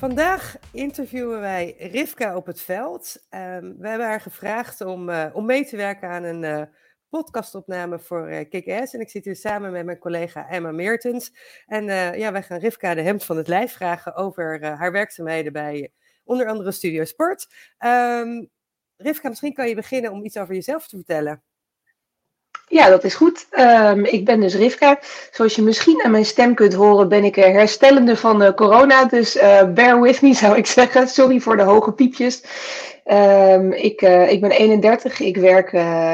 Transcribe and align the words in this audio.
Vandaag 0.00 0.56
interviewen 0.72 1.40
wij 1.40 1.74
Rivka 1.78 2.36
op 2.36 2.46
het 2.46 2.60
veld. 2.60 3.26
Um, 3.30 3.76
we 3.78 3.88
hebben 3.88 4.06
haar 4.06 4.20
gevraagd 4.20 4.80
om, 4.80 5.08
uh, 5.08 5.26
om 5.32 5.46
mee 5.46 5.66
te 5.66 5.76
werken 5.76 6.08
aan 6.08 6.22
een 6.22 6.42
uh, 6.42 6.62
podcastopname 7.08 7.98
voor 7.98 8.30
uh, 8.30 8.48
Kick-Ass. 8.48 8.94
En 8.94 9.00
ik 9.00 9.10
zit 9.10 9.24
hier 9.24 9.36
samen 9.36 9.72
met 9.72 9.84
mijn 9.84 9.98
collega 9.98 10.48
Emma 10.48 10.72
Meertens. 10.72 11.32
En 11.66 11.84
ja, 12.18 12.32
wij 12.32 12.42
gaan 12.42 12.58
Rivka 12.58 12.94
de 12.94 13.02
hemd 13.02 13.24
van 13.24 13.36
het 13.36 13.48
lijf 13.48 13.72
vragen 13.72 14.14
over 14.14 14.64
haar 14.64 14.92
werkzaamheden 14.92 15.52
bij 15.52 15.92
onder 16.24 16.46
andere 16.46 16.72
Studio 16.72 17.04
Sport. 17.04 17.46
Um, 17.78 18.50
Rivka, 18.96 19.28
misschien 19.28 19.54
kan 19.54 19.68
je 19.68 19.74
beginnen 19.74 20.12
om 20.12 20.24
iets 20.24 20.36
over 20.36 20.54
jezelf 20.54 20.88
te 20.88 20.96
vertellen. 20.96 21.42
Ja, 22.70 22.88
dat 22.88 23.04
is 23.04 23.14
goed. 23.14 23.46
Um, 23.58 24.04
ik 24.04 24.24
ben 24.24 24.40
dus 24.40 24.54
Rivka. 24.54 24.98
Zoals 25.30 25.54
je 25.54 25.62
misschien 25.62 26.02
aan 26.02 26.10
mijn 26.10 26.24
stem 26.24 26.54
kunt 26.54 26.74
horen, 26.74 27.08
ben 27.08 27.24
ik 27.24 27.34
herstellende 27.34 28.16
van 28.16 28.54
corona. 28.54 29.04
Dus 29.04 29.36
uh, 29.36 29.72
bear 29.72 30.00
with 30.00 30.22
me, 30.22 30.34
zou 30.44 30.56
ik 30.56 30.66
zeggen. 30.66 31.08
Sorry 31.08 31.40
voor 31.40 31.56
de 31.56 31.62
hoge 31.62 31.92
piepjes. 31.92 32.44
Um, 33.04 33.72
ik, 33.72 34.02
uh, 34.02 34.30
ik 34.30 34.40
ben 34.40 34.50
31. 34.50 35.20
Ik 35.20 35.36
werk 35.36 35.72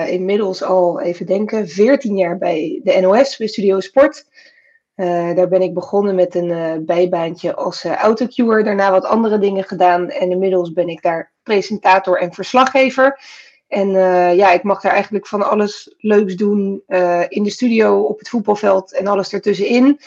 inmiddels 0.08 0.62
al, 0.62 1.00
even 1.00 1.26
denken, 1.26 1.68
14 1.68 2.16
jaar 2.16 2.38
bij 2.38 2.80
de 2.84 3.00
NOS, 3.00 3.36
bij 3.36 3.46
Studio 3.46 3.80
Sport. 3.80 4.24
daar 5.34 5.48
ben 5.48 5.62
ik 5.62 5.74
begonnen 5.74 6.14
met 6.14 6.34
een 6.34 6.82
bijbaantje 6.86 7.54
als 7.54 7.84
autocuer. 7.84 8.64
Daarna 8.64 8.90
wat 8.90 9.04
andere 9.04 9.38
dingen 9.38 9.64
gedaan. 9.64 10.10
En 10.10 10.30
inmiddels 10.30 10.72
ben 10.72 10.88
ik 10.88 11.02
daar 11.02 11.32
presentator 11.42 12.20
en 12.20 12.32
verslaggever. 12.32 13.18
En 13.68 13.88
uh, 13.88 14.36
ja, 14.36 14.52
ik 14.52 14.62
mag 14.62 14.80
daar 14.80 14.92
eigenlijk 14.92 15.26
van 15.26 15.50
alles 15.50 15.94
leuks 15.98 16.36
doen 16.36 16.82
uh, 16.88 17.24
in 17.28 17.42
de 17.42 17.50
studio, 17.50 18.00
op 18.00 18.18
het 18.18 18.28
voetbalveld 18.28 18.92
en 18.92 19.06
alles 19.06 19.32
ertussenin. 19.32 20.00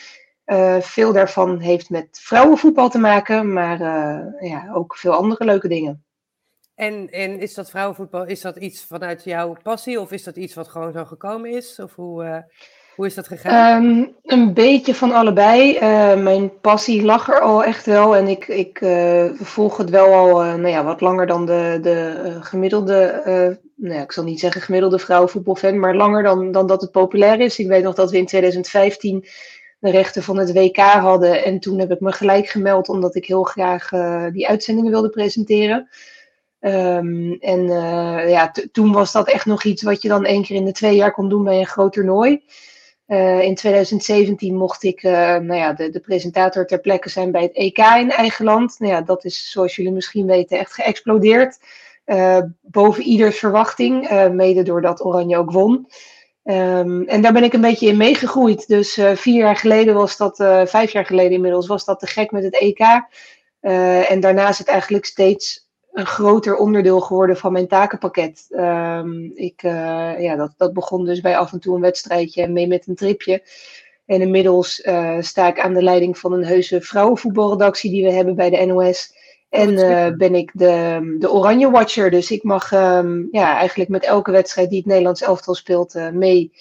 Uh, 0.46 0.80
veel 0.80 1.14
daarvan 1.14 1.60
heeft 1.60 1.90
met 1.90 2.08
vrouwenvoetbal 2.22 2.90
te 2.90 2.98
maken, 2.98 3.54
maar 3.54 3.80
ja, 4.46 4.72
ook 4.74 4.96
veel 4.96 5.14
andere 5.14 5.46
leuke 5.46 5.68
dingen. 5.68 6.04
En, 6.76 7.10
en 7.10 7.40
is 7.40 7.54
dat 7.54 7.70
vrouwenvoetbal, 7.70 8.26
is 8.26 8.42
dat 8.42 8.58
iets 8.58 8.84
vanuit 8.86 9.24
jouw 9.24 9.56
passie 9.64 10.00
of 10.00 10.12
is 10.12 10.24
dat 10.24 10.36
iets 10.36 10.54
wat 10.54 10.68
gewoon 10.68 10.92
zo 10.92 11.06
gekomen 11.06 11.52
is? 11.52 11.80
Of 11.80 11.96
hoe, 11.96 12.46
hoe 13.00 13.08
is 13.08 13.16
dat 13.16 13.28
gegaan? 13.28 13.84
Um, 13.84 14.16
een 14.24 14.54
beetje 14.54 14.96
van 14.96 15.12
allebei. 15.12 15.76
Uh, 15.76 16.24
mijn 16.24 16.60
passie 16.60 17.04
lag 17.04 17.30
er 17.30 17.40
al 17.40 17.64
echt 17.64 17.86
wel. 17.86 18.16
En 18.16 18.28
ik, 18.28 18.48
ik 18.48 18.82
uh, 18.82 19.26
volg 19.34 19.78
het 19.78 19.90
wel 19.90 20.14
al 20.14 20.46
uh, 20.46 20.54
nou 20.54 20.68
ja, 20.68 20.84
wat 20.84 21.02
langer 21.02 21.28
dan 21.28 21.46
de, 21.46 21.80
de 21.82 22.38
gemiddelde. 22.42 23.22
nou 23.76 23.96
ja, 23.96 24.02
ik 24.02 24.12
zal 24.12 24.24
niet 24.24 24.40
zeggen 24.40 24.62
gemiddelde 24.62 25.00
vrouwenvoetbalfan, 25.00 25.80
maar 25.80 25.96
langer 25.96 26.24
dan, 26.24 26.52
dan 26.52 26.68
dat 26.68 26.82
het 26.82 26.92
populair 26.92 27.40
is. 27.40 27.60
Ik 27.60 27.68
weet 27.68 27.84
nog 27.84 27.96
dat 27.96 28.12
we 28.12 28.18
in 28.18 28.26
2015 28.26 29.26
de 29.80 29.92
rechten 29.92 30.24
van 30.24 30.38
het 30.38 30.54
WK 30.54 30.78
hadden. 30.78 31.44
En 31.44 31.60
toen 31.60 31.80
heb 31.80 31.92
ik 31.92 32.00
me 32.00 32.12
gelijk 32.12 32.48
gemeld 32.48 32.90
omdat 32.90 33.16
ik 33.16 33.26
heel 33.26 33.44
graag 33.44 33.90
die 34.32 34.48
uitzendingen 34.48 34.92
wilde 34.92 35.10
presenteren. 35.10 35.90
Um, 36.60 37.38
en 37.40 37.64
ja, 38.30 38.52
toen 38.72 38.92
was 38.92 39.12
dat 39.12 39.30
echt 39.30 39.46
nog 39.46 39.64
iets 39.64 39.84
wat 39.84 40.02
je 40.02 40.08
dan 40.08 40.26
één 40.26 40.44
keer 40.44 40.56
in 40.56 40.66
de 40.66 40.72
twee 40.72 40.96
jaar 40.96 41.12
kon 41.12 41.30
doen 41.30 41.44
bij 41.44 41.60
een 41.60 41.68
groot 41.68 41.94
toernooi. 41.94 42.42
Uh, 43.10 43.42
in 43.42 43.56
2017 43.56 44.56
mocht 44.56 44.84
ik 44.84 45.04
uh, 45.04 45.12
nou 45.12 45.54
ja, 45.54 45.74
de, 45.74 45.90
de, 45.90 46.00
presentator 46.00 46.66
ter 46.66 46.80
plekke 46.80 47.10
zijn 47.10 47.32
bij 47.32 47.42
het 47.42 47.56
EK 47.56 47.78
in 47.78 48.12
eigen 48.12 48.46
land. 48.46 48.80
Nou 48.80 48.94
ja, 48.94 49.02
dat 49.02 49.26
is, 49.26 49.52
zoals 49.52 49.76
jullie 49.76 49.92
misschien 49.92 50.26
weten, 50.26 50.60
echt 50.60 50.74
geëxplodeerd. 50.74 51.60
Uh, 52.06 52.40
boven 52.62 53.04
ieders 53.04 53.40
verwachting, 53.40 54.10
mede 54.32 54.64
doordat 54.64 55.06
Oranje 55.06 55.38
ook 55.38 55.52
won. 55.52 55.88
Um, 56.44 57.08
en 57.08 57.22
daar 57.22 57.34
ben 57.34 57.44
ik 57.44 57.54
een 57.54 57.62
beetje 57.62 57.88
in 57.88 57.98
meegegroeid. 57.98 58.68
Dus 58.68 59.00
vier 59.14 59.38
jaar 59.38 59.56
geleden 59.56 59.96
was 59.96 60.18
dat, 60.18 60.36
vijf 60.70 60.92
jaar 60.92 61.06
geleden 61.06 61.32
inmiddels, 61.32 61.68
was 61.68 61.86
dat 61.86 62.00
te 62.00 62.08
gek 62.08 62.32
met 62.32 62.44
het 62.44 62.60
EK. 62.60 62.80
en 64.10 64.20
daarna 64.20 64.50
is 64.50 64.58
het 64.58 64.68
eigenlijk 64.68 65.06
steeds 65.06 65.69
een 66.00 66.06
groter 66.06 66.56
onderdeel 66.56 67.00
geworden 67.00 67.38
van 67.38 67.52
mijn 67.52 67.68
takenpakket. 67.68 68.48
Um, 68.50 69.32
ik, 69.36 69.64
uh, 69.64 70.22
ja, 70.22 70.36
dat, 70.36 70.54
dat 70.58 70.74
begon 70.74 71.06
dus 71.06 71.22
bij 71.22 71.38
af 71.38 71.54
en 71.54 71.60
toe 71.60 71.76
een 71.76 71.82
wedstrijdje 71.82 72.42
en 72.42 72.54
mee 72.54 72.68
met 72.68 72.88
een 72.88 72.96
tripje. 72.96 73.44
En 74.06 74.22
inmiddels 74.22 74.80
uh, 74.80 75.18
sta 75.20 75.48
ik 75.48 75.60
aan 75.60 75.74
de 75.74 75.84
leiding 75.84 76.18
van 76.18 76.34
een 76.34 76.46
heuse 76.46 76.82
vrouwenvoetbalredactie 76.82 77.92
die 77.92 78.04
we 78.04 78.12
hebben 78.12 78.36
bij 78.36 78.50
de 78.50 78.66
NOS. 78.66 79.18
En 79.50 79.72
uh, 79.72 80.08
ben 80.18 80.36
ik 80.36 80.52
de, 80.54 81.16
de 81.20 81.32
Oranje 81.32 81.70
Watcher. 81.70 82.12
Dus 82.12 82.32
ik 82.32 82.44
mag 82.44 82.72
um, 82.72 83.28
ja, 83.32 83.58
eigenlijk 83.58 83.90
met 83.90 84.06
elke 84.06 84.32
wedstrijd 84.32 84.70
die 84.70 84.78
het 84.78 84.88
Nederlands 84.88 85.22
elftal 85.22 85.56
speelt 85.56 85.94
mee 86.14 86.52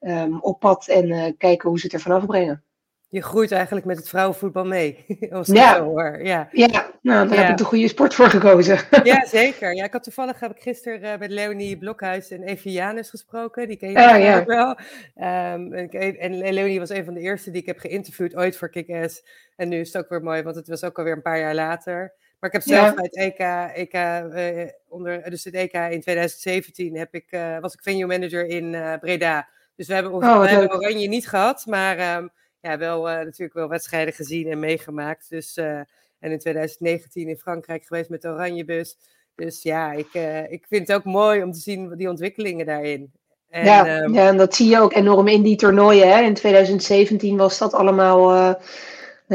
um, 0.00 0.40
op 0.40 0.60
pad 0.60 0.88
en 0.88 1.36
kijken 1.38 1.68
hoe 1.68 1.78
ze 1.78 1.84
het 1.84 1.94
er 1.94 2.00
vanaf 2.00 2.26
brengen 2.26 2.62
je 3.12 3.22
groeit 3.22 3.52
eigenlijk 3.52 3.86
met 3.86 3.96
het 3.96 4.08
vrouwenvoetbal 4.08 4.64
mee. 4.64 5.04
Als 5.30 5.46
ja. 5.46 5.74
Zo 5.74 5.84
hoor. 5.84 6.24
ja, 6.24 6.48
ja, 6.52 6.90
nou, 7.02 7.28
daar 7.28 7.36
ja. 7.36 7.42
heb 7.42 7.50
ik 7.50 7.56
de 7.56 7.64
goede 7.64 7.88
sport 7.88 8.14
voor 8.14 8.30
gekozen. 8.30 8.78
ja, 9.04 9.26
zeker. 9.26 9.74
Ja, 9.74 9.84
ik 9.84 9.92
had 9.92 10.02
toevallig 10.02 10.40
heb 10.40 10.50
ik 10.50 10.62
gisteren 10.62 11.02
uh, 11.02 11.18
met 11.18 11.30
Leonie 11.30 11.78
Blokhuis 11.78 12.30
en 12.30 12.42
Evie 12.42 12.72
Janus 12.72 13.10
gesproken. 13.10 13.68
Die 13.68 13.76
ken 13.76 13.90
je 13.90 13.96
oh, 13.96 14.18
ja. 14.18 14.44
wel. 14.44 14.68
Um, 14.68 15.72
en, 15.72 16.18
en 16.18 16.52
Leonie 16.52 16.78
was 16.78 16.88
een 16.88 17.04
van 17.04 17.14
de 17.14 17.20
eerste 17.20 17.50
die 17.50 17.60
ik 17.60 17.66
heb 17.66 17.78
geïnterviewd 17.78 18.36
ooit 18.36 18.56
voor 18.56 18.70
Kick-Ass. 18.70 19.24
En 19.56 19.68
nu 19.68 19.80
is 19.80 19.92
het 19.92 20.02
ook 20.02 20.08
weer 20.08 20.22
mooi, 20.22 20.42
want 20.42 20.56
het 20.56 20.68
was 20.68 20.84
ook 20.84 20.98
alweer 20.98 21.12
een 21.12 21.22
paar 21.22 21.38
jaar 21.38 21.54
later. 21.54 22.12
Maar 22.40 22.50
ik 22.50 22.56
heb 22.56 22.62
zelf 22.62 22.94
het 22.96 23.16
EK, 23.16 23.38
EK 23.74 23.94
uh, 23.94 24.64
onder, 24.88 25.30
dus 25.30 25.44
het 25.44 25.54
EK 25.54 25.72
in 25.72 26.00
2017 26.00 26.96
heb 26.96 27.14
ik, 27.14 27.26
uh, 27.30 27.58
was 27.58 27.74
ik 27.74 27.82
venue 27.82 28.06
manager 28.06 28.46
in 28.46 28.76
Breda. 29.00 29.48
Dus 29.76 29.86
we 29.86 29.94
hebben, 29.94 30.12
oh, 30.12 30.40
we 30.40 30.48
hebben 30.48 30.74
Oranje 30.74 31.08
niet 31.08 31.28
gehad, 31.28 31.66
maar... 31.66 32.16
Um, 32.16 32.30
ja, 32.62 32.78
wel 32.78 33.10
uh, 33.10 33.16
natuurlijk 33.16 33.54
wel 33.54 33.68
wedstrijden 33.68 34.14
gezien 34.14 34.50
en 34.50 34.58
meegemaakt. 34.58 35.30
Dus, 35.30 35.56
uh, 35.56 35.78
en 36.18 36.30
in 36.30 36.38
2019 36.38 37.28
in 37.28 37.36
Frankrijk 37.36 37.84
geweest 37.84 38.10
met 38.10 38.22
de 38.22 38.28
Oranjebus. 38.28 38.98
Dus 39.34 39.62
ja, 39.62 39.92
ik, 39.92 40.08
uh, 40.12 40.52
ik 40.52 40.66
vind 40.68 40.88
het 40.88 40.96
ook 40.96 41.04
mooi 41.04 41.42
om 41.42 41.52
te 41.52 41.58
zien 41.58 41.96
die 41.96 42.08
ontwikkelingen 42.08 42.66
daarin. 42.66 43.12
En, 43.48 43.64
ja, 43.64 44.02
um, 44.02 44.14
ja, 44.14 44.28
en 44.28 44.36
dat 44.36 44.54
zie 44.54 44.68
je 44.68 44.80
ook 44.80 44.94
enorm 44.94 45.28
in 45.28 45.42
die 45.42 45.56
toernooien. 45.56 46.08
Hè? 46.08 46.22
In 46.22 46.34
2017 46.34 47.36
was 47.36 47.58
dat 47.58 47.72
allemaal 47.72 48.56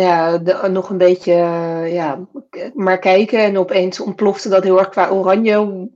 ja, 0.01 0.37
de, 0.37 0.67
nog 0.69 0.89
een 0.89 0.97
beetje 0.97 1.33
ja, 1.91 2.27
maar 2.73 2.99
kijken. 2.99 3.39
En 3.39 3.57
opeens 3.57 3.99
ontplofte 3.99 4.49
dat 4.49 4.63
heel 4.63 4.79
erg 4.79 4.89
qua 4.89 5.09
oranje 5.09 5.89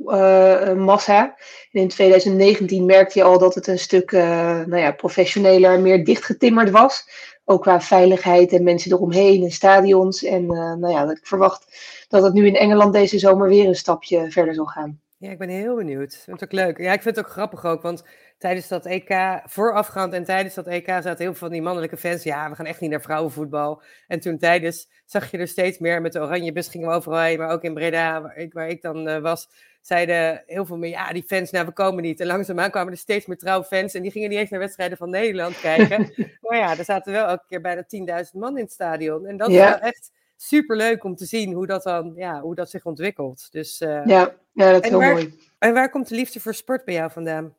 massa. 0.76 1.36
En 1.72 1.82
in 1.82 1.88
2019 1.88 2.86
merkte 2.86 3.20
je 3.20 3.26
al 3.26 3.40
dat 3.40 3.56
het 3.56 3.68
een 3.68 3.80
stuk 3.80 4.12
nou 4.12 4.78
ja, 4.78 4.92
professioneler, 4.92 5.80
meer 5.80 6.06
dichtgetimmerd 6.06 6.70
was. 6.70 7.10
Ook 7.46 7.62
qua 7.62 7.82
veiligheid 7.82 8.54
en 8.54 8.64
mensen 8.64 8.92
eromheen 8.92 9.44
en 9.44 9.52
stadions. 9.52 10.24
En 10.24 10.46
nou 10.46 10.90
ja, 10.90 11.12
ik 11.12 11.20
verwacht 11.28 11.66
dat 12.08 12.24
het 12.24 12.34
nu 12.34 12.46
in 12.48 12.56
Engeland 12.56 12.94
deze 12.94 13.20
zomer 13.20 13.48
weer 13.48 13.68
een 13.68 13.76
stapje 13.76 14.32
verder 14.32 14.54
zal 14.54 14.66
gaan. 14.66 15.00
Ja, 15.18 15.32
ik 15.32 15.38
ben 15.38 15.50
heel 15.50 15.76
benieuwd. 15.76 16.14
Ik 16.14 16.20
vind 16.20 16.44
ook 16.44 16.52
leuk. 16.52 16.78
Ja, 16.78 16.94
ik 16.94 17.02
vind 17.02 17.16
het 17.16 17.26
ook 17.26 17.32
grappig 17.32 17.66
ook, 17.66 17.82
want 17.82 18.04
tijdens 18.42 18.68
dat 18.68 18.86
EK, 18.86 19.42
voorafgaand 19.46 20.14
en 20.14 20.24
tijdens 20.24 20.54
dat 20.54 20.68
EK 20.68 20.88
zaten 20.88 21.18
heel 21.18 21.26
veel 21.26 21.34
van 21.34 21.52
die 21.52 21.62
mannelijke 21.62 21.98
fans. 21.98 22.24
Ja, 22.24 22.50
we 22.50 22.56
gaan 22.56 22.66
echt 22.66 22.80
niet 22.80 22.90
naar 22.90 23.02
vrouwenvoetbal. 23.02 23.82
En 24.08 24.20
toen 24.20 24.38
tijdens 24.38 24.90
zag 25.06 25.32
je 25.32 25.38
er 25.38 25.48
steeds 25.48 25.80
meer 25.80 26.02
met 26.02 26.14
de 26.14 26.20
oranje 26.20 26.52
bus 26.52 26.68
gingen 26.68 26.88
we 26.88 26.94
overal 26.94 27.20
heen, 27.20 27.38
maar 27.38 27.50
ook 27.50 27.64
in 27.64 27.74
Breda, 27.74 28.22
waar 28.22 28.38
ik, 28.38 28.54
waar 28.54 28.68
ik 28.68 28.82
dan 28.82 29.08
uh, 29.08 29.18
was, 29.18 29.50
zeiden 29.82 30.44
heel 30.46 30.66
veel 30.66 30.78
meer, 30.78 30.90
ja, 30.90 31.14
die 31.14 31.24
fans, 31.24 31.52
nou, 31.52 31.66
we 31.66 31.72
komen 31.72 32.04
niet. 32.04 32.20
En 32.20 32.28
langzaamaan 32.28 32.72
kwamen 32.72 32.92
er 32.92 33.00
steeds 33.00 33.26
meer 33.26 33.38
trouwe 33.38 33.64
fans 33.64 33.94
en 33.94 34.02
die 34.02 34.12
gingen 34.12 34.30
niet 34.30 34.40
eens 34.40 34.50
naar 34.50 34.60
wedstrijden 34.60 34.98
van 34.98 35.10
Nederland 35.10 35.60
kijken. 35.70 36.14
maar 36.42 36.58
ja, 36.58 36.78
er 36.78 36.86
zaten 36.86 37.14
wel 37.14 37.28
elke 37.28 37.46
keer 37.48 37.62
bijna 37.62 37.84
10.000 38.24 38.32
man 38.32 38.58
in 38.58 38.64
het 38.64 38.74
stadion. 38.74 39.26
En 39.26 39.38
dat 39.38 39.52
ja. 39.52 39.74
is 39.74 39.80
wel 39.80 39.90
echt 39.90 40.12
super 40.36 40.76
leuk 40.76 41.04
om 41.04 41.16
te 41.16 41.26
zien 41.26 41.54
hoe 41.54 41.68
dat 41.68 41.84
dan, 41.84 42.14
ja, 42.16 42.40
hoe 42.40 42.56
dat 42.56 42.70
zich 42.70 42.86
ontwikkelt. 42.86 43.48
Dus, 43.52 43.82
uh, 43.82 44.06
ja, 44.06 44.36
ja, 44.54 44.72
dat 44.72 44.84
is 44.84 44.90
heel 44.90 45.00
waar, 45.00 45.14
mooi. 45.14 45.40
En 45.60 45.74
waar 45.74 45.90
komt 45.90 46.08
de 46.10 46.16
liefde 46.16 46.40
voor 46.40 46.54
sport 46.54 46.86
bij 46.86 46.94
jou 46.94 47.12
vandaan? 47.12 47.56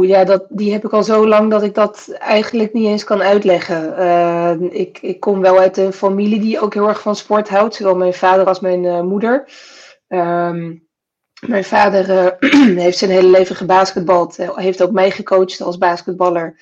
Ja, 0.00 0.24
dat, 0.24 0.46
die 0.48 0.72
heb 0.72 0.84
ik 0.84 0.92
al 0.92 1.02
zo 1.02 1.26
lang 1.28 1.50
dat 1.50 1.62
ik 1.62 1.74
dat 1.74 2.08
eigenlijk 2.18 2.72
niet 2.72 2.86
eens 2.86 3.04
kan 3.04 3.22
uitleggen. 3.22 3.94
Uh, 3.98 4.54
ik, 4.70 4.98
ik 5.02 5.20
kom 5.20 5.40
wel 5.40 5.58
uit 5.58 5.76
een 5.76 5.92
familie 5.92 6.40
die 6.40 6.60
ook 6.60 6.74
heel 6.74 6.88
erg 6.88 7.00
van 7.00 7.16
sport 7.16 7.48
houdt, 7.48 7.74
zowel 7.74 7.96
mijn 7.96 8.14
vader 8.14 8.46
als 8.46 8.60
mijn 8.60 8.84
uh, 8.84 9.00
moeder. 9.00 9.48
Um, 10.08 10.88
mijn 11.46 11.64
vader 11.64 12.08
uh, 12.40 12.76
heeft 12.84 12.98
zijn 12.98 13.10
hele 13.10 13.28
leven 13.28 13.56
gebasketbald, 13.56 14.36
heeft 14.36 14.82
ook 14.82 14.92
mij 14.92 15.10
gecoacht 15.10 15.60
als 15.60 15.78
basketballer. 15.78 16.60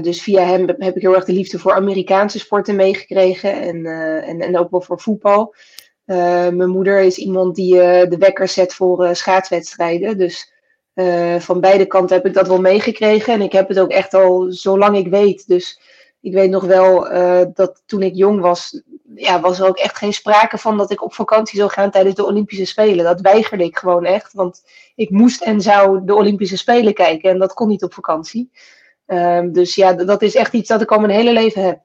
dus 0.00 0.22
via 0.22 0.42
hem 0.42 0.66
heb 0.78 0.96
ik 0.96 1.02
heel 1.02 1.14
erg 1.14 1.24
de 1.24 1.32
liefde 1.32 1.58
voor 1.58 1.74
Amerikaanse 1.74 2.38
sporten 2.38 2.76
meegekregen 2.76 3.60
en, 3.62 3.86
en, 4.24 4.40
en 4.40 4.58
ook 4.58 4.70
wel 4.70 4.80
voor 4.80 5.00
voetbal. 5.00 5.54
mijn 6.04 6.68
moeder 6.68 7.00
is 7.00 7.16
iemand 7.16 7.54
die 7.54 7.74
de 8.08 8.16
wekker 8.18 8.48
zet 8.48 8.74
voor 8.74 9.16
schaatswedstrijden. 9.16 10.18
Dus 10.18 10.53
van 11.38 11.60
beide 11.60 11.86
kanten 11.86 12.16
heb 12.16 12.26
ik 12.26 12.34
dat 12.34 12.48
wel 12.48 12.60
meegekregen. 12.60 13.32
En 13.32 13.42
ik 13.42 13.52
heb 13.52 13.68
het 13.68 13.78
ook 13.78 13.90
echt 13.90 14.14
al 14.14 14.46
zolang 14.48 14.96
ik 14.96 15.08
weet. 15.08 15.46
Dus 15.46 15.80
ik 16.20 16.32
weet 16.32 16.50
nog 16.50 16.64
wel 16.64 17.00
dat 17.54 17.82
toen 17.86 18.02
ik 18.02 18.14
jong 18.14 18.40
was, 18.40 18.82
ja, 19.14 19.40
was 19.40 19.60
er 19.60 19.66
ook 19.66 19.78
echt 19.78 19.98
geen 19.98 20.12
sprake 20.12 20.58
van 20.58 20.76
dat 20.76 20.90
ik 20.90 21.02
op 21.02 21.14
vakantie 21.14 21.58
zou 21.58 21.70
gaan 21.70 21.90
tijdens 21.90 22.14
de 22.14 22.26
Olympische 22.26 22.64
Spelen. 22.64 23.04
Dat 23.04 23.20
weigerde 23.20 23.64
ik 23.64 23.78
gewoon 23.78 24.04
echt, 24.04 24.32
want 24.32 24.62
ik 24.94 25.10
moest 25.10 25.42
en 25.42 25.60
zou 25.60 26.04
de 26.04 26.14
Olympische 26.14 26.56
Spelen 26.56 26.94
kijken 26.94 27.30
en 27.30 27.38
dat 27.38 27.54
kon 27.54 27.68
niet 27.68 27.82
op 27.82 27.94
vakantie. 27.94 28.50
Ehm, 29.06 29.52
dus 29.52 29.74
ja, 29.74 29.92
dat 29.92 30.22
is 30.22 30.34
echt 30.34 30.52
iets 30.52 30.68
dat 30.68 30.82
ik 30.82 30.92
al 30.92 31.00
mijn 31.00 31.12
hele 31.12 31.32
leven 31.32 31.62
heb. 31.62 31.82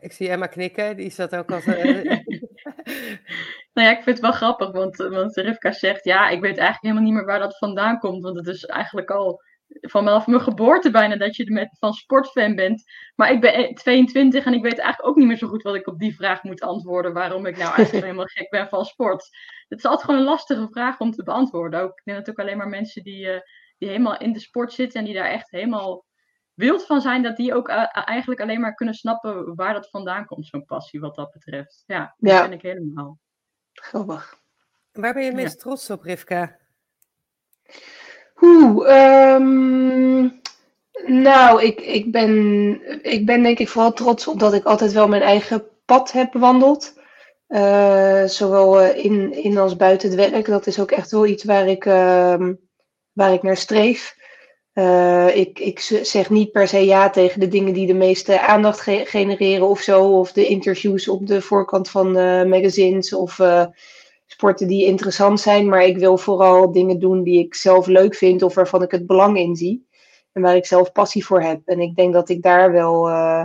Ik 0.00 0.12
zie 0.12 0.28
Emma 0.28 0.46
knikken, 0.46 0.96
die 0.96 1.10
zat 1.10 1.36
ook 1.36 1.50
als. 1.52 1.64
nou 3.80 3.92
ja, 3.92 3.98
ik 3.98 4.04
vind 4.04 4.16
het 4.16 4.26
wel 4.26 4.36
grappig, 4.36 4.70
want, 4.70 4.96
want 4.96 5.36
Rivka 5.36 5.72
zegt: 5.72 6.04
Ja, 6.04 6.28
ik 6.28 6.40
weet 6.40 6.58
eigenlijk 6.58 6.82
helemaal 6.82 7.02
niet 7.02 7.12
meer 7.12 7.24
waar 7.24 7.38
dat 7.38 7.58
vandaan 7.58 7.98
komt, 7.98 8.22
want 8.22 8.36
het 8.36 8.46
is 8.46 8.64
eigenlijk 8.64 9.10
al 9.10 9.42
vanaf 9.80 10.26
mijn 10.26 10.40
geboorte 10.40 10.90
bijna 10.90 11.16
dat 11.16 11.36
je 11.36 11.52
met, 11.52 11.76
van 11.78 11.92
sportfan 11.92 12.54
bent. 12.54 12.82
Maar 13.14 13.32
ik 13.32 13.40
ben 13.40 13.74
22 13.74 14.44
en 14.44 14.52
ik 14.52 14.62
weet 14.62 14.78
eigenlijk 14.78 15.08
ook 15.08 15.16
niet 15.16 15.26
meer 15.26 15.36
zo 15.36 15.48
goed 15.48 15.62
wat 15.62 15.74
ik 15.74 15.86
op 15.86 15.98
die 15.98 16.14
vraag 16.14 16.42
moet 16.42 16.60
antwoorden. 16.60 17.12
Waarom 17.12 17.46
ik 17.46 17.56
nou 17.56 17.74
eigenlijk 17.74 18.04
helemaal 18.06 18.26
gek 18.26 18.50
ben 18.50 18.68
van 18.68 18.84
sport. 18.84 19.28
Het 19.68 19.78
is 19.78 19.84
altijd 19.84 20.04
gewoon 20.04 20.20
een 20.20 20.26
lastige 20.26 20.68
vraag 20.70 21.00
om 21.00 21.10
te 21.10 21.22
beantwoorden. 21.22 21.80
Ook, 21.80 21.98
ik 21.98 22.04
denk 22.04 22.18
dat 22.18 22.30
ook 22.30 22.40
alleen 22.40 22.56
maar 22.56 22.68
mensen 22.68 23.02
die, 23.02 23.26
uh, 23.26 23.40
die 23.78 23.88
helemaal 23.88 24.18
in 24.18 24.32
de 24.32 24.40
sport 24.40 24.72
zitten 24.72 25.00
en 25.00 25.06
die 25.06 25.14
daar 25.14 25.30
echt 25.30 25.50
helemaal 25.50 26.04
wild 26.54 26.86
van 26.86 27.00
zijn, 27.00 27.22
dat 27.22 27.36
die 27.36 27.54
ook 27.54 27.68
uh, 27.68 27.86
eigenlijk 27.90 28.40
alleen 28.40 28.60
maar 28.60 28.74
kunnen 28.74 28.94
snappen 28.94 29.54
waar 29.54 29.72
dat 29.72 29.90
vandaan 29.90 30.26
komt, 30.26 30.46
zo'n 30.46 30.64
passie 30.64 31.00
wat 31.00 31.14
dat 31.14 31.30
betreft. 31.30 31.82
Ja, 31.86 32.14
dat 32.18 32.32
ja. 32.32 32.42
ben 32.42 32.52
ik 32.52 32.62
helemaal. 32.62 33.18
Grappig. 33.72 34.38
Waar 34.92 35.14
ben 35.14 35.24
je 35.24 35.32
meest 35.32 35.60
trots 35.60 35.90
op, 35.90 36.02
Rivka? 36.02 36.56
Oeh, 38.40 39.34
um, 39.34 40.40
nou, 41.06 41.62
ik, 41.62 41.80
ik, 41.80 42.12
ben, 42.12 42.32
ik 43.02 43.26
ben 43.26 43.42
denk 43.42 43.58
ik 43.58 43.68
vooral 43.68 43.92
trots 43.92 44.26
op 44.26 44.38
dat 44.38 44.54
ik 44.54 44.64
altijd 44.64 44.92
wel 44.92 45.08
mijn 45.08 45.22
eigen 45.22 45.64
pad 45.84 46.12
heb 46.12 46.32
bewandeld. 46.32 46.98
Uh, 47.48 48.24
zowel 48.24 48.80
eh, 48.80 49.04
in, 49.04 49.32
in 49.32 49.58
als 49.58 49.76
buiten 49.76 50.10
het 50.10 50.30
werk. 50.30 50.46
Dat 50.46 50.66
is 50.66 50.80
ook 50.80 50.90
echt 50.90 51.10
wel 51.10 51.26
iets 51.26 51.44
waar 51.44 51.68
ik, 51.68 51.84
uh, 51.84 52.48
waar 53.12 53.32
ik 53.32 53.42
naar 53.42 53.56
streef. 53.56 54.16
Uh, 54.80 55.36
ik, 55.36 55.58
ik 55.58 55.80
zeg 56.02 56.30
niet 56.30 56.52
per 56.52 56.68
se 56.68 56.84
ja 56.84 57.10
tegen 57.10 57.40
de 57.40 57.48
dingen 57.48 57.72
die 57.72 57.86
de 57.86 57.94
meeste 57.94 58.40
aandacht 58.40 58.80
ge 58.80 59.02
genereren 59.06 59.68
of 59.68 59.80
zo. 59.80 60.18
Of 60.18 60.32
de 60.32 60.46
interviews 60.46 61.08
op 61.08 61.26
de 61.26 61.40
voorkant 61.40 61.90
van 61.90 62.12
magazines. 62.48 63.12
Of 63.12 63.40
sporten 64.26 64.68
die 64.68 64.84
interessant 64.84 65.40
zijn, 65.40 65.68
maar 65.68 65.84
ik 65.84 65.98
wil 65.98 66.18
vooral 66.18 66.72
dingen 66.72 66.98
doen 66.98 67.22
die 67.22 67.38
ik 67.38 67.54
zelf 67.54 67.86
leuk 67.86 68.14
vind 68.14 68.42
of 68.42 68.54
waarvan 68.54 68.82
ik 68.82 68.90
het 68.90 69.06
belang 69.06 69.38
in 69.38 69.56
zie. 69.56 69.88
En 70.32 70.42
waar 70.42 70.56
ik 70.56 70.66
zelf 70.66 70.92
passie 70.92 71.26
voor 71.26 71.42
heb. 71.42 71.60
En 71.64 71.80
ik 71.80 71.96
denk 71.96 72.12
dat 72.12 72.28
ik 72.28 72.42
daar 72.42 72.72
wel. 72.72 73.08
Uh, 73.08 73.44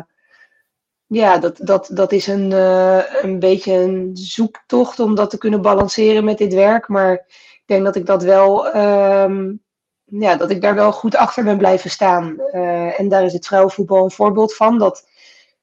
ja, 1.08 1.38
dat, 1.38 1.58
dat, 1.58 1.90
dat 1.94 2.12
is 2.12 2.28
een, 2.28 2.52
een 3.22 3.40
beetje 3.40 3.74
een 3.74 4.10
zoektocht 4.14 5.00
om 5.00 5.16
dat 5.16 5.30
te 5.30 5.38
kunnen 5.38 5.62
balanceren 5.62 6.24
met 6.24 6.38
dit 6.38 6.54
werk. 6.54 6.88
Maar 6.88 7.14
ik 7.14 7.64
denk 7.66 7.84
dat 7.86 7.96
ik 7.96 8.06
dat 8.06 8.24
wel. 8.24 8.76
Um, 8.76 9.64
ja, 10.06 10.36
dat 10.36 10.50
ik 10.50 10.62
daar 10.62 10.76
wel 10.76 10.92
goed 10.92 11.16
achter 11.16 11.44
ben 11.44 11.58
blijven 11.58 11.90
staan. 11.90 12.36
Uh, 12.52 13.00
en 13.00 13.10
daar 13.10 13.24
is 13.24 13.34
het 13.34 13.46
vrouwenvoetbal 13.46 14.04
een 14.04 14.12
voorbeeld 14.12 14.56
van. 14.56 14.78
Dat 14.78 15.08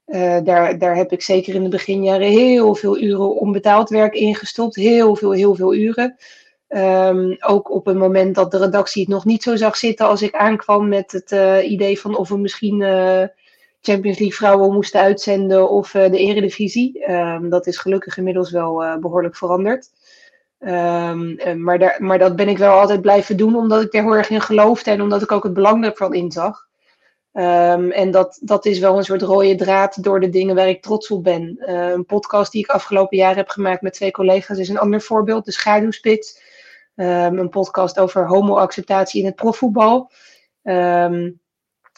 uh, 0.06 0.39
daar, 0.44 0.79
daar 0.79 0.97
heb 0.97 1.12
ik 1.12 1.23
zeker 1.23 1.55
in 1.55 1.62
de 1.62 1.69
beginjaren 1.69 2.29
heel 2.29 2.75
veel 2.75 2.99
uren 2.99 3.35
onbetaald 3.41 3.89
werk 3.89 4.15
ingestopt. 4.15 4.77
Heel 4.77 5.17
veel, 5.17 5.33
heel 5.33 5.55
veel 5.55 5.75
uren. 5.75 6.17
Um, 6.69 7.37
ook 7.41 7.71
op 7.71 7.87
een 7.87 7.99
moment 7.99 8.35
dat 8.35 8.50
de 8.50 8.59
redactie 8.59 9.03
het 9.03 9.11
nog 9.11 9.25
niet 9.25 9.43
zo 9.43 9.56
zag 9.56 9.77
zitten 9.77 10.06
als 10.06 10.23
ik 10.23 10.35
aankwam 10.35 10.88
met 10.88 11.12
het 11.12 11.33
uh, 11.33 11.71
idee 11.71 12.00
van 12.00 12.17
of 12.17 12.29
we 12.29 12.38
misschien 12.38 12.81
Champions 13.81 14.19
League 14.19 14.37
vrouwen 14.37 14.73
moesten 14.73 15.00
uitzenden 15.00 15.71
of 15.71 15.91
de 15.91 16.19
Eredivisie. 16.19 17.11
Um, 17.11 17.49
dat 17.49 17.67
is 17.67 17.79
gelukkig 17.79 18.17
inmiddels 18.17 18.50
wel 18.50 18.99
behoorlijk 19.00 19.37
veranderd. 19.37 19.91
Um, 20.64 21.62
maar, 21.62 21.79
daar, 21.79 21.97
maar 21.99 22.19
dat 22.19 22.37
ben 22.37 22.49
ik 22.49 22.59
wel 22.59 22.79
altijd 22.79 23.00
blijven 23.00 23.37
doen 23.37 23.56
omdat 23.56 23.82
ik 23.82 23.94
er 23.94 24.03
heel 24.03 24.17
erg 24.17 24.31
in 24.31 24.41
geloofde 24.41 24.91
en 24.91 25.00
omdat 25.03 25.23
ik 25.23 25.32
ook 25.32 25.43
het 25.43 25.53
belang 25.53 25.85
ervan 25.85 26.14
inzag. 26.14 26.69
Um, 27.32 27.91
en 27.91 28.11
dat, 28.11 28.38
dat 28.43 28.67
is 28.67 28.79
wel 28.79 28.97
een 28.97 29.05
soort 29.05 29.23
rode 29.23 29.55
draad 29.55 30.03
door 30.03 30.20
de 30.20 30.29
dingen 30.29 30.55
waar 30.55 30.69
ik 30.69 30.82
trots 30.82 31.11
op 31.11 31.25
ben. 31.25 31.56
Uh, 31.59 31.91
een 31.91 32.05
podcast 32.05 32.53
die 32.53 32.62
ik 32.62 32.70
afgelopen 32.70 33.17
jaar 33.17 33.37
heb 33.37 33.49
gemaakt 33.49 33.82
met 33.82 33.93
twee 33.93 34.11
collega's 34.11 34.59
is 34.59 34.69
een 34.69 34.79
ander 34.79 35.00
voorbeeld, 35.00 35.44
de 35.44 35.53
Schaduwspits. 35.53 36.41
Um, 36.97 37.38
een 37.38 37.49
podcast 37.49 37.99
over 37.99 38.26
homoacceptatie 38.26 39.20
in 39.20 39.26
het 39.26 39.37
profvoetbal. 39.37 40.11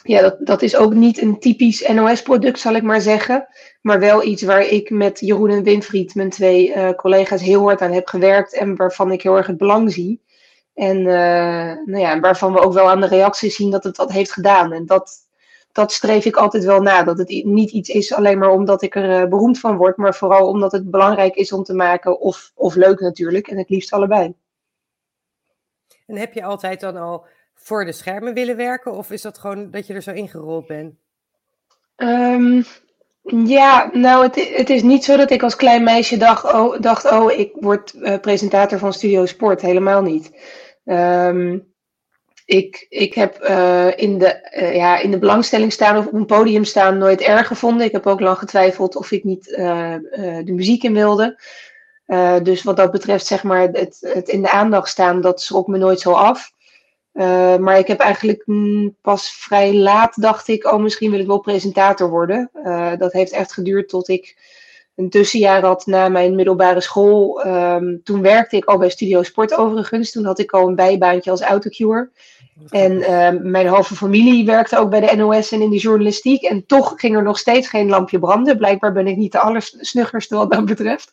Ja, 0.07 0.21
dat, 0.21 0.37
dat 0.39 0.61
is 0.61 0.75
ook 0.75 0.93
niet 0.93 1.21
een 1.21 1.39
typisch 1.39 1.87
NOS-product, 1.87 2.59
zal 2.59 2.75
ik 2.75 2.83
maar 2.83 3.01
zeggen. 3.01 3.47
Maar 3.81 3.99
wel 3.99 4.23
iets 4.23 4.43
waar 4.43 4.61
ik 4.61 4.89
met 4.89 5.19
Jeroen 5.19 5.49
en 5.49 5.63
Winfried, 5.63 6.15
mijn 6.15 6.29
twee 6.29 6.69
uh, 6.69 6.89
collega's, 6.89 7.41
heel 7.41 7.61
hard 7.61 7.81
aan 7.81 7.91
heb 7.91 8.07
gewerkt. 8.07 8.53
En 8.53 8.75
waarvan 8.75 9.11
ik 9.11 9.21
heel 9.21 9.37
erg 9.37 9.47
het 9.47 9.57
belang 9.57 9.91
zie. 9.91 10.23
En 10.73 10.97
uh, 10.97 11.05
nou 11.85 11.97
ja, 11.97 12.19
waarvan 12.19 12.53
we 12.53 12.59
ook 12.59 12.73
wel 12.73 12.89
aan 12.89 13.01
de 13.01 13.07
reacties 13.07 13.55
zien 13.55 13.71
dat 13.71 13.83
het 13.83 13.95
dat 13.95 14.11
heeft 14.11 14.31
gedaan. 14.31 14.71
En 14.71 14.85
dat, 14.85 15.13
dat 15.71 15.91
streef 15.91 16.25
ik 16.25 16.35
altijd 16.35 16.63
wel 16.63 16.81
na. 16.81 17.03
Dat 17.03 17.17
het 17.17 17.29
niet 17.45 17.71
iets 17.71 17.89
is 17.89 18.13
alleen 18.13 18.37
maar 18.37 18.51
omdat 18.51 18.81
ik 18.81 18.95
er 18.95 19.21
uh, 19.21 19.29
beroemd 19.29 19.59
van 19.59 19.77
word, 19.77 19.97
maar 19.97 20.15
vooral 20.15 20.47
omdat 20.47 20.71
het 20.71 20.91
belangrijk 20.91 21.35
is 21.35 21.51
om 21.51 21.63
te 21.63 21.73
maken, 21.73 22.19
of, 22.19 22.51
of 22.55 22.75
leuk 22.75 22.99
natuurlijk, 22.99 23.47
en 23.47 23.57
het 23.57 23.69
liefst 23.69 23.93
allebei. 23.93 24.33
En 26.05 26.15
heb 26.15 26.33
je 26.33 26.43
altijd 26.43 26.79
dan 26.79 26.97
al 26.97 27.25
voor 27.65 27.85
de 27.85 27.91
schermen 27.91 28.33
willen 28.33 28.55
werken, 28.55 28.91
of 28.91 29.11
is 29.11 29.21
dat 29.21 29.37
gewoon 29.37 29.71
dat 29.71 29.87
je 29.87 29.93
er 29.93 30.01
zo 30.01 30.11
ingerold 30.11 30.67
bent? 30.67 30.93
Um, 31.95 32.65
ja, 33.45 33.89
nou, 33.93 34.23
het, 34.23 34.55
het, 34.57 34.69
is 34.69 34.81
niet 34.81 35.03
zo 35.03 35.17
dat 35.17 35.31
ik 35.31 35.43
als 35.43 35.55
klein 35.55 35.83
meisje 35.83 36.17
dacht, 36.17 36.53
oh, 36.53 36.81
dacht, 36.81 37.11
oh 37.11 37.31
ik 37.31 37.51
word 37.53 37.93
uh, 37.93 38.19
presentator 38.19 38.79
van 38.79 38.93
Studio 38.93 39.25
Sport. 39.25 39.61
Helemaal 39.61 40.01
niet. 40.01 40.31
Um, 40.85 41.73
ik, 42.45 42.85
ik 42.89 43.13
heb 43.13 43.43
uh, 43.43 43.97
in, 43.97 44.17
de, 44.17 44.49
uh, 44.57 44.75
ja, 44.75 44.97
in 44.97 45.11
de 45.11 45.19
belangstelling 45.19 45.73
staan 45.73 45.97
of 45.97 46.05
op 46.07 46.13
een 46.13 46.25
podium 46.25 46.63
staan 46.63 46.97
nooit 46.97 47.21
erg 47.21 47.47
gevonden. 47.47 47.85
Ik 47.85 47.91
heb 47.91 48.07
ook 48.07 48.19
lang 48.19 48.37
getwijfeld 48.37 48.95
of 48.95 49.11
ik 49.11 49.23
niet 49.23 49.45
de 49.45 50.53
muziek 50.53 50.83
in 50.83 50.93
wilde. 50.93 51.39
dus 52.43 52.63
wat 52.63 52.77
dat 52.77 52.91
betreft, 52.91 53.25
zeg 53.25 53.43
maar, 53.43 53.61
het, 53.61 53.97
het 54.01 54.27
in 54.27 54.41
de 54.41 54.51
aandacht 54.51 54.89
staan, 54.89 55.21
dat 55.21 55.41
schrok 55.41 55.67
me 55.67 55.77
nooit 55.77 55.99
zo 55.99 56.11
af. 56.11 56.53
Maar 57.59 57.77
ik 57.77 57.87
heb 57.87 57.99
eigenlijk 57.99 58.43
mm, 58.45 58.95
pas 59.01 59.29
vrij 59.31 59.73
laat 59.73 60.21
dacht 60.21 60.47
ik, 60.47 60.65
oh 60.65 60.81
misschien 60.81 61.11
wil 61.11 61.19
ik 61.19 61.27
wel 61.27 61.39
presentator 61.39 62.09
worden. 62.09 62.49
dat 62.97 63.13
heeft 63.13 63.31
echt 63.31 63.53
geduurd 63.53 63.89
tot 63.89 64.07
ik 64.07 64.35
een 64.95 65.09
tussenjaar 65.09 65.61
had 65.61 65.85
na 65.85 66.09
mijn 66.09 66.35
middelbare 66.35 66.81
school. 66.81 67.45
Um, 67.45 68.01
toen 68.03 68.21
werkte 68.21 68.55
ik 68.55 68.65
al 68.65 68.77
bij 68.77 68.89
Studio 68.89 69.23
Sport 69.23 69.53
overigens. 69.53 70.11
Toen 70.11 70.25
had 70.25 70.39
ik 70.39 70.51
al 70.51 70.67
een 70.67 70.75
bijbaantje 70.75 71.31
als 71.31 71.41
autocure. 71.41 72.09
En 72.69 72.91
uh, 72.91 73.29
mijn 73.41 73.67
halve 73.67 73.95
familie 73.95 74.45
werkte 74.45 74.77
ook 74.77 74.89
bij 74.89 74.99
de 74.99 75.15
NOS 75.15 75.51
en 75.51 75.61
in 75.61 75.69
de 75.69 75.77
journalistiek. 75.77 76.43
En 76.43 76.65
toch 76.65 76.93
ging 76.95 77.15
er 77.15 77.23
nog 77.23 77.37
steeds 77.37 77.67
geen 77.67 77.89
lampje 77.89 78.19
branden. 78.19 78.57
Blijkbaar 78.57 78.93
ben 78.93 79.07
ik 79.07 79.17
niet 79.17 79.31
de 79.31 79.39
allersnuggerste 79.39 80.35
wat 80.35 80.51
dat 80.51 80.65
betreft. 80.65 81.09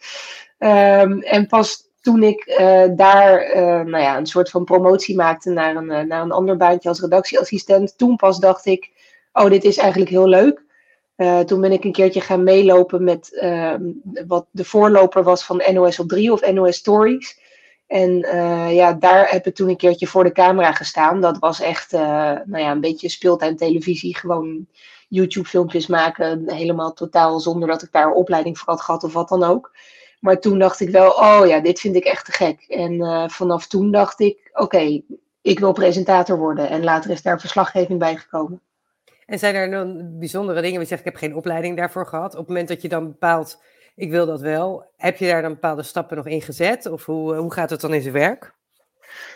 Um, 0.59 1.23
en 1.23 1.47
pas 1.47 1.91
toen 2.03 2.23
ik 2.23 2.47
uh, 2.61 2.85
daar 2.97 3.57
uh, 3.57 3.63
nou 3.63 3.99
ja, 3.99 4.17
een 4.17 4.27
soort 4.27 4.51
van 4.51 4.65
promotie 4.65 5.17
maakte 5.17 5.51
naar 5.51 5.77
een, 5.77 5.91
uh, 5.91 6.01
naar 6.01 6.23
een 6.23 6.33
ander 6.33 6.57
baantje 6.57 6.89
als 6.89 7.01
redactieassistent. 7.01 7.99
Toen 7.99 8.17
pas 8.17 8.39
dacht 8.39 8.67
ik, 8.67 8.91
oh 9.33 9.51
dit 9.51 9.65
is 9.65 9.77
eigenlijk 9.77 10.11
heel 10.11 10.29
leuk. 10.29 10.65
toen 11.47 11.61
ben 11.61 11.73
ik 11.73 11.85
een 11.85 11.93
keertje 11.93 12.21
gaan 12.21 12.43
meelopen 12.43 13.05
met 13.05 13.39
ehm, 13.39 13.83
wat 14.27 14.47
de 14.51 14.65
voorloper 14.65 15.23
was 15.23 15.45
van 15.45 15.63
NOS 15.73 15.99
op 15.99 16.09
3 16.09 16.33
of 16.33 16.53
NOS 16.53 16.77
Stories. 16.77 17.41
En 17.87 18.19
ja, 18.75 18.93
daar 18.93 19.31
heb 19.31 19.47
ik 19.47 19.55
toen 19.55 19.69
een 19.69 19.77
keertje 19.77 20.07
voor 20.07 20.25
de 20.25 20.33
camera 20.33 20.73
gestaan. 20.73 21.21
Dat 21.21 21.39
was 21.39 21.61
echt 21.61 21.93
nou 21.93 22.59
ja, 22.59 22.71
een 22.71 22.81
beetje 22.81 23.09
speeltuin 23.09 23.57
televisie. 23.57 24.17
Gewoon 24.17 24.67
YouTube-filmpjes 25.09 25.87
maken. 25.87 26.53
Helemaal 26.53 26.93
totaal 26.93 27.41
zonder 27.41 27.69
dat 27.69 27.83
ik 27.83 27.93
daar 27.93 28.13
opleiding 28.13 28.59
voor 28.59 28.73
had 28.73 28.83
gehad 28.83 29.05
of 29.05 29.13
wat 29.13 29.29
dan 29.29 29.43
ook. 29.43 29.71
Maar 30.23 30.39
toen 30.39 30.59
dacht 30.59 30.81
ik 30.81 30.91
wel, 30.91 31.11
oh 31.11 31.43
ja, 31.47 31.61
dit 31.61 31.81
vind 31.81 31.97
ik 31.97 32.05
echt 32.05 32.25
te 32.25 32.33
gek. 32.33 32.65
En 32.69 32.93
uh, 32.93 33.29
vanaf 33.29 33.67
toen 33.67 33.91
dacht 33.91 34.21
ik, 34.21 34.51
oké, 34.53 34.63
okay, 34.63 35.05
ik 35.41 35.59
wil 35.59 35.73
presentator 35.73 36.39
worden. 36.39 36.69
En 36.69 36.85
later 36.85 37.11
is 37.11 37.23
daar 37.23 37.41
verslaggeving 37.41 37.99
bij 37.99 38.17
gekomen. 38.17 38.61
En 39.27 39.39
zijn 39.39 39.55
er 39.55 39.71
dan 39.71 40.19
bijzondere 40.19 40.61
dingen? 40.61 40.81
Je 40.81 40.87
zegt, 40.87 41.01
ik 41.01 41.07
heb 41.07 41.17
geen 41.17 41.37
opleiding 41.37 41.77
daarvoor 41.77 42.07
gehad. 42.07 42.33
Op 42.33 42.39
het 42.39 42.49
moment 42.49 42.69
dat 42.69 42.83
je 42.83 42.89
dan 42.89 43.07
bepaalt 43.07 43.59
ik 43.97 44.11
wil 44.11 44.27
dat 44.27 44.41
wel. 44.41 44.91
Heb 44.97 45.17
je 45.17 45.27
daar 45.27 45.43
dan 45.43 45.53
bepaalde 45.53 45.83
stappen 45.83 46.17
nog 46.17 46.27
in 46.27 46.43
gezet? 46.43 46.87
Of 46.87 47.05
hoe, 47.05 47.35
hoe 47.35 47.53
gaat 47.53 47.71
het 47.71 47.81
dan 47.81 47.95
in 47.95 48.03
zijn 48.03 48.15
werk? 48.15 48.53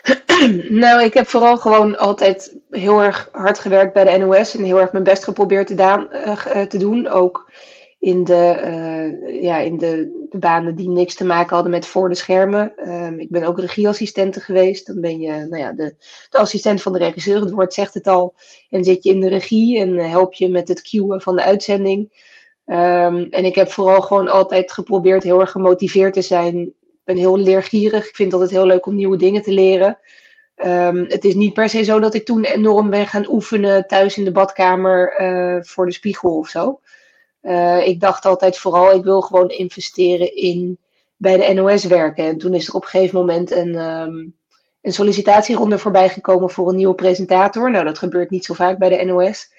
nou, 0.83 1.03
ik 1.03 1.13
heb 1.13 1.27
vooral 1.27 1.57
gewoon 1.57 1.97
altijd 1.97 2.57
heel 2.69 3.01
erg 3.01 3.29
hard 3.31 3.59
gewerkt 3.59 3.93
bij 3.93 4.03
de 4.03 4.17
NOS 4.17 4.55
en 4.55 4.63
heel 4.63 4.79
erg 4.79 4.91
mijn 4.91 5.03
best 5.03 5.23
geprobeerd 5.23 5.67
te, 5.67 5.75
daan, 5.75 6.07
uh, 6.11 6.61
te 6.61 6.77
doen. 6.77 7.07
Ook 7.07 7.51
in, 7.99 8.23
de, 8.23 8.61
uh, 8.65 9.41
ja, 9.41 9.57
in 9.57 9.77
de, 9.77 10.27
de, 10.29 10.37
banen 10.37 10.75
die 10.75 10.89
niks 10.89 11.15
te 11.15 11.25
maken 11.25 11.53
hadden 11.53 11.71
met 11.71 11.85
voor 11.85 12.09
de 12.09 12.15
schermen. 12.15 12.73
Um, 12.89 13.19
ik 13.19 13.29
ben 13.29 13.43
ook 13.43 13.59
regieassistente 13.59 14.39
geweest. 14.39 14.87
Dan 14.87 15.01
ben 15.01 15.19
je 15.19 15.31
nou 15.31 15.57
ja, 15.57 15.71
de, 15.71 15.95
de 16.29 16.37
assistent 16.37 16.81
van 16.81 16.93
de 16.93 16.99
regisseur. 16.99 17.41
Het 17.41 17.51
woord 17.51 17.73
zegt 17.73 17.93
het 17.93 18.07
al. 18.07 18.35
En 18.69 18.83
zit 18.83 19.03
je 19.03 19.09
in 19.09 19.21
de 19.21 19.29
regie 19.29 19.79
en 19.79 19.97
help 19.97 20.33
je 20.33 20.49
met 20.49 20.67
het 20.67 20.81
cueën 20.81 21.21
van 21.21 21.35
de 21.35 21.43
uitzending. 21.43 22.25
Um, 22.65 23.27
en 23.29 23.45
ik 23.45 23.55
heb 23.55 23.71
vooral 23.71 24.01
gewoon 24.01 24.27
altijd 24.27 24.71
geprobeerd 24.71 25.23
heel 25.23 25.39
erg 25.39 25.51
gemotiveerd 25.51 26.13
te 26.13 26.21
zijn 26.21 26.75
ben 27.07 27.17
heel 27.17 27.37
leergierig. 27.37 28.07
Ik 28.07 28.15
vind 28.15 28.31
het 28.31 28.41
altijd 28.41 28.59
heel 28.59 28.67
leuk 28.67 28.85
om 28.85 28.95
nieuwe 28.95 29.17
dingen 29.17 29.41
te 29.41 29.51
leren. 29.51 29.99
Um, 30.65 31.05
het 31.07 31.25
is 31.25 31.35
niet 31.35 31.53
per 31.53 31.69
se 31.69 31.83
zo 31.83 31.99
dat 31.99 32.13
ik 32.13 32.25
toen 32.25 32.43
enorm 32.43 32.89
ben 32.89 33.07
gaan 33.07 33.29
oefenen 33.29 33.87
thuis 33.87 34.17
in 34.17 34.23
de 34.23 34.31
badkamer 34.31 35.21
uh, 35.21 35.63
voor 35.63 35.85
de 35.85 35.91
spiegel 35.91 36.37
of 36.37 36.47
zo. 36.47 36.79
Uh, 37.47 37.87
ik 37.87 37.99
dacht 37.99 38.25
altijd 38.25 38.57
vooral, 38.57 38.93
ik 38.93 39.03
wil 39.03 39.21
gewoon 39.21 39.49
investeren 39.49 40.35
in 40.35 40.77
bij 41.15 41.37
de 41.37 41.53
NOS 41.53 41.83
werken. 41.83 42.25
En 42.25 42.37
toen 42.37 42.53
is 42.53 42.67
er 42.67 42.73
op 42.73 42.83
een 42.83 42.89
gegeven 42.89 43.19
moment 43.19 43.51
een, 43.51 43.75
um, 43.75 44.35
een 44.81 44.93
sollicitatieronde 44.93 45.77
voorbij 45.77 46.09
gekomen 46.09 46.49
voor 46.49 46.69
een 46.69 46.75
nieuwe 46.75 46.95
presentator. 46.95 47.71
Nou, 47.71 47.85
dat 47.85 47.97
gebeurt 47.97 48.29
niet 48.29 48.45
zo 48.45 48.53
vaak 48.53 48.77
bij 48.77 48.89
de 48.89 49.03
NOS. 49.03 49.51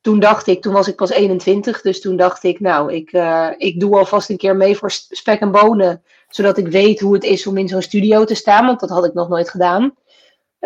Toen 0.00 0.20
dacht 0.20 0.46
ik, 0.46 0.62
toen 0.62 0.72
was 0.72 0.88
ik 0.88 0.96
pas 0.96 1.10
21, 1.10 1.80
dus 1.80 2.00
toen 2.00 2.16
dacht 2.16 2.42
ik, 2.42 2.60
nou, 2.60 2.92
ik, 2.92 3.12
uh, 3.12 3.50
ik 3.56 3.80
doe 3.80 3.96
alvast 3.96 4.30
een 4.30 4.36
keer 4.36 4.56
mee 4.56 4.76
voor 4.76 4.90
spek 4.90 5.40
en 5.40 5.50
bonen 5.50 6.02
zodat 6.34 6.58
ik 6.58 6.68
weet 6.68 7.00
hoe 7.00 7.14
het 7.14 7.24
is 7.24 7.46
om 7.46 7.56
in 7.56 7.68
zo'n 7.68 7.82
studio 7.82 8.24
te 8.24 8.34
staan, 8.34 8.66
want 8.66 8.80
dat 8.80 8.88
had 8.88 9.04
ik 9.04 9.14
nog 9.14 9.28
nooit 9.28 9.50
gedaan. 9.50 9.94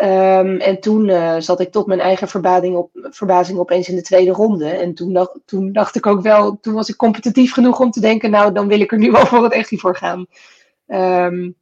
Um, 0.01 0.59
en 0.59 0.79
toen 0.79 1.07
uh, 1.07 1.35
zat 1.39 1.59
ik 1.59 1.71
tot 1.71 1.87
mijn 1.87 1.99
eigen 1.99 2.27
verbazing, 2.27 2.75
op, 2.75 2.89
verbazing 2.93 3.59
opeens 3.59 3.89
in 3.89 3.95
de 3.95 4.01
tweede 4.01 4.31
ronde. 4.31 4.69
En 4.69 4.93
toen 4.93 5.13
dacht, 5.13 5.39
toen 5.45 5.71
dacht 5.71 5.95
ik 5.95 6.05
ook 6.05 6.21
wel, 6.21 6.59
toen 6.59 6.73
was 6.73 6.89
ik 6.89 6.95
competitief 6.95 7.53
genoeg 7.53 7.79
om 7.79 7.91
te 7.91 7.99
denken, 7.99 8.31
nou 8.31 8.51
dan 8.53 8.67
wil 8.67 8.79
ik 8.79 8.91
er 8.91 8.97
nu 8.97 9.11
wel 9.17 9.25
voor 9.25 9.43
het 9.43 9.53
echt 9.53 9.79
voor 9.79 9.95
gaan. 9.95 10.27
Um, 10.87 11.55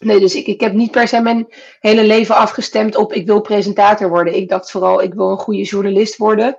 nee, 0.00 0.20
dus 0.20 0.34
ik, 0.34 0.46
ik 0.46 0.60
heb 0.60 0.72
niet 0.72 0.90
per 0.90 1.08
se 1.08 1.20
mijn 1.20 1.46
hele 1.80 2.04
leven 2.04 2.34
afgestemd 2.34 2.96
op 2.96 3.12
ik 3.12 3.26
wil 3.26 3.40
presentator 3.40 4.08
worden. 4.08 4.36
Ik 4.36 4.48
dacht 4.48 4.70
vooral, 4.70 5.02
ik 5.02 5.14
wil 5.14 5.30
een 5.30 5.38
goede 5.38 5.62
journalist 5.62 6.16
worden. 6.16 6.58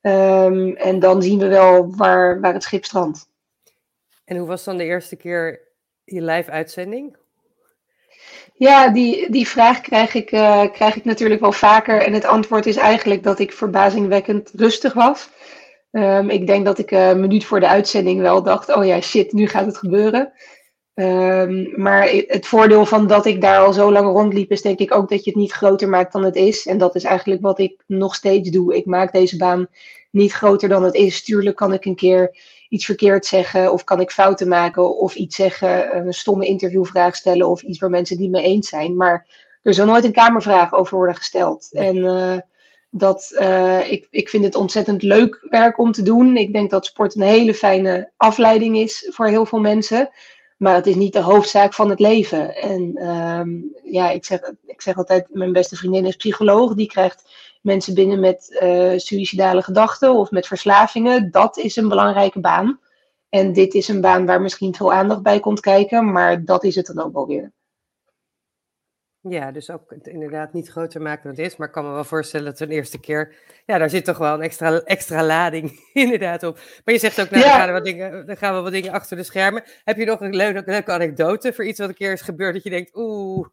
Um, 0.00 0.76
en 0.76 0.98
dan 0.98 1.22
zien 1.22 1.38
we 1.38 1.46
wel 1.46 1.96
waar, 1.96 2.40
waar 2.40 2.52
het 2.52 2.62
schip 2.62 2.84
strandt. 2.84 3.28
En 4.24 4.36
hoe 4.36 4.46
was 4.46 4.64
dan 4.64 4.76
de 4.76 4.84
eerste 4.84 5.16
keer 5.16 5.60
je 6.04 6.22
live 6.22 6.50
uitzending? 6.50 7.16
Ja, 8.58 8.88
die, 8.88 9.30
die 9.30 9.48
vraag 9.48 9.80
krijg 9.80 10.14
ik, 10.14 10.32
uh, 10.32 10.64
krijg 10.72 10.96
ik 10.96 11.04
natuurlijk 11.04 11.40
wel 11.40 11.52
vaker. 11.52 12.02
En 12.02 12.12
het 12.12 12.24
antwoord 12.24 12.66
is 12.66 12.76
eigenlijk 12.76 13.22
dat 13.22 13.38
ik 13.38 13.52
verbazingwekkend 13.52 14.50
rustig 14.54 14.92
was. 14.92 15.28
Um, 15.92 16.30
ik 16.30 16.46
denk 16.46 16.64
dat 16.64 16.78
ik 16.78 16.90
een 16.90 17.20
minuut 17.20 17.44
voor 17.44 17.60
de 17.60 17.68
uitzending 17.68 18.20
wel 18.20 18.42
dacht: 18.42 18.74
oh 18.74 18.86
ja, 18.86 19.00
shit, 19.00 19.32
nu 19.32 19.46
gaat 19.46 19.66
het 19.66 19.76
gebeuren. 19.76 20.32
Um, 20.94 21.72
maar 21.76 22.08
het 22.26 22.46
voordeel 22.46 22.86
van 22.86 23.06
dat 23.06 23.26
ik 23.26 23.40
daar 23.40 23.58
al 23.58 23.72
zo 23.72 23.92
lang 23.92 24.06
rondliep, 24.06 24.50
is 24.50 24.62
denk 24.62 24.78
ik 24.78 24.94
ook 24.94 25.08
dat 25.08 25.24
je 25.24 25.30
het 25.30 25.38
niet 25.38 25.52
groter 25.52 25.88
maakt 25.88 26.12
dan 26.12 26.24
het 26.24 26.36
is. 26.36 26.66
En 26.66 26.78
dat 26.78 26.94
is 26.94 27.04
eigenlijk 27.04 27.42
wat 27.42 27.58
ik 27.58 27.82
nog 27.86 28.14
steeds 28.14 28.50
doe. 28.50 28.76
Ik 28.76 28.86
maak 28.86 29.12
deze 29.12 29.36
baan 29.36 29.68
niet 30.10 30.32
groter 30.32 30.68
dan 30.68 30.82
het 30.82 30.94
is. 30.94 31.24
Tuurlijk 31.24 31.56
kan 31.56 31.72
ik 31.72 31.84
een 31.84 31.96
keer 31.96 32.36
iets 32.68 32.84
verkeerd 32.84 33.26
zeggen, 33.26 33.72
of 33.72 33.84
kan 33.84 34.00
ik 34.00 34.10
fouten 34.10 34.48
maken, 34.48 34.96
of 34.96 35.14
iets 35.14 35.36
zeggen, 35.36 35.96
een 35.96 36.12
stomme 36.12 36.46
interviewvraag 36.46 37.16
stellen, 37.16 37.48
of 37.48 37.62
iets 37.62 37.78
waar 37.78 37.90
mensen 37.90 38.16
die 38.16 38.30
mee 38.30 38.42
eens 38.42 38.68
zijn. 38.68 38.96
Maar 38.96 39.26
er 39.62 39.74
zal 39.74 39.86
nooit 39.86 40.04
een 40.04 40.12
kamervraag 40.12 40.72
over 40.72 40.96
worden 40.96 41.16
gesteld. 41.16 41.68
En 41.72 41.96
uh, 41.96 42.36
dat, 42.90 43.30
uh, 43.40 43.92
ik, 43.92 44.06
ik 44.10 44.28
vind 44.28 44.44
het 44.44 44.54
ontzettend 44.54 45.02
leuk 45.02 45.46
werk 45.50 45.78
om 45.78 45.92
te 45.92 46.02
doen. 46.02 46.36
Ik 46.36 46.52
denk 46.52 46.70
dat 46.70 46.86
sport 46.86 47.14
een 47.14 47.22
hele 47.22 47.54
fijne 47.54 48.10
afleiding 48.16 48.76
is 48.76 49.08
voor 49.10 49.26
heel 49.26 49.46
veel 49.46 49.60
mensen. 49.60 50.10
Maar 50.56 50.74
het 50.74 50.86
is 50.86 50.94
niet 50.94 51.12
de 51.12 51.20
hoofdzaak 51.20 51.74
van 51.74 51.90
het 51.90 52.00
leven. 52.00 52.56
En 52.56 53.06
um, 53.08 53.74
ja, 53.84 54.10
ik 54.10 54.24
zeg, 54.24 54.40
ik 54.66 54.80
zeg 54.80 54.96
altijd, 54.96 55.26
mijn 55.30 55.52
beste 55.52 55.76
vriendin 55.76 56.06
is 56.06 56.16
psycholoog. 56.16 56.74
Die 56.74 56.86
krijgt 56.86 57.47
mensen 57.62 57.94
binnen 57.94 58.20
met 58.20 58.58
uh, 58.62 58.98
suïcidale 58.98 59.62
gedachten 59.62 60.14
of 60.14 60.30
met 60.30 60.46
verslavingen. 60.46 61.30
Dat 61.30 61.56
is 61.56 61.76
een 61.76 61.88
belangrijke 61.88 62.40
baan. 62.40 62.80
En 63.28 63.52
dit 63.52 63.74
is 63.74 63.88
een 63.88 64.00
baan 64.00 64.26
waar 64.26 64.40
misschien 64.40 64.74
veel 64.74 64.92
aandacht 64.92 65.22
bij 65.22 65.40
komt 65.40 65.60
kijken, 65.60 66.12
maar 66.12 66.44
dat 66.44 66.64
is 66.64 66.74
het 66.74 66.86
dan 66.86 67.04
ook 67.04 67.12
wel 67.12 67.26
weer. 67.26 67.52
Ja, 69.20 69.52
dus 69.52 69.70
ook 69.70 69.92
inderdaad 70.02 70.52
niet 70.52 70.68
groter 70.68 71.02
maken 71.02 71.22
dan 71.22 71.32
het 71.32 71.52
is. 71.52 71.56
Maar 71.56 71.66
ik 71.66 71.72
kan 71.72 71.84
me 71.84 71.90
wel 71.90 72.04
voorstellen 72.04 72.46
dat 72.46 72.60
een 72.60 72.70
eerste 72.70 73.00
keer. 73.00 73.34
Ja, 73.66 73.78
daar 73.78 73.90
zit 73.90 74.04
toch 74.04 74.18
wel 74.18 74.34
een 74.34 74.40
extra, 74.40 74.78
extra 74.78 75.24
lading 75.24 75.80
inderdaad 75.92 76.42
op. 76.42 76.58
Maar 76.84 76.94
je 76.94 77.00
zegt 77.00 77.20
ook, 77.20 77.30
nou, 77.30 77.44
ja. 77.44 77.50
dan, 77.50 77.60
gaan 77.60 77.72
wat 77.72 77.84
dingen, 77.84 78.26
dan 78.26 78.36
gaan 78.36 78.54
we 78.54 78.60
wat 78.60 78.72
dingen 78.72 78.92
achter 78.92 79.16
de 79.16 79.22
schermen. 79.22 79.62
Heb 79.84 79.96
je 79.96 80.04
nog 80.04 80.20
een 80.20 80.36
leuke, 80.36 80.62
leuke 80.66 80.92
anekdote 80.92 81.52
voor 81.52 81.64
iets 81.64 81.78
wat 81.78 81.88
een 81.88 81.94
keer 81.94 82.12
is 82.12 82.20
gebeurd 82.20 82.54
dat 82.54 82.62
je 82.62 82.70
denkt, 82.70 82.90
oeh. 82.96 83.46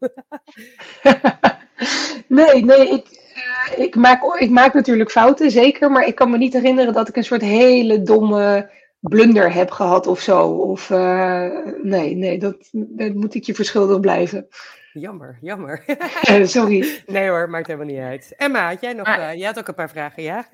nee, 2.28 2.64
nee, 2.64 2.88
ik, 2.88 3.25
uh, 3.46 3.84
ik, 3.84 3.94
maak, 3.94 4.34
ik 4.38 4.50
maak 4.50 4.74
natuurlijk 4.74 5.10
fouten, 5.10 5.50
zeker. 5.50 5.90
Maar 5.90 6.06
ik 6.06 6.14
kan 6.14 6.30
me 6.30 6.38
niet 6.38 6.52
herinneren 6.52 6.92
dat 6.92 7.08
ik 7.08 7.16
een 7.16 7.24
soort 7.24 7.42
hele 7.42 8.02
domme 8.02 8.70
blunder 9.00 9.52
heb 9.52 9.70
gehad 9.70 10.06
of 10.06 10.20
zo. 10.20 10.48
Of 10.48 10.90
uh, 10.90 11.48
nee, 11.82 12.14
nee, 12.14 12.38
dat, 12.38 12.68
dat 12.72 13.14
moet 13.14 13.34
ik 13.34 13.44
je 13.44 13.54
verschuldigd 13.54 14.00
blijven. 14.00 14.48
Jammer, 14.92 15.38
jammer. 15.40 15.84
Sorry. 16.46 17.02
Nee 17.06 17.28
hoor, 17.28 17.50
maakt 17.50 17.66
helemaal 17.66 17.88
niet 17.88 17.98
uit. 17.98 18.34
Emma, 18.36 18.68
had 18.68 18.80
jij 18.80 18.92
nog, 18.92 19.06
ah. 19.06 19.18
uh, 19.18 19.34
jij 19.34 19.46
had 19.46 19.58
ook 19.58 19.68
een 19.68 19.74
paar 19.74 19.90
vragen, 19.90 20.22
ja? 20.22 20.48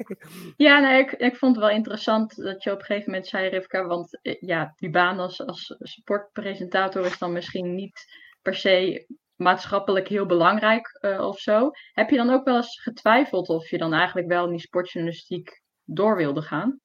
Ja, 0.56 0.78
nee, 0.78 1.00
ik, 1.00 1.12
ik 1.12 1.36
vond 1.36 1.56
het 1.56 1.64
wel 1.64 1.74
interessant 1.74 2.36
dat 2.36 2.62
je 2.62 2.72
op 2.72 2.78
een 2.78 2.84
gegeven 2.84 3.10
moment 3.10 3.28
zei, 3.28 3.48
Rivka, 3.48 3.86
want 3.86 4.18
ja, 4.40 4.74
die 4.76 4.90
baan 4.90 5.18
als, 5.18 5.46
als 5.46 5.76
sportpresentator 5.78 7.06
is 7.06 7.18
dan 7.18 7.32
misschien 7.32 7.74
niet 7.74 8.04
per 8.42 8.54
se 8.54 9.06
maatschappelijk 9.36 10.08
heel 10.08 10.26
belangrijk 10.26 10.98
uh, 11.00 11.26
of 11.26 11.38
zo. 11.38 11.70
Heb 11.92 12.10
je 12.10 12.16
dan 12.16 12.30
ook 12.30 12.44
wel 12.44 12.56
eens 12.56 12.80
getwijfeld 12.82 13.48
of 13.48 13.70
je 13.70 13.78
dan 13.78 13.92
eigenlijk 13.92 14.28
wel 14.28 14.44
in 14.44 14.50
die 14.50 14.60
sportjournalistiek 14.60 15.62
door 15.84 16.16
wilde 16.16 16.42
gaan? 16.42 16.80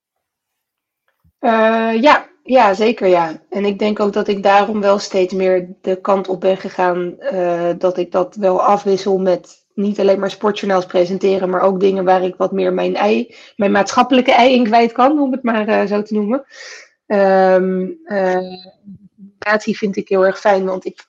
Uh, 1.40 2.02
ja, 2.02 2.30
ja, 2.44 2.74
zeker 2.74 3.08
ja. 3.08 3.42
En 3.50 3.66
ik 3.66 3.80
denk 3.80 4.00
ook 4.00 4.14
dat 4.14 4.28
ik 4.28 4.44
daarom 4.44 4.82
wel 4.82 5.00
steeds 5.00 5.34
meer 5.34 5.76
de 5.82 6.02
kant 6.02 6.28
op 6.28 6.42
ben 6.42 6.58
gegaan 6.58 7.16
uh, 7.20 7.72
dat 7.78 7.98
ik 7.98 8.12
dat 8.12 8.36
wel 8.36 8.62
afwissel 8.62 9.18
met 9.18 9.66
niet 9.74 10.00
alleen 10.00 10.20
maar 10.20 10.32
sportjournaals 10.32 10.86
presenteren, 10.86 11.50
maar 11.50 11.62
ook 11.62 11.80
dingen 11.80 12.06
waar 12.06 12.24
ik 12.24 12.36
wat 12.36 12.52
meer 12.52 12.74
mijn 12.74 12.96
ei, 12.96 13.36
mijn 13.56 13.72
maatschappelijke 13.72 14.32
ei 14.32 14.54
in 14.54 14.64
kwijt 14.64 14.92
kan, 14.92 15.20
om 15.20 15.32
het 15.32 15.44
maar 15.44 15.88
zo 15.88 16.02
te 16.02 16.14
noemen. 16.14 16.46
Um, 17.06 18.00
vind 19.56 19.96
ik 19.96 20.10
heel 20.10 20.26
erg 20.26 20.40
fijn, 20.40 20.66
want 20.66 20.86
ik, 20.86 21.06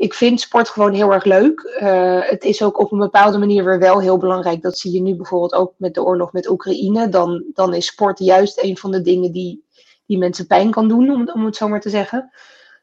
ik 0.00 0.14
vind 0.14 0.40
sport 0.40 0.68
gewoon 0.68 0.92
heel 0.92 1.12
erg 1.12 1.24
leuk. 1.24 1.78
Uh, 1.82 2.20
het 2.22 2.44
is 2.44 2.62
ook 2.62 2.78
op 2.78 2.92
een 2.92 2.98
bepaalde 2.98 3.38
manier 3.38 3.64
weer 3.64 3.78
wel 3.78 4.00
heel 4.00 4.16
belangrijk. 4.16 4.62
Dat 4.62 4.78
zie 4.78 4.92
je 4.92 5.00
nu 5.00 5.14
bijvoorbeeld 5.14 5.54
ook 5.54 5.74
met 5.76 5.94
de 5.94 6.02
oorlog 6.02 6.32
met 6.32 6.48
Oekraïne. 6.48 7.08
Dan, 7.08 7.44
dan 7.52 7.74
is 7.74 7.86
sport 7.86 8.18
juist 8.18 8.62
een 8.62 8.76
van 8.76 8.90
de 8.90 9.00
dingen 9.00 9.32
die, 9.32 9.64
die 10.06 10.18
mensen 10.18 10.46
pijn 10.46 10.70
kan 10.70 10.88
doen, 10.88 11.10
om, 11.10 11.30
om 11.32 11.44
het 11.44 11.56
zo 11.56 11.68
maar 11.68 11.80
te 11.80 11.90
zeggen. 11.90 12.30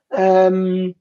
Um, 0.07 0.95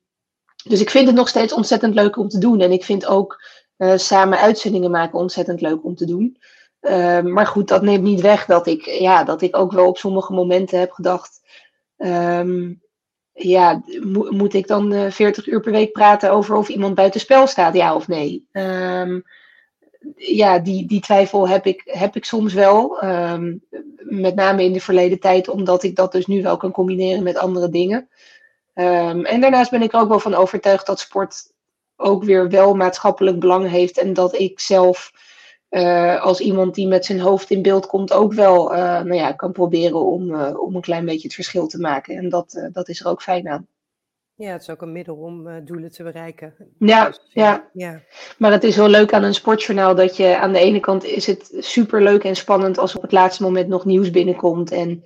dus 0.65 0.81
ik 0.81 0.91
vind 0.91 1.07
het 1.07 1.17
nog 1.17 1.29
steeds 1.29 1.53
ontzettend 1.53 1.95
leuk 1.95 2.17
om 2.17 2.29
te 2.29 2.39
doen. 2.39 2.61
En 2.61 2.73
ik 2.73 2.85
vind 2.85 3.07
ook 3.07 3.43
uh, 3.79 3.97
samen 3.97 4.39
uitzendingen 4.39 4.91
maken 4.91 5.19
ontzettend 5.19 5.61
leuk 5.61 5.85
om 5.85 5.95
te 5.95 6.07
doen. 6.07 6.37
Uh, 6.81 7.21
maar 7.21 7.47
goed, 7.47 7.69
dat 7.69 7.83
neemt 7.83 8.05
niet 8.05 8.21
weg 8.21 8.47
dat 8.47 8.67
ik, 8.67 8.85
ja, 8.85 9.25
dat 9.25 9.43
ik 9.43 9.57
ook 9.57 9.73
wel 9.73 9.87
op 9.87 9.99
sommige 9.99 10.33
momenten 10.33 10.79
heb 10.79 10.91
gedacht. 10.91 11.41
Um, 11.97 12.85
ja, 13.37 13.83
mo 14.03 14.31
moet 14.31 14.55
ik 14.55 14.67
dan 14.67 14.93
uh, 14.93 15.11
40 15.11 15.47
uur 15.47 15.61
per 15.61 15.73
week 15.73 15.93
praten 15.93 16.31
over 16.31 16.57
of 16.57 16.69
iemand 16.69 16.95
buitenspel 16.95 17.47
staat, 17.47 17.75
ja 17.75 17.95
of 17.95 18.09
nee? 18.09 18.49
Um, 18.53 19.25
ja, 20.17 20.59
die, 20.59 20.87
die 20.87 21.01
twijfel 21.01 21.49
heb 21.49 21.67
ik, 21.67 21.83
heb 21.85 22.17
ik 22.17 22.25
soms 22.25 22.55
wel. 22.55 23.05
Um, 23.05 23.63
met 23.99 24.35
name 24.35 24.65
in 24.65 24.73
de 24.73 24.81
verleden 24.81 25.21
tijd, 25.21 25.49
omdat 25.49 25.83
ik 25.83 25.97
dat 25.97 26.13
dus 26.13 26.27
nu 26.27 26.43
wel 26.43 26.57
kan 26.57 26.71
combineren 26.71 27.23
met 27.23 27.37
andere 27.37 27.69
dingen. 27.69 28.09
Um, 28.75 29.25
en 29.25 29.41
daarnaast 29.41 29.71
ben 29.71 29.83
ik 29.83 29.93
er 29.93 30.01
ook 30.01 30.09
wel 30.09 30.21
van 30.21 30.35
overtuigd 30.35 30.87
dat 30.87 31.01
sport 31.01 31.53
ook 31.97 32.25
weer 32.25 32.49
wel 32.49 32.75
maatschappelijk 32.75 33.39
belang 33.39 33.69
heeft. 33.69 33.99
En 33.99 34.13
dat 34.13 34.39
ik 34.39 34.61
zelf 34.61 35.13
uh, 35.71 36.23
als 36.23 36.41
iemand 36.41 36.75
die 36.75 36.87
met 36.87 37.05
zijn 37.05 37.21
hoofd 37.21 37.51
in 37.51 37.63
beeld 37.63 37.87
komt, 37.87 38.13
ook 38.13 38.33
wel 38.33 38.73
uh, 38.73 38.79
nou 38.79 39.15
ja, 39.15 39.33
kan 39.33 39.53
proberen 39.53 40.01
om, 40.01 40.31
uh, 40.31 40.61
om 40.61 40.75
een 40.75 40.81
klein 40.81 41.05
beetje 41.05 41.27
het 41.27 41.35
verschil 41.35 41.67
te 41.67 41.81
maken. 41.81 42.17
En 42.17 42.29
dat, 42.29 42.69
dat 42.73 42.89
is 42.89 43.01
er 43.01 43.07
ook 43.07 43.23
fijn 43.23 43.49
aan. 43.49 43.67
Ja, 44.35 44.53
het 44.53 44.63
is 44.63 44.71
ook 44.71 44.83
een 44.83 44.93
middel 44.93 45.17
om 45.17 45.65
doelen 45.65 45.93
te 45.93 46.03
bereiken. 46.03 46.55
Ja, 46.79 47.07
dus, 47.07 47.21
ja. 47.29 47.71
ja. 47.73 48.01
Maar 48.39 48.53
het 48.53 48.65
is 48.65 48.77
wel 48.77 48.89
leuk 48.89 49.13
aan 49.13 49.23
een 49.23 49.35
sportjournaal 49.35 49.95
dat 49.95 50.17
je 50.17 50.39
aan 50.39 50.53
de 50.53 50.59
ene 50.59 50.81
kant 50.81 51.05
is 51.05 51.27
het 51.27 51.57
super 51.59 52.03
leuk 52.03 52.25
en 52.25 52.37
spannend 52.37 52.79
als 52.79 52.97
op 52.97 53.03
het 53.03 53.13
laatste 53.13 53.43
moment 53.43 53.69
nog 53.69 53.85
nieuws 53.85 54.11
binnenkomt. 54.11 54.71
En 54.71 55.05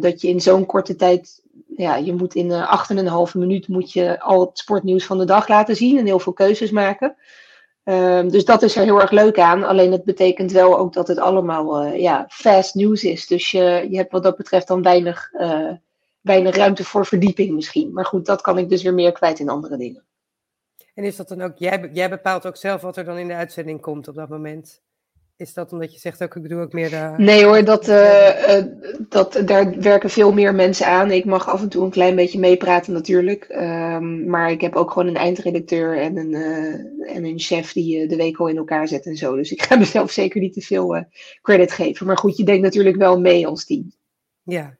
dat 0.00 0.20
je 0.20 0.28
in 0.28 0.40
zo'n 0.40 0.66
korte 0.66 0.96
tijd 0.96 1.42
ja, 1.76 1.96
je 1.96 2.12
moet 2.12 2.34
in 2.34 2.52
acht 2.52 2.90
en 2.90 2.96
een 2.96 3.06
halve 3.06 3.38
minuut 3.38 3.68
moet 3.68 3.92
je 3.92 4.20
al 4.20 4.40
het 4.40 4.58
sportnieuws 4.58 5.06
van 5.06 5.18
de 5.18 5.24
dag 5.24 5.48
laten 5.48 5.76
zien 5.76 5.98
en 5.98 6.06
heel 6.06 6.18
veel 6.18 6.32
keuzes 6.32 6.70
maken. 6.70 7.16
Ehm, 7.84 8.28
dus 8.28 8.44
dat 8.44 8.62
is 8.62 8.76
er 8.76 8.82
heel 8.82 9.00
erg 9.00 9.10
leuk 9.10 9.38
aan. 9.38 9.64
Alleen 9.64 9.92
het 9.92 10.04
betekent 10.04 10.52
wel 10.52 10.78
ook 10.78 10.92
dat 10.92 11.08
het 11.08 11.18
allemaal 11.18 11.86
uh, 11.86 12.00
ja, 12.00 12.26
fast 12.28 12.74
news 12.74 13.04
is. 13.04 13.26
Dus 13.26 13.50
je, 13.50 13.86
je 13.90 13.96
hebt 13.96 14.12
wat 14.12 14.22
dat 14.22 14.36
betreft 14.36 14.66
dan 14.66 14.82
weinig, 14.82 15.32
uh, 15.32 15.72
weinig 16.20 16.56
ruimte 16.56 16.84
voor 16.84 17.06
verdieping 17.06 17.54
misschien. 17.54 17.92
Maar 17.92 18.04
goed, 18.04 18.26
dat 18.26 18.40
kan 18.40 18.58
ik 18.58 18.68
dus 18.68 18.82
weer 18.82 18.94
meer 18.94 19.12
kwijt 19.12 19.38
in 19.38 19.48
andere 19.48 19.76
dingen. 19.76 20.04
En 20.94 21.04
is 21.04 21.16
dat 21.16 21.28
dan 21.28 21.42
ook, 21.42 21.56
jij, 21.56 21.90
jij 21.92 22.10
bepaalt 22.10 22.46
ook 22.46 22.56
zelf 22.56 22.80
wat 22.80 22.96
er 22.96 23.04
dan 23.04 23.18
in 23.18 23.28
de 23.28 23.34
uitzending 23.34 23.80
komt 23.80 24.08
op 24.08 24.14
dat 24.14 24.28
moment? 24.28 24.82
Is 25.40 25.54
dat 25.54 25.72
omdat 25.72 25.92
je 25.92 25.98
zegt 25.98 26.22
ook, 26.22 26.36
ik 26.36 26.42
bedoel 26.42 26.60
ook 26.60 26.72
meer 26.72 26.90
de... 26.90 27.14
Nee 27.16 27.44
hoor, 27.44 27.64
dat, 27.64 27.88
uh, 27.88 28.28
uh, 28.48 28.64
dat, 29.08 29.42
daar 29.46 29.80
werken 29.80 30.10
veel 30.10 30.32
meer 30.32 30.54
mensen 30.54 30.86
aan. 30.86 31.10
Ik 31.10 31.24
mag 31.24 31.48
af 31.48 31.62
en 31.62 31.68
toe 31.68 31.84
een 31.84 31.90
klein 31.90 32.16
beetje 32.16 32.38
meepraten 32.38 32.92
natuurlijk. 32.92 33.48
Um, 33.48 34.28
maar 34.28 34.50
ik 34.50 34.60
heb 34.60 34.76
ook 34.76 34.90
gewoon 34.90 35.08
een 35.08 35.16
eindredacteur 35.16 35.98
en 35.98 36.16
een, 36.16 36.32
uh, 36.32 37.16
en 37.16 37.24
een 37.24 37.38
chef 37.38 37.72
die 37.72 38.06
de 38.06 38.16
week 38.16 38.36
al 38.36 38.48
in 38.48 38.56
elkaar 38.56 38.88
zet 38.88 39.06
en 39.06 39.16
zo. 39.16 39.36
Dus 39.36 39.52
ik 39.52 39.62
ga 39.62 39.76
mezelf 39.84 40.10
zeker 40.10 40.40
niet 40.40 40.52
te 40.52 40.60
veel 40.60 41.04
credit 41.42 41.72
geven. 41.72 42.06
Maar 42.06 42.18
goed, 42.18 42.36
je 42.36 42.44
denkt 42.44 42.62
natuurlijk 42.62 42.96
wel 42.96 43.20
mee 43.20 43.46
als 43.46 43.64
team. 43.64 43.92
Ja, 44.42 44.78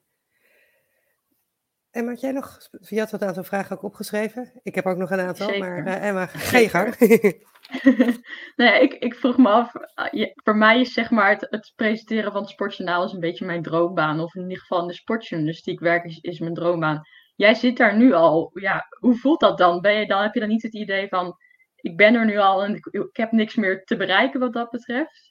en 1.90 2.08
had 2.08 2.20
jij 2.20 2.32
nog, 2.32 2.58
je 2.80 2.98
had 2.98 3.10
wat 3.10 3.22
aantal 3.22 3.44
vragen 3.44 3.76
ook 3.76 3.82
opgeschreven. 3.82 4.60
Ik 4.62 4.74
heb 4.74 4.86
ook 4.86 4.96
nog 4.96 5.10
een 5.10 5.20
aantal, 5.20 5.48
Zeker. 5.48 5.68
maar 5.68 5.86
uh, 5.86 6.06
Emma, 6.08 6.26
ga 6.26 6.58
je 6.58 6.68
gang. 6.68 6.96
nee, 8.56 8.82
ik, 8.82 8.92
ik 8.92 9.14
vroeg 9.14 9.36
me 9.36 9.48
af, 9.48 9.72
uh, 10.12 10.26
voor 10.34 10.56
mij 10.56 10.80
is 10.80 10.92
zeg 10.92 11.10
maar 11.10 11.30
het, 11.30 11.46
het, 11.50 11.72
presenteren 11.76 12.32
van 12.32 12.40
het 12.40 12.50
sportjournaal 12.50 13.04
is 13.04 13.12
een 13.12 13.20
beetje 13.20 13.46
mijn 13.46 13.62
droombaan. 13.62 14.20
Of 14.20 14.34
in 14.34 14.42
ieder 14.42 14.58
geval 14.58 14.80
in 14.80 14.86
de 14.86 14.94
sportjournalistiek 14.94 15.80
werken 15.80 16.10
is, 16.10 16.18
is 16.18 16.38
mijn 16.38 16.54
droombaan. 16.54 17.02
Jij 17.34 17.54
zit 17.54 17.76
daar 17.76 17.96
nu 17.96 18.12
al, 18.12 18.50
ja, 18.54 18.86
hoe 18.98 19.16
voelt 19.16 19.40
dat 19.40 19.58
dan? 19.58 19.80
Ben 19.80 19.94
je, 19.94 20.06
dan 20.06 20.22
heb 20.22 20.34
je 20.34 20.40
dan 20.40 20.48
niet 20.48 20.62
het 20.62 20.74
idee 20.74 21.08
van, 21.08 21.36
ik 21.76 21.96
ben 21.96 22.14
er 22.14 22.24
nu 22.24 22.36
al 22.36 22.64
en 22.64 22.74
ik, 22.74 22.86
ik 22.86 23.16
heb 23.16 23.32
niks 23.32 23.54
meer 23.54 23.84
te 23.84 23.96
bereiken 23.96 24.40
wat 24.40 24.52
dat 24.52 24.70
betreft? 24.70 25.29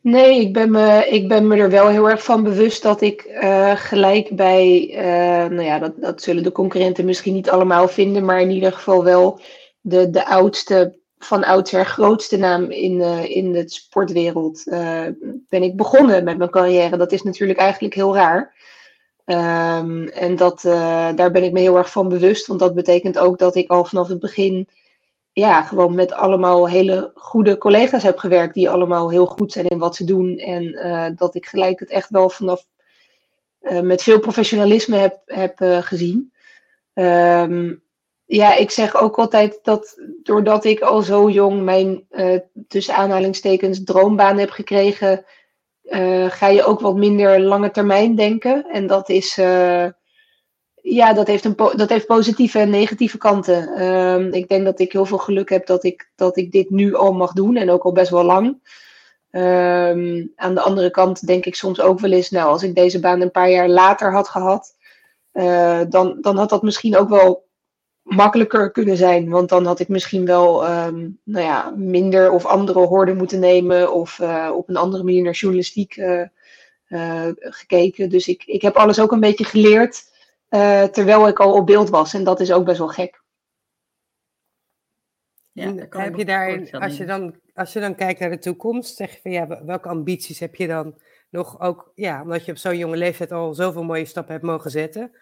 Nee, 0.00 0.40
ik 0.40 0.52
ben, 0.52 0.70
me, 0.70 1.06
ik 1.08 1.28
ben 1.28 1.46
me 1.46 1.56
er 1.56 1.70
wel 1.70 1.88
heel 1.88 2.10
erg 2.10 2.24
van 2.24 2.42
bewust 2.42 2.82
dat 2.82 3.00
ik 3.00 3.24
uh, 3.24 3.76
gelijk 3.76 4.36
bij, 4.36 4.88
uh, 4.90 5.50
nou 5.50 5.62
ja, 5.62 5.78
dat, 5.78 5.92
dat 6.00 6.22
zullen 6.22 6.42
de 6.42 6.52
concurrenten 6.52 7.04
misschien 7.04 7.34
niet 7.34 7.50
allemaal 7.50 7.88
vinden, 7.88 8.24
maar 8.24 8.40
in 8.40 8.50
ieder 8.50 8.72
geval 8.72 9.04
wel 9.04 9.40
de, 9.80 10.10
de 10.10 10.26
oudste, 10.26 10.98
van 11.18 11.44
oudsher 11.44 11.86
grootste 11.86 12.36
naam 12.36 12.70
in, 12.70 12.92
uh, 12.92 13.36
in 13.36 13.52
de 13.52 13.68
sportwereld 13.68 14.64
ben 15.48 15.62
ik 15.62 15.76
begonnen 15.76 16.24
met 16.24 16.38
mijn 16.38 16.50
carrière. 16.50 16.96
Dat 16.96 17.12
is 17.12 17.22
natuurlijk 17.22 17.58
eigenlijk 17.58 17.94
heel 17.94 18.14
raar. 18.14 18.54
Um, 19.24 20.08
en 20.08 20.36
dat, 20.36 20.60
daar 21.16 21.30
ben 21.30 21.44
ik 21.44 21.52
me 21.52 21.60
heel 21.60 21.76
erg 21.76 21.90
van 21.90 22.08
bewust, 22.08 22.46
want 22.46 22.60
dat 22.60 22.74
betekent 22.74 23.18
ook 23.18 23.38
dat 23.38 23.54
ik 23.54 23.70
al 23.70 23.84
vanaf 23.84 24.08
het 24.08 24.20
begin 24.20 24.68
ja, 25.40 25.62
gewoon 25.62 25.94
met 25.94 26.12
allemaal 26.12 26.68
hele 26.68 27.10
goede 27.14 27.58
collega's 27.58 28.02
heb 28.02 28.18
gewerkt. 28.18 28.54
Die 28.54 28.70
allemaal 28.70 29.10
heel 29.10 29.26
goed 29.26 29.52
zijn 29.52 29.66
in 29.66 29.78
wat 29.78 29.96
ze 29.96 30.04
doen. 30.04 30.38
En 30.38 30.62
uh, 30.62 31.06
dat 31.16 31.34
ik 31.34 31.46
gelijk 31.46 31.80
het 31.80 31.90
echt 31.90 32.10
wel 32.10 32.30
vanaf 32.30 32.66
uh, 33.60 33.80
met 33.80 34.02
veel 34.02 34.18
professionalisme 34.18 34.96
heb, 34.96 35.20
heb 35.24 35.60
uh, 35.60 35.82
gezien. 35.82 36.32
Um, 36.94 37.82
ja, 38.24 38.54
ik 38.54 38.70
zeg 38.70 38.96
ook 38.96 39.18
altijd 39.18 39.58
dat 39.62 40.00
doordat 40.22 40.64
ik 40.64 40.80
al 40.80 41.02
zo 41.02 41.30
jong 41.30 41.62
mijn 41.62 42.06
tussen 42.68 42.94
aanhalingstekens 42.94 43.84
droombaan 43.84 44.38
heb 44.38 44.50
gekregen, 44.50 45.24
ga 46.28 46.48
je 46.48 46.64
ook 46.64 46.80
wat 46.80 46.96
minder 46.96 47.40
lange 47.40 47.70
termijn 47.70 48.14
denken. 48.14 48.66
En 48.70 48.86
dat 48.86 49.08
is 49.08 49.40
ja, 50.88 51.12
dat 51.12 51.26
heeft, 51.26 51.44
een 51.44 51.56
dat 51.56 51.88
heeft 51.88 52.06
positieve 52.06 52.58
en 52.58 52.70
negatieve 52.70 53.18
kanten. 53.18 53.82
Um, 53.82 54.32
ik 54.32 54.48
denk 54.48 54.64
dat 54.64 54.80
ik 54.80 54.92
heel 54.92 55.06
veel 55.06 55.18
geluk 55.18 55.48
heb 55.48 55.66
dat 55.66 55.84
ik, 55.84 56.10
dat 56.14 56.36
ik 56.36 56.52
dit 56.52 56.70
nu 56.70 56.94
al 56.94 57.12
mag 57.12 57.32
doen 57.32 57.56
en 57.56 57.70
ook 57.70 57.82
al 57.82 57.92
best 57.92 58.10
wel 58.10 58.24
lang. 58.24 58.46
Um, 59.30 60.32
aan 60.36 60.54
de 60.54 60.60
andere 60.60 60.90
kant 60.90 61.26
denk 61.26 61.44
ik 61.44 61.54
soms 61.54 61.80
ook 61.80 62.00
wel 62.00 62.10
eens, 62.12 62.30
nou, 62.30 62.48
als 62.48 62.62
ik 62.62 62.74
deze 62.74 63.00
baan 63.00 63.20
een 63.20 63.30
paar 63.30 63.50
jaar 63.50 63.68
later 63.68 64.12
had 64.12 64.28
gehad, 64.28 64.76
uh, 65.32 65.80
dan, 65.88 66.18
dan 66.20 66.36
had 66.36 66.48
dat 66.48 66.62
misschien 66.62 66.96
ook 66.96 67.08
wel 67.08 67.46
makkelijker 68.02 68.70
kunnen 68.70 68.96
zijn. 68.96 69.28
Want 69.28 69.48
dan 69.48 69.66
had 69.66 69.80
ik 69.80 69.88
misschien 69.88 70.26
wel 70.26 70.70
um, 70.70 71.18
nou 71.24 71.44
ja, 71.44 71.72
minder 71.76 72.30
of 72.30 72.44
andere 72.44 72.78
hoorden 72.78 73.16
moeten 73.16 73.40
nemen 73.40 73.92
of 73.92 74.18
uh, 74.18 74.50
op 74.54 74.68
een 74.68 74.76
andere 74.76 75.02
manier 75.02 75.22
naar 75.22 75.32
journalistiek 75.32 75.96
uh, 75.96 77.28
gekeken. 77.38 78.08
Dus 78.08 78.28
ik, 78.28 78.42
ik 78.44 78.62
heb 78.62 78.76
alles 78.76 79.00
ook 79.00 79.12
een 79.12 79.20
beetje 79.20 79.44
geleerd. 79.44 80.14
Uh, 80.50 80.82
terwijl 80.82 81.28
ik 81.28 81.40
al 81.40 81.52
op 81.52 81.66
beeld 81.66 81.88
was. 81.88 82.14
En 82.14 82.24
dat 82.24 82.40
is 82.40 82.52
ook 82.52 82.64
best 82.64 82.78
wel 82.78 82.88
gek. 82.88 83.24
Ja, 85.52 85.74
heb 85.88 86.16
je 86.16 86.24
daar, 86.24 86.68
als 86.70 86.96
je, 86.96 87.04
dan, 87.04 87.34
als 87.54 87.72
je 87.72 87.80
dan 87.80 87.94
kijkt 87.94 88.20
naar 88.20 88.30
de 88.30 88.38
toekomst, 88.38 88.96
zeg 88.96 89.12
je 89.12 89.20
van 89.22 89.30
ja, 89.30 89.64
welke 89.64 89.88
ambities 89.88 90.38
heb 90.38 90.54
je 90.54 90.66
dan 90.66 90.94
nog 91.30 91.60
ook, 91.60 91.92
ja, 91.94 92.22
omdat 92.22 92.44
je 92.44 92.52
op 92.52 92.58
zo'n 92.58 92.78
jonge 92.78 92.96
leeftijd 92.96 93.32
al 93.32 93.54
zoveel 93.54 93.84
mooie 93.84 94.04
stappen 94.04 94.32
hebt 94.32 94.44
mogen 94.44 94.70
zetten? 94.70 95.12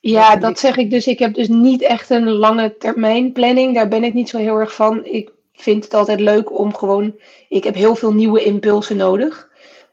Ja, 0.00 0.36
dat 0.36 0.58
zeg 0.58 0.76
ik 0.76 0.90
dus. 0.90 1.06
Ik 1.06 1.18
heb 1.18 1.34
dus 1.34 1.48
niet 1.48 1.82
echt 1.82 2.10
een 2.10 2.28
lange 2.28 2.76
termijn 2.76 3.32
planning. 3.32 3.74
Daar 3.74 3.88
ben 3.88 4.04
ik 4.04 4.14
niet 4.14 4.28
zo 4.28 4.38
heel 4.38 4.58
erg 4.58 4.74
van. 4.74 5.04
Ik 5.04 5.32
vind 5.52 5.84
het 5.84 5.94
altijd 5.94 6.20
leuk 6.20 6.58
om 6.58 6.74
gewoon. 6.74 7.20
Ik 7.48 7.64
heb 7.64 7.74
heel 7.74 7.94
veel 7.94 8.12
nieuwe 8.12 8.44
impulsen 8.44 8.96
nodig. 8.96 9.47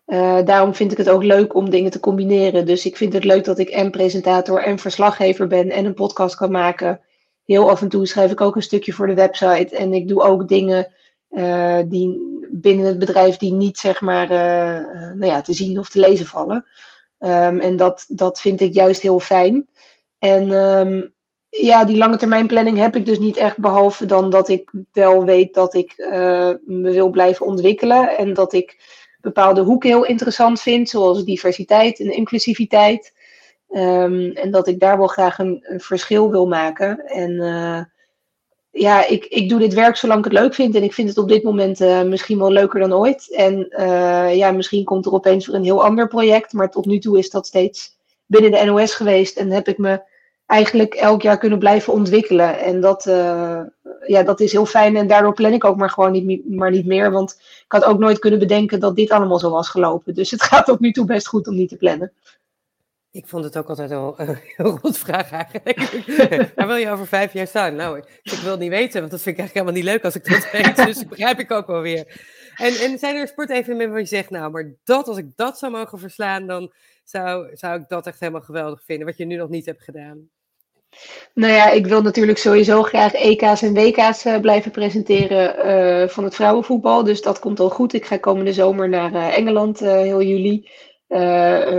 Uh, 0.08 0.40
daarom 0.44 0.76
vind 0.76 0.92
ik 0.92 0.98
het 0.98 1.10
ook 1.10 1.24
leuk 1.24 1.56
om 1.56 1.70
dingen 1.70 1.92
te 1.92 2.00
combineren. 2.00 2.66
Dus 2.66 2.86
ik 2.86 2.98
vind 2.98 3.14
het 3.14 3.24
leuk 3.24 3.44
dat 3.44 3.60
ik 3.60 3.70
en 3.70 3.92
presentator 3.92 4.64
en 4.64 4.80
verslaggever 4.80 5.48
ben 5.48 5.70
en 5.70 5.86
een 5.86 5.94
podcast 5.94 6.36
kan 6.36 6.52
maken. 6.52 7.00
Heel 7.46 7.70
af 7.70 7.82
en 7.82 7.90
toe 7.90 8.08
schrijf 8.08 8.32
ik 8.32 8.42
ook 8.42 8.56
een 8.56 8.62
stukje 8.62 8.94
voor 8.94 9.08
de 9.08 9.14
website. 9.14 9.76
En 9.76 9.94
ik 9.94 10.08
doe 10.08 10.22
ook 10.22 10.48
dingen 10.48 10.94
uh, 11.30 11.80
die 11.86 12.34
binnen 12.52 12.86
het 12.86 13.00
bedrijf 13.00 13.38
die 13.38 13.54
niet 13.54 13.78
zeg 13.78 14.02
maar 14.02 14.32
uh, 14.32 15.16
nou 15.16 15.26
ja, 15.26 15.42
te 15.42 15.54
zien 15.54 15.80
of 15.80 15.90
te 15.90 16.00
lezen 16.00 16.26
vallen. 16.26 16.66
Um, 17.20 17.60
en 17.60 17.76
dat, 17.76 18.06
dat 18.08 18.42
vind 18.42 18.62
ik 18.62 18.74
juist 18.74 19.02
heel 19.02 19.20
fijn. 19.20 19.68
En 20.20 20.52
um, 20.52 21.14
ja, 21.50 21.86
die 21.86 21.98
lange 21.98 22.18
termijn 22.18 22.48
planning 22.48 22.78
heb 22.78 22.96
ik 22.96 23.06
dus 23.06 23.20
niet 23.20 23.38
echt. 23.38 23.58
Behalve 23.58 24.06
dan 24.06 24.30
dat 24.30 24.50
ik 24.50 24.72
wel 24.92 25.26
weet 25.26 25.54
dat 25.54 25.74
ik 25.74 25.94
me 26.66 26.92
wil 26.92 27.10
blijven 27.10 27.46
ontwikkelen. 27.46 28.18
En 28.18 28.34
dat 28.34 28.54
ik 28.54 28.78
bepaalde 29.26 29.62
hoeken 29.62 29.90
heel 29.90 30.06
interessant 30.06 30.62
vind, 30.62 30.90
zoals 30.90 31.24
diversiteit 31.24 32.00
en 32.00 32.12
inclusiviteit. 32.12 33.14
Um, 33.70 34.32
en 34.32 34.52
dat 34.52 34.68
ik 34.68 34.80
daar 34.80 34.98
wel 34.98 35.08
graag 35.08 35.40
een, 35.40 35.64
verschil 35.78 36.32
wil 36.32 36.48
maken. 36.48 37.06
En 37.06 37.32
uh, 37.32 37.82
ja, 38.70 39.08
ik, 39.08 39.26
ik 39.26 39.50
doe 39.50 39.60
dit 39.60 39.74
werk 39.74 39.96
zolang 39.96 40.20
ik 40.20 40.32
het 40.32 40.42
leuk 40.42 40.54
vind. 40.54 40.76
En 40.76 40.84
ik 40.84 40.94
vind 40.94 41.10
het 41.10 41.18
op 41.18 41.30
dit 41.30 41.44
moment 41.44 41.82
uh, 41.82 42.02
misschien 42.02 42.40
wel 42.40 42.52
leuker 42.52 42.80
dan 42.80 42.94
ooit. 42.94 43.34
En 43.34 43.68
uh, 43.70 44.36
ja, 44.36 44.52
misschien 44.52 44.84
komt 44.84 45.06
er 45.06 45.14
opeens 45.14 45.48
weer 45.48 45.56
een 45.56 45.64
heel 45.64 45.84
ander 45.84 46.08
project. 46.08 46.54
Maar 46.54 46.70
tot 46.70 46.86
nu 46.86 47.00
toe 47.00 47.18
is 47.18 47.30
dat 47.30 47.48
steeds 47.48 47.98
binnen 48.26 48.52
de 48.52 48.66
NOS 48.66 48.94
geweest. 48.94 49.38
En 49.38 49.52
heb 49.52 49.68
ik 49.68 49.78
me 49.78 50.02
eigenlijk 50.46 50.94
elk 50.94 51.22
jaar 51.22 51.38
kunnen 51.38 51.60
blijven 51.60 51.94
ontwikkelen. 51.94 52.60
En 52.60 52.82
dat, 52.82 53.06
ja, 54.08 54.24
dat 54.24 54.40
is 54.40 54.52
heel 54.52 54.66
fijn. 54.66 54.96
En 54.96 55.08
daardoor 55.08 55.34
plan 55.34 55.54
ik 55.54 55.64
ook 55.64 55.78
maar 55.78 55.90
gewoon 55.90 56.12
niet, 56.12 56.50
maar 56.50 56.72
niet 56.72 56.86
meer. 56.86 57.12
Want 57.12 57.32
ik 57.40 57.72
had 57.72 57.84
ook 57.84 58.00
nooit 58.00 58.20
kunnen 58.20 58.40
bedenken 58.40 58.80
dat 58.80 58.96
dit 58.96 59.12
allemaal 59.12 59.40
zo 59.40 59.50
was 59.50 59.70
gelopen. 59.70 60.14
Dus 60.14 60.32
het 60.32 60.44
gaat 60.50 60.66
tot 60.66 60.80
nu 60.80 60.92
toe 60.92 61.06
best 61.06 61.28
goed 61.28 61.48
om 61.48 61.56
niet 61.56 61.70
te 61.70 61.78
plannen. 61.78 62.12
Ik 63.16 63.28
vond 63.28 63.44
het 63.44 63.58
ook 63.58 63.70
altijd 63.70 63.90
wel 63.90 64.14
een 64.18 64.38
heel 64.56 64.78
goed 64.78 64.98
vraag 64.98 65.32
eigenlijk. 65.32 65.80
Waar 66.56 66.68
wil 66.68 66.76
je 66.76 66.90
over 66.90 67.08
vijf 67.08 67.34
jaar 67.34 67.48
staan? 67.48 67.76
Nou, 67.76 67.98
ik 68.22 68.40
wil 68.42 68.52
het 68.52 68.60
niet 68.60 68.70
weten, 68.70 69.00
want 69.00 69.12
dat 69.12 69.22
vind 69.22 69.38
ik 69.38 69.42
eigenlijk 69.42 69.54
helemaal 69.54 69.74
niet 69.74 69.84
leuk 69.84 70.04
als 70.04 70.16
ik 70.16 70.26
dat 70.26 70.52
weet. 70.64 70.76
Dus 70.86 70.98
dat 70.98 71.10
begrijp 71.10 71.40
ik 71.40 71.52
ook 71.52 71.68
wel 71.68 71.82
weer. 71.82 72.22
En, 72.56 72.74
en 72.74 73.00
zijn 73.00 73.16
er 73.16 73.28
sportevenementen 73.28 73.92
waar 73.92 74.00
je 74.00 74.06
zegt, 74.06 74.30
nou, 74.30 74.52
maar 74.52 74.74
dat, 74.84 75.08
als 75.08 75.18
ik 75.18 75.28
dat 75.36 75.58
zou 75.58 75.72
mogen 75.72 76.00
verslaan, 76.00 76.48
dan 76.48 76.74
zou, 77.04 77.56
zou 77.56 77.82
ik 77.82 77.88
dat 77.88 78.08
echt 78.08 78.20
helemaal 78.20 78.42
geweldig 78.42 78.84
vinden, 78.84 79.06
wat 79.06 79.18
je 79.18 79.26
nu 79.26 79.36
nog 79.36 79.50
niet 79.50 79.66
hebt 79.66 79.84
gedaan. 79.84 80.30
Nou 81.36 81.54
ja, 81.54 81.70
ik 81.70 81.88
wil 81.88 82.02
natuurlijk 82.02 82.38
sowieso 82.38 82.84
graag 82.84 83.14
EK's 83.14 83.62
en 83.62 83.74
WK's 83.74 84.26
uh, 84.26 84.40
blijven 84.40 84.72
presenteren 84.72 85.68
uh, 86.04 86.08
van 86.08 86.24
het 86.24 86.36
vrouwenvoetbal. 86.36 87.04
Dus 87.04 87.22
dat 87.22 87.40
komt 87.40 87.60
al 87.60 87.70
goed. 87.70 87.94
Ik 87.94 88.06
ga 88.06 88.18
komende 88.18 88.54
zomer 88.54 88.90
naar 88.90 89.14
uh, 89.14 89.38
Engeland 89.38 89.80
heel 89.80 90.22
juli. 90.22 90.70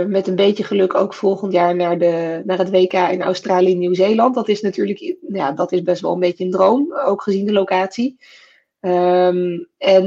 met 0.07 0.27
een 0.27 0.35
beetje 0.35 0.63
geluk 0.63 0.95
ook 0.95 1.13
volgend 1.13 1.53
jaar 1.53 1.75
naar, 1.75 1.97
de, 1.97 2.41
naar 2.45 2.57
het 2.57 2.69
WK 2.69 2.93
in 2.93 3.21
Australië 3.21 3.71
en 3.71 3.77
Nieuw-Zeeland. 3.77 4.35
Dat 4.35 4.47
is 4.47 4.61
natuurlijk 4.61 5.15
ja, 5.27 5.51
dat 5.51 5.71
is 5.71 5.81
best 5.81 6.01
wel 6.01 6.13
een 6.13 6.19
beetje 6.19 6.43
een 6.43 6.51
droom, 6.51 6.93
ook 7.05 7.21
gezien 7.21 7.45
de 7.45 7.51
locatie. 7.51 8.19
Um, 8.81 9.67
en 9.77 10.05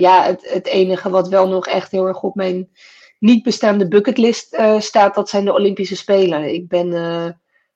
ja, 0.00 0.24
het, 0.24 0.50
het 0.52 0.66
enige 0.66 1.10
wat 1.10 1.28
wel 1.28 1.48
nog 1.48 1.66
echt 1.66 1.90
heel 1.90 2.06
erg 2.06 2.22
op 2.22 2.34
mijn 2.34 2.70
niet 3.18 3.42
bestaande 3.42 3.88
bucketlist 3.88 4.56
staat, 4.78 5.14
dat 5.14 5.28
zijn 5.28 5.44
de 5.44 5.52
Olympische 5.52 5.96
Spelen. 5.96 6.54
Ik 6.54 6.68
ben 6.68 6.92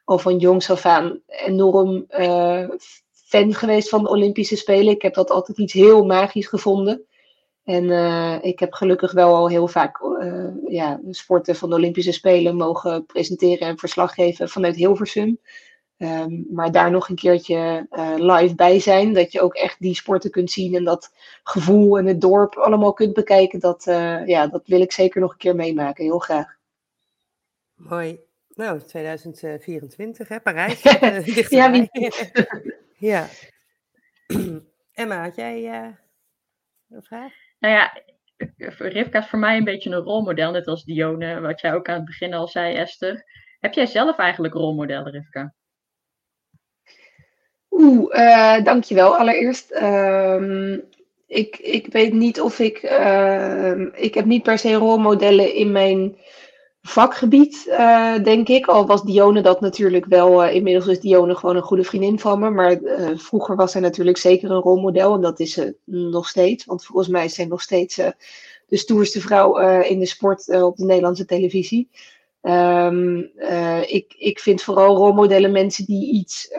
al 0.08 0.18
van 0.18 0.38
jongs 0.38 0.70
af 0.70 0.86
aan 0.86 1.20
enorm 1.26 2.04
uh, 2.08 2.68
fan 3.12 3.54
geweest 3.54 3.88
van 3.88 4.02
de 4.02 4.08
Olympische 4.08 4.56
Spelen. 4.56 4.94
Ik 4.94 5.02
heb 5.02 5.14
dat 5.14 5.30
altijd 5.30 5.58
iets 5.58 5.72
heel 5.72 6.04
magisch 6.04 6.46
gevonden. 6.46 7.06
En 7.64 7.90
ik 8.42 8.58
heb 8.58 8.72
gelukkig 8.72 9.12
wel 9.12 9.34
al 9.34 9.48
heel 9.48 9.68
vaak 9.68 10.00
ja, 10.66 11.00
sporten 11.10 11.56
van 11.56 11.68
de 11.70 11.74
Olympische 11.74 12.12
Spelen 12.12 12.56
mogen 12.56 13.06
presenteren 13.06 13.68
en 13.68 13.78
verslag 13.78 14.14
geven 14.14 14.48
vanuit 14.48 14.76
Hilversum. 14.76 15.38
Um, 15.98 16.46
maar 16.50 16.72
daar 16.72 16.90
nog 16.90 17.08
een 17.08 17.16
keertje 17.16 17.86
live 18.16 18.54
bij 18.54 18.80
zijn. 18.80 19.12
Dat 19.12 19.32
je 19.32 19.40
ook 19.40 19.54
echt 19.54 19.80
die 19.80 19.94
sporten 19.94 20.30
kunt 20.30 20.50
zien 20.50 20.74
en 20.74 20.84
dat 20.84 21.10
gevoel 21.42 21.98
en 21.98 22.06
het 22.06 22.20
dorp 22.20 22.54
allemaal 22.54 22.92
kunt 22.92 23.12
bekijken. 23.12 23.60
Dat, 23.60 23.84
ja, 24.26 24.46
dat 24.46 24.66
wil 24.66 24.80
ik 24.80 24.92
zeker 24.92 25.20
nog 25.20 25.32
een 25.32 25.38
keer 25.38 25.54
meemaken. 25.54 26.04
Heel 26.04 26.18
graag. 26.18 26.56
Mooi. 27.74 28.27
Nou, 28.58 28.80
2024 28.80 30.28
hè, 30.28 30.40
Parijs. 30.40 30.82
Uh, 31.02 31.48
ja, 31.48 31.70
wie... 31.70 31.90
ja. 33.10 33.26
Emma, 34.92 35.22
had 35.22 35.36
jij 35.36 35.66
een 36.88 37.02
vraag? 37.02 37.32
Nou 37.58 37.74
ja, 37.74 38.02
Rivka 38.78 39.18
is 39.18 39.26
voor 39.26 39.38
mij 39.38 39.56
een 39.56 39.64
beetje 39.64 39.90
een 39.90 40.02
rolmodel. 40.02 40.50
Net 40.50 40.66
als 40.66 40.84
Dione, 40.84 41.40
wat 41.40 41.60
jij 41.60 41.74
ook 41.74 41.88
aan 41.88 41.96
het 41.96 42.04
begin 42.04 42.34
al 42.34 42.48
zei, 42.48 42.74
Esther. 42.74 43.24
Heb 43.60 43.72
jij 43.72 43.86
zelf 43.86 44.18
eigenlijk 44.18 44.54
rolmodellen, 44.54 45.12
Rivka? 45.12 45.54
Oeh, 47.70 48.18
uh, 48.18 48.64
dankjewel. 48.64 49.16
Allereerst, 49.16 49.72
uh, 49.72 50.72
ik, 51.26 51.56
ik 51.56 51.92
weet 51.92 52.12
niet 52.12 52.40
of 52.40 52.58
ik. 52.58 52.82
Uh, 52.82 53.80
ik 53.92 54.14
heb 54.14 54.24
niet 54.24 54.42
per 54.42 54.58
se 54.58 54.74
rolmodellen 54.74 55.54
in 55.54 55.72
mijn 55.72 56.16
vakgebied, 56.88 57.66
uh, 57.68 58.22
denk 58.22 58.48
ik. 58.48 58.66
Al 58.66 58.86
was 58.86 59.02
Dione 59.02 59.40
dat 59.40 59.60
natuurlijk 59.60 60.04
wel. 60.04 60.44
inmiddels 60.44 60.86
is 60.86 61.00
Dione 61.00 61.34
gewoon 61.34 61.56
een 61.56 61.62
goede 61.62 61.84
vriendin 61.84 62.18
van 62.18 62.38
me. 62.38 62.50
Maar 62.50 62.78
vroeger 63.16 63.56
was 63.56 63.72
zij 63.72 63.80
natuurlijk 63.80 64.16
zeker 64.16 64.50
een 64.50 64.60
rolmodel. 64.60 65.14
En 65.14 65.20
dat 65.20 65.40
is 65.40 65.52
ze 65.52 65.76
nog 65.84 66.28
steeds. 66.28 66.64
Want 66.64 66.84
volgens 66.84 67.08
mij 67.08 67.24
is 67.24 67.34
zij 67.34 67.44
nog 67.44 67.62
steeds 67.62 67.96
de 68.66 68.76
stoerste 68.76 69.20
vrouw 69.20 69.80
in 69.80 69.98
de 69.98 70.06
sport 70.06 70.62
op 70.62 70.76
de 70.76 70.84
Nederlandse 70.84 71.24
televisie. 71.24 71.88
Um, 72.42 73.30
ik, 73.86 74.14
ik 74.18 74.38
vind 74.38 74.62
vooral 74.62 74.96
rolmodellen 74.96 75.52
mensen 75.52 75.84
die 75.84 76.12
iets 76.12 76.50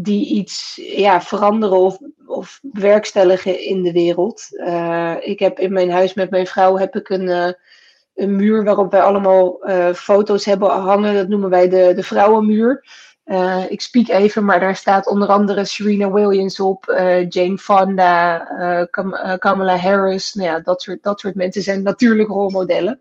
die 0.00 0.26
iets 0.26 0.80
ja, 0.96 1.22
veranderen 1.22 1.78
of, 1.78 1.98
of 2.26 2.60
bewerkstelligen 2.62 3.64
in 3.64 3.82
de 3.82 3.92
wereld. 3.92 4.48
Ik 5.20 5.38
heb 5.38 5.58
in 5.58 5.72
mijn 5.72 5.90
huis 5.90 6.14
met 6.14 6.30
mijn 6.30 6.46
vrouw 6.46 6.76
heb 6.76 6.96
ik 6.96 7.08
een, 7.08 7.56
een 8.18 8.36
muur 8.36 8.64
waarop 8.64 8.90
wij 8.90 9.02
allemaal 9.02 9.68
uh, 9.68 9.92
foto's 9.92 10.44
hebben 10.44 10.70
hangen. 10.70 11.14
Dat 11.14 11.28
noemen 11.28 11.50
wij 11.50 11.68
de, 11.68 11.92
de 11.94 12.02
vrouwenmuur. 12.02 12.84
ik 13.68 13.80
spiek 13.80 14.08
even, 14.08 14.44
maar 14.44 14.60
daar 14.60 14.76
staat 14.76 15.06
onder 15.06 15.28
andere 15.28 15.64
Serena 15.64 16.12
Williams 16.12 16.60
op, 16.60 16.84
Jane 17.28 17.58
Fonda, 17.58 18.38
Kamala 19.38 19.76
Harris. 19.76 20.34
Nou 20.34 20.48
ja, 20.48 20.60
dat 20.60 20.82
soort, 20.82 21.02
dat 21.02 21.20
soort 21.20 21.34
mensen 21.34 21.62
zijn 21.62 21.82
natuurlijk 21.82 22.28
rolmodellen. 22.28 23.00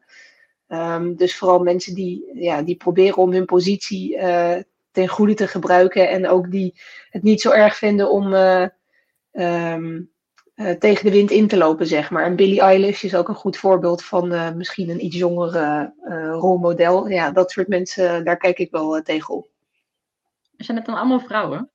Um, 0.67 1.15
dus 1.15 1.37
vooral 1.37 1.59
mensen 1.59 1.95
die, 1.95 2.29
ja, 2.33 2.61
die 2.61 2.75
proberen 2.75 3.17
om 3.17 3.31
hun 3.31 3.45
positie 3.45 4.17
ten 4.91 5.07
goede 5.07 5.33
te 5.33 5.47
gebruiken. 5.47 6.09
En 6.09 6.27
ook 6.27 6.51
die 6.51 6.79
het 7.09 7.23
niet 7.23 7.41
zo 7.41 7.51
erg 7.51 7.75
vinden 7.75 8.09
om 8.09 8.33
um, 9.31 10.11
uh, 10.57 10.71
tegen 10.71 11.05
de 11.05 11.11
wind 11.11 11.31
in 11.31 11.47
te 11.47 11.57
lopen, 11.57 11.87
zeg 11.87 12.09
maar. 12.09 12.23
En 12.23 12.35
Billie 12.35 12.61
Eilish 12.61 13.03
is 13.03 13.15
ook 13.15 13.27
een 13.27 13.35
goed 13.35 13.57
voorbeeld 13.57 14.03
van 14.03 14.33
uh, 14.33 14.51
misschien 14.51 14.89
een 14.89 15.05
iets 15.05 15.17
jongere 15.17 15.93
rolmodel. 16.39 17.07
Ja, 17.07 17.31
dat 17.31 17.51
soort 17.51 17.67
mensen, 17.67 18.25
daar 18.25 18.37
kijk 18.37 18.57
ik 18.57 18.71
wel 18.71 19.01
tegenop. 19.01 19.47
Zijn 20.57 20.77
het 20.77 20.85
dan 20.85 20.95
allemaal 20.95 21.19
vrouwen? 21.19 21.71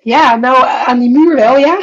Ja, 0.00 0.36
nou, 0.36 0.64
aan 0.66 0.98
die 0.98 1.10
muur 1.10 1.34
wel, 1.34 1.56
ja. 1.56 1.78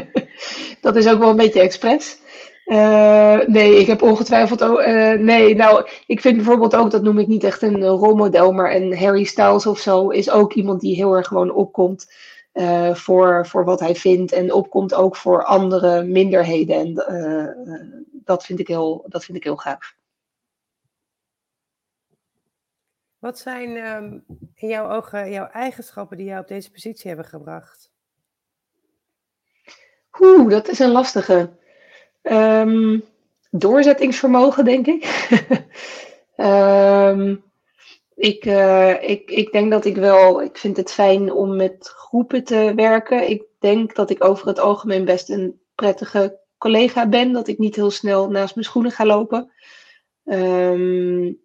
dat 0.80 0.96
is 0.96 1.08
ook 1.08 1.18
wel 1.18 1.30
een 1.30 1.36
beetje 1.36 1.60
expres. 1.60 2.18
Uh, 2.66 3.38
nee, 3.46 3.78
ik 3.78 3.86
heb 3.86 4.02
ongetwijfeld 4.02 4.64
ook. 4.64 4.80
Uh, 4.80 5.12
nee, 5.12 5.56
nou, 5.56 5.88
ik 6.06 6.20
vind 6.20 6.36
bijvoorbeeld 6.36 6.76
ook, 6.76 6.90
dat 6.90 7.02
noem 7.02 7.18
ik 7.18 7.26
niet 7.26 7.44
echt 7.44 7.62
een 7.62 7.84
rolmodel, 7.84 8.52
maar 8.52 8.74
een 8.74 8.98
Harry 8.98 9.24
Styles 9.24 9.66
of 9.66 9.78
zo 9.78 10.08
is 10.08 10.30
ook 10.30 10.52
iemand 10.52 10.80
die 10.80 10.94
heel 10.94 11.12
erg 11.12 11.26
gewoon 11.26 11.52
opkomt 11.52 12.12
uh, 12.54 12.94
voor, 12.94 13.46
voor 13.46 13.64
wat 13.64 13.80
hij 13.80 13.94
vindt 13.94 14.32
en 14.32 14.52
opkomt 14.52 14.94
ook 14.94 15.16
voor 15.16 15.44
andere 15.44 16.02
minderheden. 16.02 16.76
En 16.76 16.94
dat, 18.24 18.44
vind 18.44 18.58
ik 18.58 18.68
heel, 18.68 19.04
dat 19.08 19.24
vind 19.24 19.38
ik 19.38 19.44
heel 19.44 19.56
gaaf. 19.56 19.96
Wat 23.18 23.38
zijn 23.38 23.70
um, 23.70 24.24
in 24.54 24.68
jouw 24.68 24.90
ogen 24.90 25.30
jouw 25.30 25.46
eigenschappen 25.46 26.16
die 26.16 26.26
jou 26.26 26.40
op 26.40 26.48
deze 26.48 26.70
positie 26.70 27.08
hebben 27.08 27.26
gebracht? 27.26 27.92
Oeh, 30.20 30.50
dat 30.50 30.68
is 30.68 30.78
een 30.78 30.90
lastige. 30.90 31.50
Um, 32.22 33.04
doorzettingsvermogen, 33.50 34.64
denk 34.64 34.86
ik. 34.86 35.04
um, 36.36 37.42
ik, 38.16 38.44
uh, 38.44 39.10
ik, 39.10 39.30
ik 39.30 39.52
denk 39.52 39.70
dat 39.70 39.84
ik 39.84 39.96
wel, 39.96 40.42
ik 40.42 40.56
vind 40.56 40.76
het 40.76 40.92
fijn 40.92 41.32
om 41.32 41.56
met 41.56 41.92
groepen 41.96 42.44
te 42.44 42.72
werken. 42.76 43.30
Ik 43.30 43.42
denk 43.58 43.94
dat 43.94 44.10
ik 44.10 44.24
over 44.24 44.46
het 44.46 44.58
algemeen 44.58 45.04
best 45.04 45.30
een 45.30 45.60
prettige 45.74 46.38
collega 46.58 47.08
ben. 47.08 47.32
Dat 47.32 47.48
ik 47.48 47.58
niet 47.58 47.76
heel 47.76 47.90
snel 47.90 48.30
naast 48.30 48.54
mijn 48.54 48.66
schoenen 48.66 48.92
ga 48.92 49.06
lopen. 49.06 49.50
Um, 50.24 51.42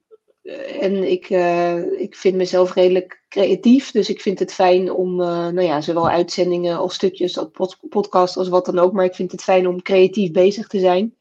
en 0.79 1.11
ik, 1.11 1.29
uh, 1.29 2.01
ik 2.01 2.15
vind 2.15 2.35
mezelf 2.35 2.73
redelijk 2.73 3.23
creatief. 3.29 3.91
Dus 3.91 4.09
ik 4.09 4.21
vind 4.21 4.39
het 4.39 4.53
fijn 4.53 4.91
om, 4.91 5.21
uh, 5.21 5.27
nou 5.27 5.61
ja, 5.61 5.81
zowel 5.81 6.09
uitzendingen 6.09 6.77
als 6.77 6.93
stukjes, 6.93 7.37
als 7.37 7.49
pod 7.51 7.77
podcast 7.89 8.37
als 8.37 8.49
wat 8.49 8.65
dan 8.65 8.79
ook. 8.79 8.93
Maar 8.93 9.05
ik 9.05 9.15
vind 9.15 9.31
het 9.31 9.43
fijn 9.43 9.67
om 9.67 9.81
creatief 9.81 10.31
bezig 10.31 10.67
te 10.67 10.79
zijn. 10.79 11.15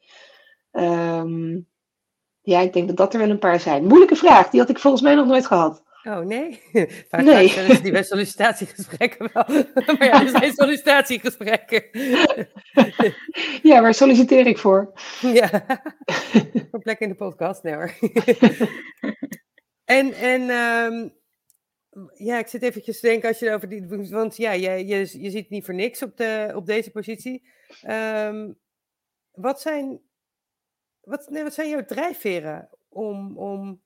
Um, 0.73 1.68
ja, 2.49 2.61
ik 2.61 2.73
denk 2.73 2.87
dat 2.87 2.97
dat 2.97 3.13
er 3.13 3.21
wel 3.21 3.31
een 3.31 3.39
paar 3.39 3.61
zijn. 3.61 3.85
Moeilijke 3.85 4.17
vraag, 4.17 4.51
die 4.51 4.61
had 4.61 4.69
ik 4.69 4.79
volgens 4.79 5.03
mij 5.03 5.15
nog 5.15 5.27
nooit 5.27 5.47
gehad. 5.47 5.83
Oh 6.05 6.19
nee? 6.19 6.61
Vaak 7.11 7.23
nee. 7.23 7.49
zijn 7.49 7.83
die 7.83 7.93
bij 7.93 8.03
sollicitatiegesprekken 8.03 9.31
wel. 9.33 9.45
maar 9.99 10.05
ja, 10.05 10.23
er 10.23 10.29
zijn 10.29 10.53
sollicitatiegesprekken. 10.61 11.85
ja, 13.63 13.83
waar 13.83 13.95
solliciteer 13.95 14.47
ik 14.47 14.59
voor? 14.59 14.93
ja, 15.21 15.67
voor 16.71 16.81
plek 16.81 16.99
in 16.99 17.09
de 17.09 17.15
podcast, 17.15 17.63
nee 17.63 17.75
hoor. 17.75 17.93
en 19.85 20.13
en 20.13 20.51
um, 20.51 21.13
ja, 22.15 22.39
ik 22.39 22.47
zit 22.47 22.63
eventjes 22.63 23.01
te 23.01 23.07
denken 23.07 23.29
als 23.29 23.39
je 23.39 23.53
over 23.53 23.69
die... 23.69 24.09
Want 24.11 24.37
ja, 24.37 24.53
je, 24.53 24.87
je, 24.87 25.23
je 25.23 25.31
zit 25.31 25.51
niet 25.51 25.65
voor 25.65 25.75
niks 25.75 26.03
op, 26.03 26.17
de, 26.17 26.53
op 26.55 26.67
deze 26.67 26.91
positie. 26.91 27.49
Um, 27.89 28.59
wat 29.33 29.61
zijn... 29.61 30.01
Wat, 31.09 31.31
nee, 31.31 31.43
wat 31.43 31.55
zijn 31.55 31.69
jouw 31.69 31.85
drijfveren 31.85 32.69
om, 32.89 33.39
om 33.39 33.81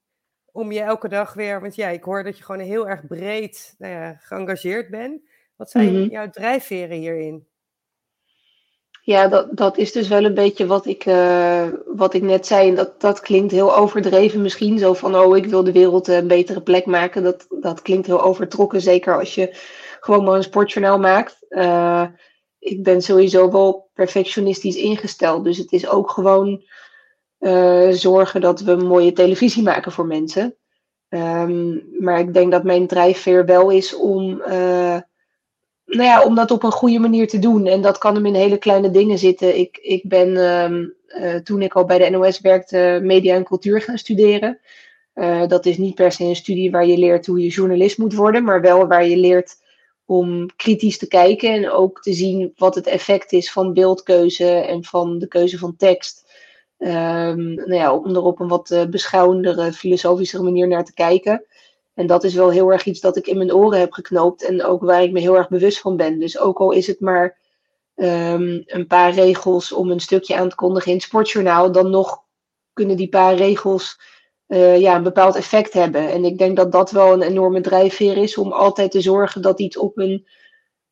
om 0.53 0.73
je 0.73 0.81
elke 0.81 1.09
dag 1.09 1.35
weer, 1.35 1.61
want 1.61 1.75
ja, 1.75 1.89
ik 1.89 2.03
hoor 2.03 2.25
dat 2.25 2.39
je 2.39 2.45
gewoon 2.45 2.61
heel 2.61 2.89
erg 2.89 3.07
breed 3.07 3.75
nou 3.79 3.93
ja, 3.93 4.17
geëngageerd 4.21 4.91
bent. 4.91 5.21
Wat 5.57 5.71
zijn 5.71 5.93
mhm. 5.93 6.11
jouw 6.11 6.31
drijfveren 6.31 6.97
hierin? 6.97 7.47
Ja, 9.03 9.29
dat, 9.29 9.57
dat 9.57 9.77
is 9.77 9.93
dus 9.93 10.09
wel 10.09 10.25
een 10.25 10.35
beetje 10.35 10.67
wat 10.67 10.87
ik, 10.87 11.07
uh, 11.07 11.69
wat 11.87 12.15
ik 12.15 12.23
net 12.23 12.47
zei. 12.47 12.69
En 12.69 12.75
dat, 12.75 13.01
dat 13.01 13.21
klinkt 13.21 13.53
heel 13.53 13.77
overdreven 13.77 14.43
misschien. 14.43 14.79
Zo 14.79 14.95
van, 14.95 15.17
oh, 15.17 15.37
ik 15.37 15.47
wil 15.47 15.65
de 15.65 15.73
wereld 15.73 16.09
een 16.09 16.27
betere 16.27 16.63
plek 16.63 16.87
maken. 16.87 17.23
Dat, 17.23 17.47
dat 17.61 17.83
klinkt 17.83 18.07
heel 18.07 18.23
overtrokken. 18.23 18.81
Zeker 18.81 19.19
als 19.19 19.35
je 19.35 19.57
gewoon 20.01 20.25
maar 20.25 20.35
een 20.35 20.43
sportjournaal 20.43 20.99
maakt. 20.99 21.37
Uh, 21.49 22.05
ik 22.59 22.83
ben 22.83 23.03
sowieso 23.03 23.51
wel 23.51 23.91
perfectionistisch 23.95 24.77
ingesteld. 24.77 25.45
Dus 25.45 25.59
het 25.59 25.73
is 25.73 25.89
ook 25.89 26.11
gewoon 26.11 26.63
uh, 27.43 27.89
zorgen 27.91 28.41
dat 28.41 28.61
we 28.61 28.75
mooie 28.77 29.13
televisie 29.13 29.63
maken 29.63 29.93
voor 29.93 30.07
mensen. 30.07 30.55
Um, 31.09 31.83
maar 31.99 32.19
ik 32.19 32.35
denk 32.35 32.51
dat 32.53 32.65
mijn 32.65 32.87
drijfveer 32.87 33.45
wel 33.47 33.71
is 33.71 33.95
om, 33.95 34.43
uh, 34.47 34.99
nou 35.85 36.03
ja, 36.03 36.23
om 36.23 36.35
dat 36.35 36.51
op 36.51 36.63
een 36.63 36.73
goede 36.73 36.99
manier 36.99 37.29
te 37.29 37.39
doen. 37.39 37.67
En 37.67 37.83
dat 37.83 37.99
kan 37.99 38.15
hem 38.15 38.27
in 38.27 38.35
hele 38.35 38.59
kleine 38.59 38.91
dingen 38.91 39.19
zitten. 39.19 39.59
Ik, 39.59 39.79
ik 39.83 40.09
ben 40.09 40.37
um, 40.37 40.95
uh, 41.09 41.35
toen 41.35 41.63
ik 41.63 41.75
al 41.75 41.85
bij 41.85 41.99
de 41.99 42.11
NOS 42.11 42.41
werkte, 42.41 43.01
media 43.03 43.35
en 43.35 43.45
cultuur 43.45 43.81
gaan 43.81 43.99
studeren. 43.99 44.61
Dat 45.47 45.67
is 45.67 45.79
niet 45.79 45.95
per 45.95 46.13
se 46.13 46.25
een 46.25 46.37
studie 46.37 46.71
waar 46.71 46.87
je 46.87 46.99
leert 46.99 47.27
hoe 47.27 47.43
je 47.43 47.49
journalist 47.49 47.99
moet 47.99 48.15
worden, 48.15 48.45
maar 48.45 48.61
wel 48.61 48.87
waar 48.87 49.07
je 49.07 49.17
leert 49.17 49.57
om 50.05 50.47
kritisch 50.57 50.99
te 50.99 51.09
kijken 51.09 51.53
en 51.53 51.71
ook 51.71 52.03
te 52.03 52.13
zien 52.13 52.53
wat 52.57 52.75
het 52.75 52.87
effect 52.87 53.33
is 53.33 53.53
van 53.53 53.73
beeldkeuze 53.73 54.49
en 54.49 54.85
van 54.85 55.19
de 55.19 55.29
keuze 55.29 55.59
van 55.59 55.77
tekst. 55.77 56.22
Um, 56.85 57.55
nou 57.55 57.75
ja, 57.75 57.95
om 57.95 58.15
er 58.15 58.23
op 58.23 58.41
een 58.41 58.49
wat 58.49 58.71
uh, 58.71 58.85
beschouwendere, 58.85 59.73
filosofischere 59.73 60.43
manier 60.43 60.69
naar 60.69 60.85
te 60.85 60.95
kijken. 60.95 61.45
En 61.95 62.07
dat 62.07 62.25
is 62.25 62.35
wel 62.35 62.51
heel 62.51 62.73
erg 62.73 62.85
iets 62.85 63.01
dat 63.01 63.17
ik 63.17 63.27
in 63.27 63.37
mijn 63.37 63.55
oren 63.55 63.79
heb 63.79 63.93
geknoopt 63.93 64.45
en 64.45 64.65
ook 64.65 64.83
waar 64.83 65.03
ik 65.03 65.13
me 65.13 65.21
heel 65.21 65.37
erg 65.37 65.49
bewust 65.49 65.81
van 65.81 65.97
ben. 65.97 66.19
Dus 66.19 66.39
ook 66.39 66.59
al 66.59 66.71
is 66.71 66.87
het 66.87 67.01
maar 67.01 67.39
um, 67.97 68.63
een 68.67 68.87
paar 68.87 69.13
regels 69.13 69.73
om 69.73 69.91
een 69.91 70.01
stukje 70.01 70.37
aan 70.37 70.49
te 70.49 70.55
kondigen 70.55 70.89
in 70.91 70.97
het 70.97 71.07
sportjournaal, 71.07 71.73
dan 71.73 71.91
nog 71.91 72.23
kunnen 72.73 72.97
die 72.97 73.09
paar 73.09 73.35
regels 73.35 74.01
uh, 74.49 74.81
ja, 74.81 74.97
een 74.97 75.03
bepaald 75.03 75.37
effect 75.37 75.73
hebben. 75.73 76.11
En 76.11 76.25
ik 76.25 76.39
denk 76.39 76.57
dat 76.57 76.73
dat 76.73 76.91
wel 76.91 77.13
een 77.13 77.23
enorme 77.23 77.61
drijfveer 77.61 78.17
is 78.17 78.37
om 78.37 78.53
altijd 78.53 78.91
te 78.91 79.01
zorgen 79.01 79.43
dat 79.43 79.61
iets 79.61 79.77
op 79.77 79.99
een 79.99 80.27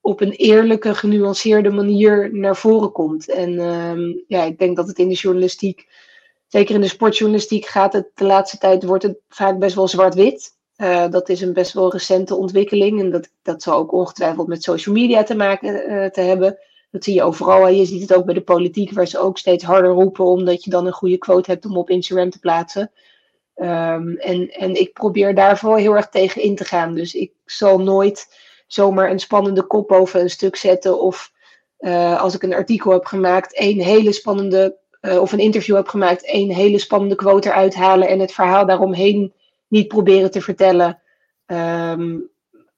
op 0.01 0.21
een 0.21 0.33
eerlijke, 0.33 0.95
genuanceerde 0.95 1.71
manier 1.71 2.31
naar 2.33 2.57
voren 2.57 2.93
komt. 2.93 3.29
En 3.29 3.59
ehm, 3.59 4.13
ja, 4.27 4.43
ik 4.43 4.59
denk 4.59 4.77
dat 4.77 4.89
het 4.89 4.99
in 4.99 5.09
de 5.09 5.15
journalistiek, 5.15 5.89
zeker 6.47 6.75
in 6.75 6.81
de 6.81 6.89
sportjournalistiek, 6.89 7.67
gaat 7.67 7.93
het 7.93 8.09
de 8.15 8.25
laatste 8.25 8.59
tijd 8.59 8.85
wordt 8.85 9.03
het 9.03 9.19
vaak 9.29 9.59
best 9.59 9.75
wel 9.75 9.89
zwart-wit. 9.89 10.59
Uh, 10.77 11.09
dat 11.09 11.29
is 11.29 11.41
een 11.41 11.53
best 11.53 11.73
wel 11.73 11.93
recente 11.93 12.35
ontwikkeling. 12.35 13.01
En 13.01 13.11
dat, 13.11 13.31
dat 13.43 13.63
zal 13.63 13.77
ook 13.77 13.93
ongetwijfeld 13.93 14.47
met 14.47 14.63
social 14.63 14.95
media 14.95 15.23
te 15.23 15.35
maken 15.35 15.91
uh, 15.91 16.07
te 16.07 16.21
hebben. 16.21 16.59
Dat 16.91 17.05
zie 17.05 17.15
je 17.15 17.23
overal. 17.23 17.69
Je 17.69 17.85
ziet 17.85 18.01
het 18.01 18.15
ook 18.15 18.25
bij 18.25 18.35
de 18.35 18.41
politiek, 18.41 18.93
waar 18.93 19.07
ze 19.07 19.19
ook 19.19 19.39
steeds 19.39 19.65
harder 19.65 19.91
roepen, 19.91 20.25
omdat 20.25 20.65
je 20.65 20.71
dan 20.71 20.87
een 20.87 20.93
goede 20.93 21.19
quote 21.19 21.51
hebt 21.51 21.65
om 21.65 21.77
op 21.77 21.91
Instagram 21.91 22.31
te 22.31 22.39
plaatsen. 22.39 22.91
Um, 23.57 24.17
en, 24.17 24.51
en 24.51 24.75
ik 24.75 24.93
probeer 24.93 25.35
daar 25.35 25.59
vooral 25.59 25.79
heel 25.79 25.97
erg 25.97 26.09
tegen 26.09 26.43
in 26.43 26.57
te 26.57 26.65
gaan. 26.65 26.95
Dus 26.95 27.15
ik 27.15 27.33
zal 27.45 27.79
nooit 27.79 28.27
zomaar 28.73 29.11
een 29.11 29.19
spannende 29.19 29.63
kop 29.63 29.89
boven 29.89 30.21
een 30.21 30.31
stuk 30.31 30.57
zetten. 30.57 31.01
Of 31.01 31.33
uh, 31.79 32.21
als 32.21 32.35
ik 32.35 32.43
een 32.43 32.55
artikel 32.55 32.93
heb 32.93 33.05
gemaakt, 33.05 33.55
één 33.55 33.81
hele 33.81 34.13
spannende, 34.13 34.79
uh, 35.01 35.21
of 35.21 35.33
een 35.33 35.39
interview 35.39 35.77
heb 35.77 35.89
gemaakt, 35.89 36.25
één 36.25 36.51
hele 36.51 36.79
spannende 36.79 37.15
quote 37.15 37.49
eruit 37.49 37.75
halen 37.75 38.09
en 38.09 38.19
het 38.19 38.33
verhaal 38.33 38.67
daaromheen 38.67 39.33
niet 39.69 39.89
proberen 39.89 40.31
te 40.31 40.41
vertellen. 40.41 41.03
Um, 41.47 42.31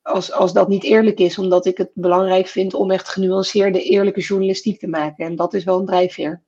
als, 0.02 0.32
als 0.32 0.52
dat 0.52 0.68
niet 0.68 0.84
eerlijk 0.84 1.18
is, 1.18 1.38
omdat 1.38 1.66
ik 1.66 1.78
het 1.78 1.90
belangrijk 1.94 2.46
vind 2.46 2.74
om 2.74 2.90
echt 2.90 3.08
genuanceerde, 3.08 3.82
eerlijke 3.82 4.20
journalistiek 4.20 4.78
te 4.78 4.88
maken. 4.88 5.26
En 5.26 5.36
dat 5.36 5.54
is 5.54 5.64
wel 5.64 5.78
een 5.78 5.86
drijfveer. 5.86 6.42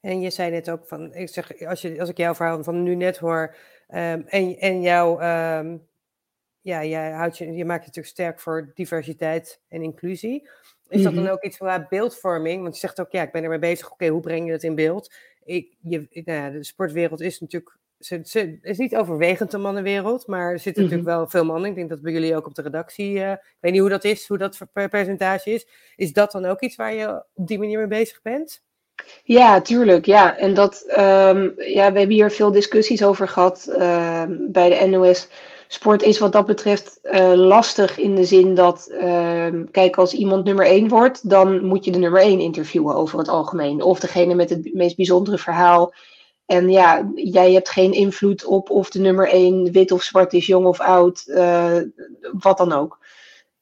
En 0.00 0.20
je 0.20 0.30
zei 0.30 0.50
net 0.50 0.70
ook 0.70 0.86
van, 0.86 1.14
ik 1.14 1.28
zeg, 1.28 1.64
als, 1.66 1.80
je, 1.80 2.00
als 2.00 2.08
ik 2.08 2.16
jouw 2.16 2.34
verhaal 2.34 2.62
van 2.62 2.82
nu 2.82 2.94
net 2.94 3.18
hoor, 3.18 3.54
um, 3.88 4.24
en, 4.26 4.58
en 4.58 4.82
jouw, 4.82 5.20
um, 5.58 5.90
ja, 6.62 6.84
jij 6.84 7.10
houdt 7.10 7.38
je, 7.38 7.52
je 7.52 7.64
maakt 7.64 7.80
je 7.80 7.86
natuurlijk 7.86 8.14
sterk 8.14 8.40
voor 8.40 8.70
diversiteit 8.74 9.60
en 9.68 9.82
inclusie. 9.82 10.48
Is 10.88 11.02
dat 11.02 11.14
dan 11.14 11.22
mhm. 11.22 11.32
ook 11.32 11.42
iets 11.42 11.56
van 11.56 11.86
beeldvorming? 11.88 12.62
Want 12.62 12.74
je 12.74 12.80
zegt 12.80 13.00
ook, 13.00 13.12
ja, 13.12 13.22
ik 13.22 13.32
ben 13.32 13.42
ermee 13.42 13.58
bezig, 13.58 13.92
oké, 13.92 14.08
hoe 14.08 14.20
breng 14.20 14.46
je 14.46 14.52
dat 14.52 14.62
in 14.62 14.74
beeld? 14.74 15.14
Ik, 15.44 15.76
je, 15.80 16.06
nou 16.10 16.38
ja, 16.38 16.50
de 16.50 16.64
sportwereld 16.64 17.20
is 17.20 17.40
natuurlijk 17.40 17.78
het 18.08 18.58
is 18.62 18.78
niet 18.78 18.96
overwegend 18.96 19.52
een 19.52 19.60
mannenwereld, 19.60 20.26
maar 20.26 20.50
er 20.50 20.58
zitten 20.58 20.82
natuurlijk 20.82 21.08
mhm. 21.08 21.18
wel 21.18 21.28
veel 21.28 21.44
mannen. 21.44 21.70
Ik 21.70 21.76
denk 21.76 21.88
dat 21.88 22.00
bij 22.00 22.12
jullie 22.12 22.36
ook 22.36 22.46
op 22.46 22.54
de 22.54 22.62
redactie, 22.62 23.14
uh, 23.14 23.30
ik 23.30 23.56
weet 23.60 23.72
niet 23.72 23.80
hoe 23.80 23.90
dat 23.90 24.04
is, 24.04 24.28
hoe 24.28 24.38
dat 24.38 24.58
per 24.72 24.88
percentage 24.88 25.50
is. 25.50 25.66
Is 25.96 26.12
dat 26.12 26.32
dan 26.32 26.44
ook 26.44 26.60
iets 26.60 26.76
waar 26.76 26.94
je 26.94 27.24
op 27.34 27.46
die 27.46 27.58
manier 27.58 27.78
mee 27.78 27.86
bezig 27.86 28.22
bent? 28.22 28.62
Ja, 29.24 29.60
tuurlijk. 29.60 30.06
Ja, 30.06 30.36
en 30.36 30.54
dat, 30.54 30.84
um, 30.88 31.54
ja, 31.56 31.92
we 31.92 31.98
hebben 31.98 32.10
hier 32.10 32.30
veel 32.30 32.52
discussies 32.52 33.04
over 33.04 33.28
gehad 33.28 33.66
uh, 33.68 34.24
bij 34.28 34.68
de 34.68 34.86
NOS. 34.86 35.28
Sport 35.72 36.02
is 36.02 36.18
wat 36.18 36.32
dat 36.32 36.46
betreft 36.46 36.98
uh, 37.02 37.32
lastig 37.34 37.98
in 37.98 38.14
de 38.14 38.24
zin 38.24 38.54
dat, 38.54 38.86
ehm, 38.86 39.64
kijk, 39.70 39.96
als 39.96 40.12
iemand 40.12 40.44
nummer 40.44 40.66
1 40.66 40.88
wordt, 40.88 41.28
dan 41.28 41.64
moet 41.64 41.84
je 41.84 41.90
de 41.90 41.98
nummer 41.98 42.20
1 42.20 42.40
interviewen 42.40 42.94
over 42.94 43.18
het 43.18 43.28
algemeen. 43.28 43.82
Of 43.82 44.00
degene 44.00 44.34
met 44.34 44.50
het 44.50 44.74
meest 44.74 44.96
bijzondere 44.96 45.38
verhaal 45.38 45.94
en 46.46 46.70
ja, 46.70 47.10
jij 47.14 47.52
hebt 47.52 47.68
geen 47.68 47.92
invloed 47.92 48.44
op 48.44 48.70
of 48.70 48.90
de 48.90 49.00
nummer 49.00 49.28
1 49.28 49.72
wit 49.72 49.92
of 49.92 50.02
zwart 50.02 50.32
is, 50.32 50.46
jong 50.46 50.66
of 50.66 50.80
oud, 50.80 51.24
uh, 51.26 51.76
wat 52.32 52.58
dan 52.58 52.72
ook. 52.72 52.98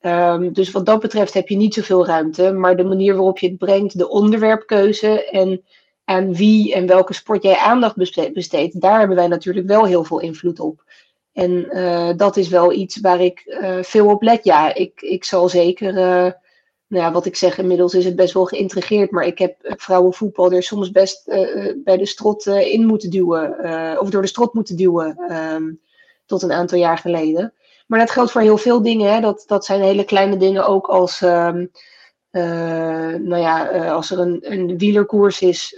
Um, 0.00 0.52
dus 0.52 0.70
wat 0.70 0.86
dat 0.86 1.00
betreft 1.00 1.34
heb 1.34 1.48
je 1.48 1.56
niet 1.56 1.74
zoveel 1.74 2.06
ruimte. 2.06 2.52
Maar 2.52 2.76
de 2.76 2.84
manier 2.84 3.14
waarop 3.14 3.38
je 3.38 3.48
het 3.48 3.58
brengt, 3.58 3.98
de 3.98 4.08
onderwerpkeuze 4.08 5.30
en 5.30 5.64
aan 6.04 6.34
wie 6.34 6.74
en 6.74 6.86
welke 6.86 7.14
sport 7.14 7.42
jij 7.42 7.56
aandacht 7.56 7.96
besteedt, 8.32 8.80
daar 8.80 8.98
hebben 8.98 9.16
wij 9.16 9.28
natuurlijk 9.28 9.66
wel 9.66 9.84
heel 9.84 10.04
veel 10.04 10.20
invloed 10.20 10.60
op. 10.60 10.84
En 11.40 11.66
uh, 11.70 12.10
dat 12.16 12.36
is 12.36 12.48
wel 12.48 12.72
iets 12.72 13.00
waar 13.00 13.20
ik 13.20 13.42
uh, 13.46 13.82
veel 13.82 14.06
op 14.06 14.22
let. 14.22 14.44
Ja, 14.44 14.74
ik, 14.74 15.00
ik 15.00 15.24
zal 15.24 15.48
zeker 15.48 15.92
nou 15.94 17.04
ja, 17.04 17.12
wat 17.12 17.26
ik 17.26 17.36
zeg, 17.36 17.58
inmiddels 17.58 17.94
is 17.94 18.04
het 18.04 18.16
best 18.16 18.34
wel 18.34 18.44
geïntrigeerd. 18.44 19.10
Maar 19.10 19.26
ik 19.26 19.38
heb 19.38 19.54
vrouwenvoetbal 19.60 20.52
er 20.52 20.62
soms 20.62 20.90
best 20.90 21.22
bij 21.84 21.96
de 21.96 22.06
strot 22.06 22.46
in 22.46 22.86
moeten 22.86 23.10
duwen. 23.10 23.98
Of 24.00 24.10
door 24.10 24.22
de 24.22 24.28
strot 24.28 24.54
moeten 24.54 24.76
duwen. 24.76 25.32
Um, 25.32 25.80
tot 26.26 26.42
een 26.42 26.52
aantal 26.52 26.78
jaar 26.78 26.98
geleden. 26.98 27.52
Maar 27.86 27.98
dat 27.98 28.10
geldt 28.10 28.30
voor 28.30 28.40
heel 28.40 28.58
veel 28.58 28.82
dingen. 28.82 29.12
Hè. 29.12 29.20
Dat, 29.20 29.44
dat 29.46 29.64
zijn 29.64 29.82
hele 29.82 30.04
kleine 30.04 30.36
dingen 30.36 30.66
ook 30.66 30.86
als. 30.86 31.20
Um, 31.20 31.70
nou 33.22 33.36
ja, 33.36 33.88
als 33.90 34.10
er 34.10 34.18
een, 34.18 34.38
een 34.40 34.78
wielerkoers 34.78 35.40
is, 35.40 35.76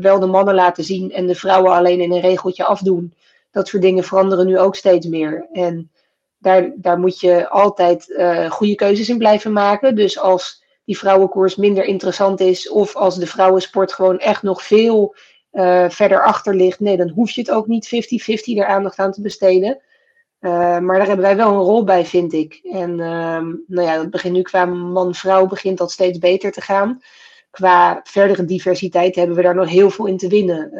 wel 0.00 0.18
de 0.18 0.26
mannen 0.26 0.54
laten 0.54 0.84
zien 0.84 1.12
en 1.12 1.26
de 1.26 1.34
vrouwen 1.34 1.72
alleen 1.72 2.00
in 2.00 2.12
een 2.12 2.20
regeltje 2.20 2.64
afdoen. 2.64 3.12
Dat 3.50 3.68
soort 3.68 3.82
dingen 3.82 4.04
veranderen 4.04 4.46
nu 4.46 4.58
ook 4.58 4.76
steeds 4.76 5.06
meer. 5.06 5.48
En 5.52 5.90
daar, 6.38 6.72
daar 6.76 6.98
moet 6.98 7.20
je 7.20 7.48
altijd 7.48 8.08
uh, 8.08 8.50
goede 8.50 8.74
keuzes 8.74 9.08
in 9.08 9.18
blijven 9.18 9.52
maken. 9.52 9.94
Dus 9.96 10.18
als 10.18 10.64
die 10.84 10.98
vrouwenkoers 10.98 11.56
minder 11.56 11.84
interessant 11.84 12.40
is, 12.40 12.68
of 12.68 12.96
als 12.96 13.18
de 13.18 13.26
vrouwensport 13.26 13.92
gewoon 13.92 14.18
echt 14.18 14.42
nog 14.42 14.62
veel 14.62 15.14
uh, 15.52 15.88
verder 15.88 16.24
achter 16.24 16.54
ligt, 16.54 16.80
nee, 16.80 16.96
dan 16.96 17.08
hoef 17.08 17.30
je 17.30 17.40
het 17.40 17.50
ook 17.50 17.66
niet 17.66 17.86
50-50 17.86 18.58
er 18.58 18.66
aandacht 18.66 18.98
aan 18.98 19.12
te 19.12 19.22
besteden. 19.22 19.80
Uh, 20.40 20.78
maar 20.78 20.98
daar 20.98 21.06
hebben 21.06 21.24
wij 21.24 21.36
wel 21.36 21.52
een 21.52 21.58
rol 21.58 21.84
bij, 21.84 22.06
vind 22.06 22.32
ik. 22.32 22.60
En 22.72 22.90
uh, 22.90 23.40
nou 23.66 23.82
ja, 23.88 23.96
dat 23.96 24.10
begint 24.10 24.34
nu 24.34 24.42
qua 24.42 24.64
man-vrouw 24.64 25.46
begint 25.46 25.78
dat 25.78 25.90
steeds 25.90 26.18
beter 26.18 26.52
te 26.52 26.60
gaan. 26.60 27.02
Qua 27.50 28.00
verdere 28.02 28.44
diversiteit 28.44 29.14
hebben 29.14 29.36
we 29.36 29.42
daar 29.42 29.54
nog 29.54 29.68
heel 29.68 29.90
veel 29.90 30.06
in 30.06 30.16
te 30.16 30.28
winnen. 30.28 30.70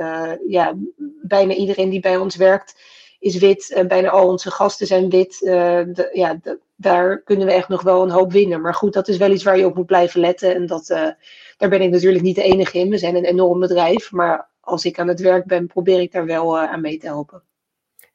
ja, 0.48 0.74
bijna 1.22 1.54
iedereen 1.54 1.90
die 1.90 2.00
bij 2.00 2.16
ons 2.16 2.36
werkt, 2.36 2.74
is 3.20 3.38
wit. 3.38 3.72
en 3.72 3.88
bijna 3.88 4.08
al 4.08 4.28
onze 4.28 4.50
gasten 4.50 4.86
zijn 4.86 5.10
wit. 5.10 5.40
Uh, 5.40 5.94
ja, 6.12 6.40
daar 6.76 7.22
kunnen 7.22 7.46
we 7.46 7.52
echt 7.52 7.68
nog 7.68 7.82
wel 7.82 8.02
een 8.02 8.10
hoop 8.10 8.32
winnen. 8.32 8.60
Maar 8.60 8.74
goed, 8.74 8.92
dat 8.92 9.08
is 9.08 9.16
wel 9.16 9.30
iets 9.30 9.42
waar 9.42 9.58
je 9.58 9.66
op 9.66 9.74
moet 9.74 9.86
blijven 9.86 10.20
letten. 10.20 10.54
En 10.54 10.66
dat, 10.66 10.90
uh, 10.90 11.08
daar 11.56 11.68
ben 11.68 11.80
ik 11.80 11.90
natuurlijk 11.90 12.22
niet 12.22 12.34
de 12.34 12.42
enige 12.42 12.78
in. 12.78 12.90
We 12.90 12.98
zijn 12.98 13.16
een 13.16 13.24
enorm 13.24 13.60
bedrijf. 13.60 14.12
Maar 14.12 14.48
als 14.60 14.84
ik 14.84 14.98
aan 14.98 15.08
het 15.08 15.20
werk 15.20 15.46
ben, 15.46 15.66
probeer 15.66 16.00
ik 16.00 16.12
daar 16.12 16.26
wel 16.26 16.58
aan 16.58 16.80
mee 16.80 16.98
te 16.98 17.06
helpen. 17.06 17.42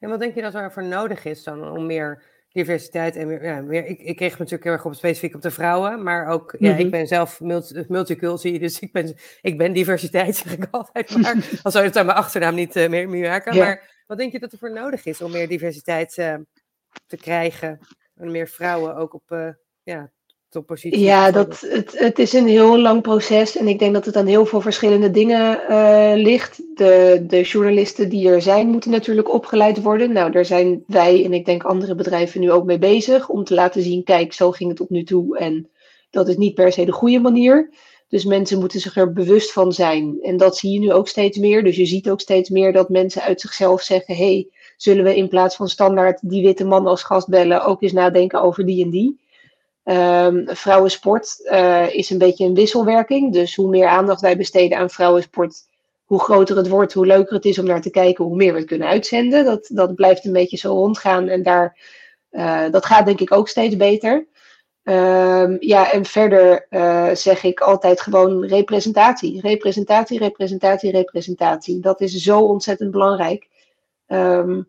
En 0.00 0.08
wat 0.08 0.20
denk 0.20 0.34
je 0.34 0.42
dat 0.42 0.54
er 0.54 0.72
voor 0.72 0.84
nodig 0.84 1.24
is 1.24 1.42
dan 1.42 1.70
om 1.70 1.86
meer 1.86 2.22
diversiteit 2.56 3.16
en 3.16 3.26
meer, 3.26 3.44
ja, 3.44 3.60
meer 3.60 3.86
ik, 3.86 3.98
ik 3.98 4.16
kreeg 4.16 4.38
natuurlijk 4.38 4.64
heel 4.64 4.72
erg 4.72 4.84
op 4.84 4.94
specifiek 4.94 5.34
op 5.34 5.42
de 5.42 5.50
vrouwen, 5.50 6.02
maar 6.02 6.26
ook, 6.26 6.54
ja, 6.58 6.72
ik 6.72 6.78
mhm. 6.78 6.90
ben 6.90 7.06
zelf 7.06 7.40
multi, 7.40 7.84
multiculti, 7.88 8.58
dus 8.58 8.78
ik 8.78 8.92
ben, 8.92 9.16
ik 9.40 9.58
ben 9.58 9.72
diversiteit, 9.72 10.36
zeg 10.46 10.52
ik 10.52 10.66
altijd 10.70 11.16
maar, 11.16 11.48
al 11.62 11.70
zou 11.70 11.84
het 11.84 11.96
aan 11.96 12.06
mijn 12.06 12.18
achternaam 12.18 12.54
niet 12.54 12.76
uh, 12.76 12.88
meer, 12.88 13.08
meer 13.08 13.22
werken, 13.22 13.56
maar 13.56 14.02
wat 14.06 14.18
denk 14.18 14.32
je 14.32 14.38
dat 14.38 14.52
er 14.52 14.58
voor 14.58 14.72
nodig 14.72 15.04
is 15.04 15.20
om 15.20 15.30
meer 15.30 15.48
diversiteit 15.48 16.16
uh, 16.16 16.34
te 17.06 17.16
krijgen? 17.16 17.78
En 18.14 18.30
meer 18.30 18.48
vrouwen 18.48 18.96
ook 18.96 19.14
op 19.14 19.30
uh, 19.30 19.48
ja, 19.82 20.12
Ja, 21.00 21.30
dat, 21.30 21.60
het, 21.60 21.98
het 21.98 22.18
is 22.18 22.32
een 22.32 22.46
heel 22.46 22.78
lang 22.78 23.02
proces. 23.02 23.56
En 23.56 23.68
ik 23.68 23.78
denk 23.78 23.94
dat 23.94 24.04
het 24.04 24.16
aan 24.16 24.26
heel 24.26 24.46
veel 24.46 24.60
verschillende 24.60 25.10
dingen 25.10 25.60
uh, 25.70 26.12
ligt. 26.14 26.62
De, 26.74 27.24
de 27.26 27.42
journalisten 27.42 28.08
die 28.08 28.28
er 28.28 28.42
zijn, 28.42 28.68
moeten 28.68 28.90
natuurlijk 28.90 29.32
opgeleid 29.32 29.82
worden. 29.82 30.12
Nou, 30.12 30.30
daar 30.30 30.44
zijn 30.44 30.84
wij 30.86 31.24
en 31.24 31.32
ik 31.32 31.44
denk 31.44 31.62
andere 31.62 31.94
bedrijven 31.94 32.40
nu 32.40 32.50
ook 32.50 32.64
mee 32.64 32.78
bezig. 32.78 33.28
Om 33.28 33.44
te 33.44 33.54
laten 33.54 33.82
zien, 33.82 34.04
kijk, 34.04 34.32
zo 34.32 34.50
ging 34.50 34.68
het 34.68 34.78
tot 34.78 34.90
nu 34.90 35.04
toe. 35.04 35.38
En 35.38 35.70
dat 36.10 36.28
is 36.28 36.36
niet 36.36 36.54
per 36.54 36.72
se 36.72 36.84
de 36.84 36.92
goede 36.92 37.20
manier. 37.20 37.70
Dus 38.08 38.24
mensen 38.24 38.58
moeten 38.58 38.80
zich 38.80 38.96
er 38.96 39.12
bewust 39.12 39.52
van 39.52 39.72
zijn. 39.72 40.18
En 40.22 40.36
dat 40.36 40.56
zie 40.56 40.72
je 40.72 40.78
nu 40.78 40.92
ook 40.92 41.08
steeds 41.08 41.38
meer. 41.38 41.64
Dus 41.64 41.76
je 41.76 41.86
ziet 41.86 42.10
ook 42.10 42.20
steeds 42.20 42.50
meer 42.50 42.72
dat 42.72 42.88
mensen 42.88 43.22
uit 43.22 43.40
zichzelf 43.40 43.82
zeggen: 43.82 44.16
hey, 44.16 44.48
zullen 44.76 45.04
we 45.04 45.16
in 45.16 45.28
plaats 45.28 45.56
van 45.56 45.68
standaard 45.68 46.18
die 46.22 46.42
witte 46.42 46.64
man 46.64 46.86
als 46.86 47.02
gast 47.02 47.28
bellen, 47.28 47.64
ook 47.64 47.82
eens 47.82 47.92
nadenken 47.92 48.42
over 48.42 48.66
die 48.66 48.84
en 48.84 48.90
die? 48.90 49.24
Um, 49.88 50.44
vrouwensport 50.46 51.40
uh, 51.44 51.94
is 51.94 52.10
een 52.10 52.18
beetje 52.18 52.44
een 52.44 52.54
wisselwerking. 52.54 53.32
Dus 53.32 53.54
hoe 53.54 53.68
meer 53.68 53.86
aandacht 53.86 54.20
wij 54.20 54.36
besteden 54.36 54.78
aan 54.78 54.90
vrouwensport, 54.90 55.56
hoe 56.04 56.20
groter 56.20 56.56
het 56.56 56.68
wordt, 56.68 56.92
hoe 56.92 57.06
leuker 57.06 57.34
het 57.34 57.44
is 57.44 57.58
om 57.58 57.64
naar 57.64 57.80
te 57.80 57.90
kijken, 57.90 58.24
hoe 58.24 58.36
meer 58.36 58.52
we 58.52 58.58
het 58.58 58.68
kunnen 58.68 58.88
uitzenden. 58.88 59.44
Dat, 59.44 59.70
dat 59.72 59.94
blijft 59.94 60.24
een 60.24 60.32
beetje 60.32 60.56
zo 60.56 60.72
rondgaan. 60.72 61.28
En 61.28 61.42
daar, 61.42 61.78
uh, 62.30 62.70
dat 62.70 62.86
gaat 62.86 63.06
denk 63.06 63.20
ik 63.20 63.32
ook 63.32 63.48
steeds 63.48 63.76
beter. 63.76 64.26
Um, 64.82 65.56
ja, 65.60 65.92
en 65.92 66.04
verder 66.04 66.66
uh, 66.70 67.10
zeg 67.14 67.42
ik 67.42 67.60
altijd 67.60 68.00
gewoon 68.00 68.46
representatie. 68.46 69.40
Representatie, 69.40 70.18
representatie, 70.18 70.90
representatie. 70.90 71.80
Dat 71.80 72.00
is 72.00 72.12
zo 72.12 72.40
ontzettend 72.40 72.90
belangrijk. 72.90 73.48
Um, 74.06 74.68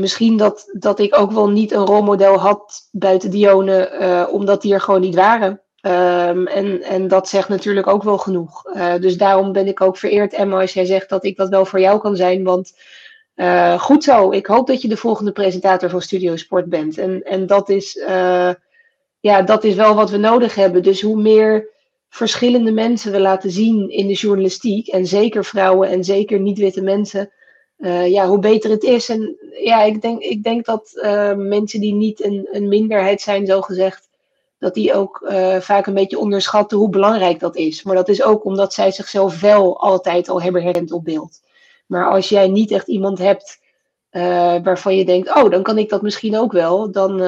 misschien 0.00 0.36
dat, 0.36 0.70
dat 0.72 0.98
ik 0.98 1.18
ook 1.18 1.32
wel 1.32 1.48
niet 1.48 1.72
een 1.72 1.86
rolmodel 1.86 2.38
had 2.38 2.88
buiten 2.92 3.30
Dione, 3.30 3.98
uh, 4.00 4.34
omdat 4.34 4.62
die 4.62 4.74
er 4.74 4.80
gewoon 4.80 5.00
niet 5.00 5.14
waren. 5.14 5.50
Um, 5.50 6.46
en, 6.46 6.82
en 6.82 7.08
dat 7.08 7.28
zegt 7.28 7.48
natuurlijk 7.48 7.86
ook 7.86 8.02
wel 8.02 8.18
genoeg. 8.18 8.64
Uh, 8.76 8.94
dus 9.00 9.16
daarom 9.16 9.52
ben 9.52 9.66
ik 9.66 9.80
ook 9.80 9.96
vereerd, 9.96 10.32
Emma, 10.32 10.60
als 10.60 10.72
jij 10.72 10.84
zegt 10.84 11.08
dat 11.08 11.24
ik 11.24 11.36
dat 11.36 11.48
wel 11.48 11.64
voor 11.64 11.80
jou 11.80 12.00
kan 12.00 12.16
zijn. 12.16 12.44
Want 12.44 12.72
goed 13.78 14.04
zo, 14.04 14.30
ik 14.30 14.46
hoop 14.46 14.66
dat 14.66 14.82
je 14.82 14.88
de 14.88 14.96
volgende 14.96 15.32
presentator 15.32 15.90
van 15.90 16.00
Studio 16.00 16.36
Sport 16.36 16.68
bent. 16.68 16.98
En, 16.98 17.22
en 17.22 17.46
dat 17.46 17.68
is 17.68 18.04
ja, 19.20 19.42
dat 19.42 19.64
is 19.64 19.74
wel 19.74 19.94
wat 19.94 20.10
we 20.10 20.16
nodig 20.16 20.54
hebben. 20.54 20.82
Dus 20.82 21.02
hoe 21.02 21.20
meer 21.20 21.68
verschillende 22.08 22.72
mensen 22.72 23.12
we 23.12 23.20
laten 23.20 23.50
zien 23.50 23.88
in 23.88 24.06
de 24.06 24.12
journalistiek, 24.12 24.88
en 24.88 25.06
zeker 25.06 25.44
vrouwen 25.44 25.88
en 25.88 26.04
zeker 26.04 26.40
niet-witte 26.40 26.82
mensen, 26.82 27.32
eh, 27.76 28.10
ja, 28.10 28.26
hoe 28.26 28.38
beter 28.38 28.70
het 28.70 28.82
is. 28.82 29.08
En 29.08 29.36
ja, 29.50 29.82
ik 29.82 30.02
denk, 30.02 30.22
ik 30.22 30.42
denk 30.42 30.64
dat 30.64 30.90
uh, 30.94 31.34
mensen 31.34 31.80
die 31.80 31.94
niet 31.94 32.24
een, 32.24 32.48
een 32.50 32.68
minderheid 32.68 33.20
zijn, 33.20 33.46
zo 33.46 33.60
gezegd, 33.60 34.08
dat 34.58 34.74
die 34.74 34.94
ook 34.94 35.26
uh, 35.28 35.60
vaak 35.60 35.86
een 35.86 35.94
beetje 35.94 36.18
onderschatten 36.18 36.78
hoe 36.78 36.88
belangrijk 36.88 37.40
dat 37.40 37.56
is. 37.56 37.82
Maar 37.82 37.94
dat 37.94 38.08
is 38.08 38.22
ook 38.22 38.44
omdat 38.44 38.74
zij 38.74 38.90
zichzelf 38.90 39.40
wel 39.40 39.80
altijd 39.80 40.28
al 40.28 40.42
hebben 40.42 40.62
herkend 40.62 40.92
op 40.92 41.04
beeld. 41.04 41.40
Maar 41.86 42.10
als 42.10 42.28
jij 42.28 42.48
niet 42.48 42.70
echt 42.70 42.88
iemand 42.88 43.18
hebt 43.18 43.62
waarvan 44.62 44.96
je 44.96 45.04
denkt, 45.04 45.34
oh, 45.34 45.50
dan 45.50 45.62
kan 45.62 45.78
ik 45.78 45.88
dat 45.88 46.02
misschien 46.02 46.38
ook 46.38 46.52
wel, 46.52 46.90
dan 46.90 47.18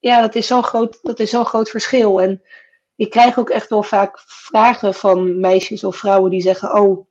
ja, 0.00 0.20
dat 0.20 0.34
is 0.34 0.46
zo'n 0.46 0.64
groot, 0.64 0.98
dat 1.02 1.20
is 1.20 1.30
zo'n 1.30 1.46
groot 1.46 1.70
verschil. 1.70 2.20
En 2.20 2.42
ik 2.96 3.10
krijg 3.10 3.38
ook 3.38 3.50
echt 3.50 3.68
wel 3.68 3.82
vaak 3.82 4.22
vragen 4.26 4.94
van 4.94 5.40
meisjes 5.40 5.84
of 5.84 5.96
vrouwen 5.96 6.30
die 6.30 6.40
zeggen, 6.40 6.74
oh, 6.74 7.06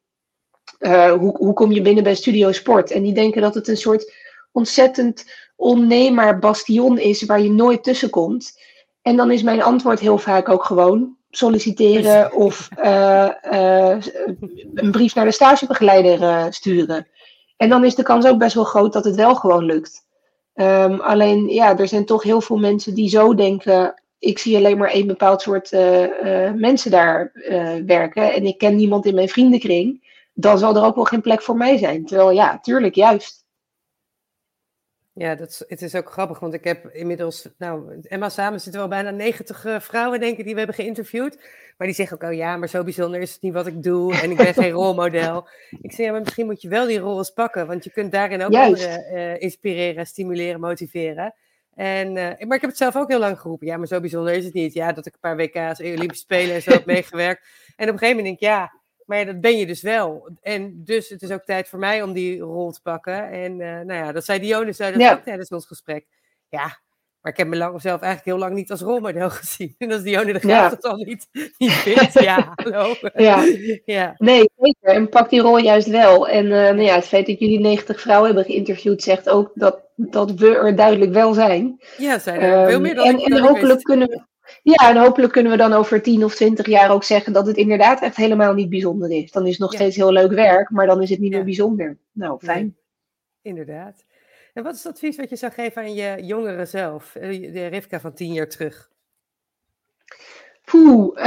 uh, 0.79 1.11
hoe, 1.11 1.37
hoe 1.37 1.53
kom 1.53 1.71
je 1.71 1.81
binnen 1.81 2.03
bij 2.03 2.15
Studio 2.15 2.51
Sport? 2.51 2.91
En 2.91 3.03
die 3.03 3.13
denken 3.13 3.41
dat 3.41 3.53
het 3.53 3.67
een 3.67 3.77
soort 3.77 4.13
ontzettend 4.51 5.25
onneembaar 5.55 6.39
bastion 6.39 6.97
is 6.97 7.25
waar 7.25 7.41
je 7.41 7.51
nooit 7.51 7.83
tussen 7.83 8.09
komt. 8.09 8.61
En 9.01 9.15
dan 9.15 9.31
is 9.31 9.43
mijn 9.43 9.61
antwoord 9.61 9.99
heel 9.99 10.17
vaak 10.17 10.49
ook 10.49 10.63
gewoon 10.63 11.17
solliciteren 11.29 12.33
of 12.33 12.69
uh, 12.83 13.29
uh, 13.51 13.97
een 14.73 14.91
brief 14.91 15.15
naar 15.15 15.25
de 15.25 15.31
stagebegeleider 15.31 16.53
sturen. 16.53 17.07
En 17.57 17.69
dan 17.69 17.85
is 17.85 17.95
de 17.95 18.03
kans 18.03 18.25
ook 18.25 18.37
best 18.37 18.55
wel 18.55 18.63
groot 18.63 18.93
dat 18.93 19.03
het 19.03 19.15
wel 19.15 19.35
gewoon 19.35 19.63
lukt. 19.63 20.07
Um, 20.55 20.99
alleen 20.99 21.47
ja, 21.47 21.77
er 21.77 21.87
zijn 21.87 22.05
toch 22.05 22.23
heel 22.23 22.41
veel 22.41 22.57
mensen 22.57 22.93
die 22.93 23.09
zo 23.09 23.35
denken. 23.35 24.01
Ik 24.19 24.39
zie 24.39 24.57
alleen 24.57 24.77
maar 24.77 24.89
één 24.89 25.07
bepaald 25.07 25.41
soort 25.41 25.71
mensen 26.55 26.91
daar 26.91 27.31
werken. 27.85 28.33
En 28.33 28.45
ik 28.45 28.57
ken 28.57 28.75
niemand 28.75 29.05
in 29.05 29.15
mijn 29.15 29.29
vriendenkring 29.29 30.07
dan 30.39 30.57
zal 30.57 30.75
er 30.75 30.83
ook 30.83 30.95
wel 30.95 31.03
geen 31.03 31.21
plek 31.21 31.41
voor 31.41 31.55
mij 31.55 31.77
zijn. 31.77 32.05
Terwijl 32.05 32.31
ja, 32.31 32.59
tuurlijk, 32.59 32.95
juist. 32.95 33.47
Ja, 35.13 35.35
dat 35.35 35.49
is, 35.49 35.63
het 35.67 35.81
is 35.81 35.95
ook 35.95 36.11
grappig, 36.11 36.39
want 36.39 36.53
ik 36.53 36.63
heb 36.63 36.89
inmiddels, 36.89 37.47
nou, 37.57 38.01
Emma 38.01 38.29
samen 38.29 38.61
zitten 38.61 38.81
wel 38.81 38.89
bijna 38.89 39.09
90 39.09 39.65
uh, 39.65 39.79
vrouwen, 39.79 40.19
denk 40.19 40.37
ik, 40.37 40.43
die 40.43 40.53
we 40.53 40.57
hebben 40.57 40.75
geïnterviewd. 40.75 41.35
Maar 41.77 41.87
die 41.87 41.95
zeggen 41.95 42.21
ook, 42.21 42.29
oh 42.29 42.35
ja, 42.35 42.57
maar 42.57 42.67
zo 42.67 42.83
bijzonder 42.83 43.21
is 43.21 43.33
het 43.33 43.41
niet 43.41 43.53
wat 43.53 43.67
ik 43.67 43.83
doe 43.83 44.15
en 44.21 44.31
ik 44.31 44.37
ben 44.37 44.53
geen 44.53 44.71
rolmodel. 44.81 45.47
Ik 45.81 45.91
zeg, 45.91 46.05
ja, 46.05 46.11
maar 46.11 46.21
misschien 46.21 46.45
moet 46.45 46.61
je 46.61 46.69
wel 46.69 46.87
die 46.87 46.99
rol 46.99 47.17
eens 47.17 47.29
pakken, 47.29 47.67
want 47.67 47.83
je 47.83 47.91
kunt 47.91 48.11
daarin 48.11 48.43
ook 48.43 48.51
Juist. 48.51 48.85
anderen 48.85 49.13
uh, 49.13 49.41
inspireren, 49.41 50.05
stimuleren, 50.05 50.59
motiveren. 50.59 51.33
En, 51.75 52.07
uh, 52.07 52.15
maar 52.15 52.55
ik 52.55 52.61
heb 52.61 52.69
het 52.69 52.77
zelf 52.77 52.95
ook 52.95 53.09
heel 53.09 53.19
lang 53.19 53.39
geroepen. 53.39 53.67
Ja, 53.67 53.77
maar 53.77 53.87
zo 53.87 53.99
bijzonder 53.99 54.33
is 54.33 54.45
het 54.45 54.53
niet. 54.53 54.73
Ja, 54.73 54.91
dat 54.91 55.05
ik 55.05 55.13
een 55.13 55.19
paar 55.19 55.37
WK's, 55.37 55.79
Olympische 55.79 56.23
Spelen 56.23 56.55
en 56.55 56.61
zo 56.61 56.71
heb 56.71 56.85
meegewerkt. 56.95 57.47
En 57.75 57.87
op 57.87 57.93
een 57.93 57.99
gegeven 57.99 58.23
moment 58.23 58.25
denk 58.25 58.53
ik, 58.53 58.57
ja, 58.57 58.78
maar 59.09 59.25
dat 59.25 59.41
ben 59.41 59.57
je 59.57 59.65
dus 59.65 59.81
wel. 59.81 60.29
En 60.41 60.83
dus 60.83 61.09
het 61.09 61.21
is 61.21 61.31
ook 61.31 61.43
tijd 61.43 61.67
voor 61.67 61.79
mij 61.79 62.01
om 62.01 62.13
die 62.13 62.39
rol 62.39 62.71
te 62.71 62.81
pakken. 62.81 63.29
En 63.29 63.51
uh, 63.51 63.67
nou 63.67 63.93
ja, 63.93 64.11
dat 64.11 64.25
zei 64.25 64.39
Dionne 64.39 64.71
zei 64.71 64.91
dat 64.91 65.01
ja. 65.01 65.13
ook 65.13 65.23
tijdens 65.23 65.49
ons 65.49 65.65
gesprek. 65.65 66.05
Ja, 66.49 66.79
maar 67.21 67.31
ik 67.31 67.37
heb 67.37 67.47
mezelf 67.47 67.83
eigenlijk 67.83 68.25
heel 68.25 68.37
lang 68.37 68.53
niet 68.53 68.71
als 68.71 68.81
rolmodel 68.81 69.29
gezien. 69.41 69.75
En 69.77 69.91
als 69.91 70.01
Dionne 70.01 70.33
de 70.33 70.39
Graaf 70.39 70.63
ja. 70.63 70.69
dat 70.69 70.83
al 70.83 70.95
niet, 70.95 71.27
niet 71.57 71.71
vindt, 71.71 72.13
ja, 72.13 72.53
hallo. 72.55 72.95
Ja. 73.13 73.43
ja. 73.85 74.13
Nee, 74.17 74.49
zeker. 74.57 74.95
En 74.95 75.09
pak 75.09 75.29
die 75.29 75.41
rol 75.41 75.57
juist 75.57 75.87
wel. 75.87 76.27
En 76.27 76.45
uh, 76.45 76.51
nou 76.51 76.81
ja, 76.81 76.95
het 76.95 77.07
feit 77.07 77.25
dat 77.25 77.39
jullie 77.39 77.59
90 77.59 78.01
vrouwen 78.01 78.27
hebben 78.27 78.45
geïnterviewd 78.45 79.03
zegt 79.03 79.29
ook 79.29 79.51
dat, 79.53 79.79
dat 79.95 80.31
we 80.31 80.55
er 80.55 80.75
duidelijk 80.75 81.13
wel 81.13 81.33
zijn. 81.33 81.81
Ja, 81.97 82.19
zijn 82.19 82.39
er 82.39 82.61
um, 82.61 82.67
veel 82.69 82.79
meer 82.79 82.95
dan 82.95 83.05
En, 83.05 83.19
en 83.19 83.39
hopelijk 83.39 83.83
kunnen 83.83 84.07
we 84.07 84.21
ja, 84.63 84.89
en 84.89 84.97
hopelijk 84.97 85.33
kunnen 85.33 85.51
we 85.51 85.57
dan 85.57 85.73
over 85.73 86.01
10 86.01 86.23
of 86.23 86.35
20 86.35 86.65
jaar 86.65 86.91
ook 86.91 87.03
zeggen 87.03 87.33
dat 87.33 87.47
het 87.47 87.57
inderdaad 87.57 88.01
echt 88.01 88.15
helemaal 88.15 88.53
niet 88.53 88.69
bijzonder 88.69 89.11
is. 89.11 89.31
Dan 89.31 89.45
is 89.45 89.51
het 89.51 89.59
nog 89.59 89.71
ja. 89.71 89.77
steeds 89.77 89.95
heel 89.95 90.11
leuk 90.11 90.31
werk, 90.31 90.69
maar 90.69 90.87
dan 90.87 91.01
is 91.01 91.09
het 91.09 91.19
niet 91.19 91.31
ja. 91.31 91.35
meer 91.35 91.45
bijzonder. 91.45 91.97
Nou, 92.11 92.39
fijn. 92.39 92.63
Nee, 92.63 92.73
inderdaad. 93.41 94.05
En 94.53 94.63
wat 94.63 94.75
is 94.75 94.83
het 94.83 94.93
advies 94.93 95.17
wat 95.17 95.29
je 95.29 95.35
zou 95.35 95.51
geven 95.51 95.81
aan 95.81 95.93
je 95.93 96.23
jongeren 96.23 96.67
zelf, 96.67 97.15
eh, 97.15 97.53
de 97.53 97.67
Rivka 97.67 97.99
van 97.99 98.13
10 98.13 98.33
jaar 98.33 98.49
terug? 98.49 98.89
Poeh, 100.65 101.25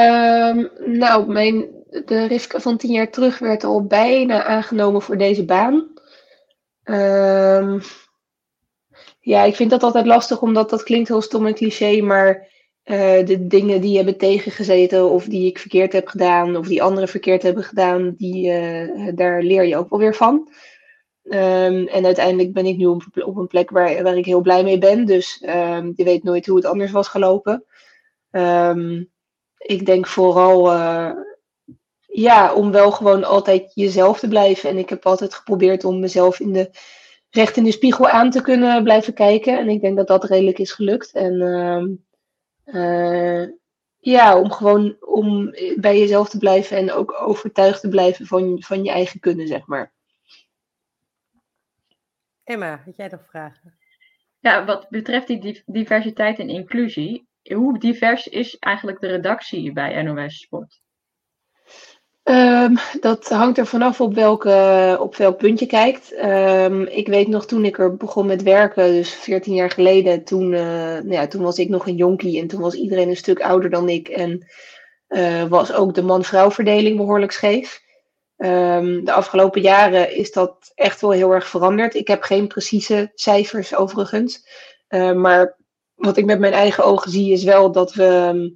um, 0.49 0.71
nou, 0.85 1.33
mijn, 1.33 1.67
de 2.05 2.27
Rivka 2.27 2.61
van 2.61 2.77
10 2.77 2.93
jaar 2.93 3.11
terug 3.11 3.39
werd 3.39 3.65
al 3.65 3.87
bijna 3.87 4.45
aangenomen 4.45 5.03
voor 5.03 5.17
deze 5.17 5.45
baan. 5.45 5.91
Um, 6.85 7.81
ja, 9.21 9.43
ik 9.43 9.57
vind 9.57 9.71
dat 9.71 9.83
altijd 9.83 10.07
lastig, 10.07 10.43
omdat 10.43 10.71
dat 10.71 10.83
klinkt 10.83 11.09
heel 11.09 11.23
stom 11.23 11.47
en 11.47 11.55
cliché, 11.55 12.01
maar 12.01 12.49
uh, 12.85 13.27
de 13.27 13.47
dingen 13.47 13.81
die 13.81 13.97
hebben 13.97 14.17
tegengezeten 14.17 15.11
of 15.11 15.25
die 15.25 15.47
ik 15.47 15.59
verkeerd 15.59 15.93
heb 15.93 16.09
gedaan 16.09 16.57
of 16.57 16.67
die 16.67 16.83
anderen 16.83 17.09
verkeerd 17.09 17.43
hebben 17.43 17.65
gedaan, 17.65 18.15
die, 18.17 18.51
uh, 18.51 19.09
daar 19.15 19.43
leer 19.43 19.65
je 19.65 19.77
ook 19.77 19.91
wel 19.91 19.99
weer 19.99 20.15
van. 20.15 20.51
Um, 21.25 21.87
en 21.87 22.05
uiteindelijk 22.05 22.53
ben 22.53 22.67
ik 22.67 22.77
nu 22.77 22.87
op, 22.87 23.03
op, 23.15 23.37
een 23.37 23.47
plek 23.47 23.71
waar, 23.71 24.03
waar 24.03 24.17
ik 24.17 24.25
heel 24.25 24.41
blij 24.41 24.63
mee 24.63 24.79
ben. 24.79 25.05
Dus 25.05 25.43
um, 25.47 25.93
je 25.97 26.05
weet 26.05 26.23
nooit 26.23 26.47
hoe 26.47 26.57
het 26.57 26.67
anders 26.67 26.91
was 26.91 27.09
gelopen. 27.09 27.65
Um, 28.31 29.11
ik 29.59 29.87
denk 29.87 30.07
vooral 30.07 30.73
uh, 30.73 31.11
ja, 32.07 32.55
om 32.55 32.71
wel 32.71 32.91
gewoon 32.91 33.25
altijd 33.25 33.71
jezelf 33.75 34.19
te 34.19 34.29
blijven. 34.29 34.71
En 34.71 34.79
ik 34.79 34.89
heb 34.89 35.07
altijd 35.07 35.35
geprobeerd 35.35 35.85
om 35.85 36.01
mezelf 36.01 36.41
in 36.41 36.53
de, 36.53 36.71
recht 37.31 37.57
in 37.57 37.65
de 37.65 37.73
spiegel 37.73 38.09
aan 38.09 38.31
te 38.31 38.43
kunnen 38.43 38.83
blijven 38.83 39.15
kijken. 39.15 39.59
En 39.59 39.69
ik 39.69 39.81
denk 39.81 39.97
dat 39.97 40.07
dat 40.07 40.25
redelijk 40.25 40.59
is 40.59 40.73
gelukt. 40.73 41.13
En 41.13 41.41
uh, 42.65 43.49
ja, 43.99 44.39
om 44.39 44.51
gewoon 44.51 44.97
om 45.01 45.51
bij 45.77 45.99
jezelf 45.99 46.29
te 46.29 46.39
blijven 46.39 46.77
en 46.77 46.93
ook 46.93 47.21
overtuigd 47.21 47.81
te 47.81 47.89
blijven 47.89 48.27
van, 48.27 48.63
van 48.63 48.85
je 48.85 48.91
eigen 48.91 49.21
kunnen, 49.21 49.47
zeg 49.47 49.67
maar. 49.67 49.93
Emma, 52.45 52.83
had 52.85 52.97
jij 52.97 53.09
nog 53.09 53.27
vragen? 53.27 53.75
Ja, 54.41 54.65
wat 54.65 54.89
betreft 54.89 55.27
die 55.27 55.63
diversiteit 55.67 56.39
en 56.39 56.49
inclusie, 56.49 57.27
hoe 57.43 57.79
divers 57.79 58.27
is 58.27 58.59
eigenlijk 58.59 59.01
de 59.01 59.07
redactie 59.07 59.73
bij 59.73 60.03
NOS 60.03 60.41
Sport? 60.41 60.82
Um, 62.25 62.79
dat 63.01 63.29
hangt 63.29 63.59
er 63.59 63.67
vanaf 63.67 64.01
op, 64.01 64.15
welke, 64.15 64.97
op 65.01 65.17
welk 65.17 65.37
punt 65.37 65.59
je 65.59 65.67
kijkt. 65.67 66.13
Um, 66.25 66.87
ik 66.87 67.09
weet 67.09 67.29
nog 67.29 67.47
toen 67.47 67.65
ik 67.65 67.79
er 67.79 67.97
begon 67.97 68.27
met 68.27 68.43
werken, 68.43 68.93
dus 68.93 69.15
14 69.15 69.55
jaar 69.55 69.71
geleden, 69.71 70.25
toen, 70.25 70.53
uh, 70.53 70.61
nou 70.61 71.13
ja, 71.13 71.27
toen 71.27 71.43
was 71.43 71.59
ik 71.59 71.69
nog 71.69 71.87
een 71.87 71.97
jonkie 71.97 72.41
en 72.41 72.47
toen 72.47 72.61
was 72.61 72.75
iedereen 72.75 73.09
een 73.09 73.17
stuk 73.17 73.41
ouder 73.41 73.71
dan 73.71 73.89
ik. 73.89 74.09
En 74.09 74.47
uh, 75.09 75.45
was 75.45 75.73
ook 75.73 75.95
de 75.95 76.03
man-vrouw 76.03 76.51
verdeling 76.51 76.97
behoorlijk 76.97 77.33
scheef. 77.33 77.83
Um, 78.37 79.05
de 79.05 79.13
afgelopen 79.13 79.61
jaren 79.61 80.17
is 80.17 80.33
dat 80.33 80.73
echt 80.75 81.01
wel 81.01 81.11
heel 81.11 81.33
erg 81.33 81.49
veranderd. 81.49 81.95
Ik 81.95 82.09
heb 82.09 82.23
geen 82.23 82.47
precieze 82.47 83.11
cijfers 83.15 83.75
overigens. 83.75 84.47
Uh, 84.89 85.13
maar 85.13 85.57
wat 85.95 86.17
ik 86.17 86.25
met 86.25 86.39
mijn 86.39 86.53
eigen 86.53 86.85
ogen 86.85 87.11
zie 87.11 87.33
is 87.33 87.45
wel 87.45 87.73
dat 87.73 87.95
we 87.95 88.55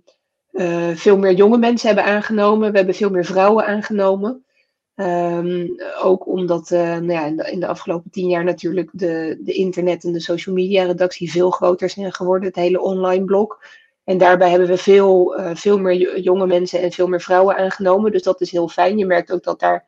uh, 0.57 0.97
veel 0.97 1.19
meer 1.19 1.33
jonge 1.33 1.59
mensen 1.59 1.87
hebben 1.87 2.05
aangenomen. 2.05 2.71
We 2.71 2.77
hebben 2.77 2.95
veel 2.95 3.11
meer 3.11 3.25
vrouwen 3.25 3.67
aangenomen. 3.67 4.45
Um, 4.95 5.75
ook 6.03 6.27
omdat 6.27 6.71
uh, 6.71 6.81
nou 6.81 7.13
ja, 7.13 7.25
in, 7.47 7.61
de, 7.61 7.67
afgelopen 7.67 8.11
tien 8.11 8.29
jaar 8.29 8.45
natuurlijk 8.45 8.91
de, 8.93 9.39
de 9.41 9.53
internet 9.53 10.05
en 10.05 10.13
de 10.13 10.21
social 10.21 10.55
media 10.55 10.85
redactie 10.85 11.31
veel 11.31 11.51
groter 11.51 11.91
zijn 11.91 12.13
geworden. 12.13 12.49
Het 12.49 12.57
hele 12.57 12.81
online 12.81 13.25
blok. 13.25 13.65
En 14.05 14.19
daarbij 14.19 14.51
hebben 14.51 14.69
we 14.69 14.77
veel, 14.77 15.39
uh, 15.39 15.51
veel 15.55 15.79
meer 15.79 16.21
jonge 16.21 16.47
mensen 16.47 16.81
en 16.81 16.93
veel 16.93 17.07
meer 17.07 17.21
vrouwen 17.21 17.57
aangenomen. 17.57 18.13
Dus 18.13 18.23
dat 18.23 18.41
is 18.41 18.51
heel 18.51 18.69
fijn. 18.69 18.99
Je 18.99 19.07
merkt 19.07 19.33
ook 19.33 19.43
dat, 19.43 19.61
daar, 19.61 19.85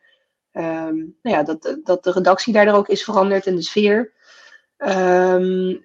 um, 0.52 1.16
nou 1.22 1.37
ja, 1.37 1.42
dat, 1.42 1.78
dat 1.85 2.04
de 2.04 2.12
redactie 2.12 2.52
daardoor 2.52 2.74
ook 2.74 2.88
is 2.88 3.04
veranderd 3.04 3.46
en 3.46 3.54
de 3.54 3.62
sfeer. 3.62 4.12
Um, 4.86 5.82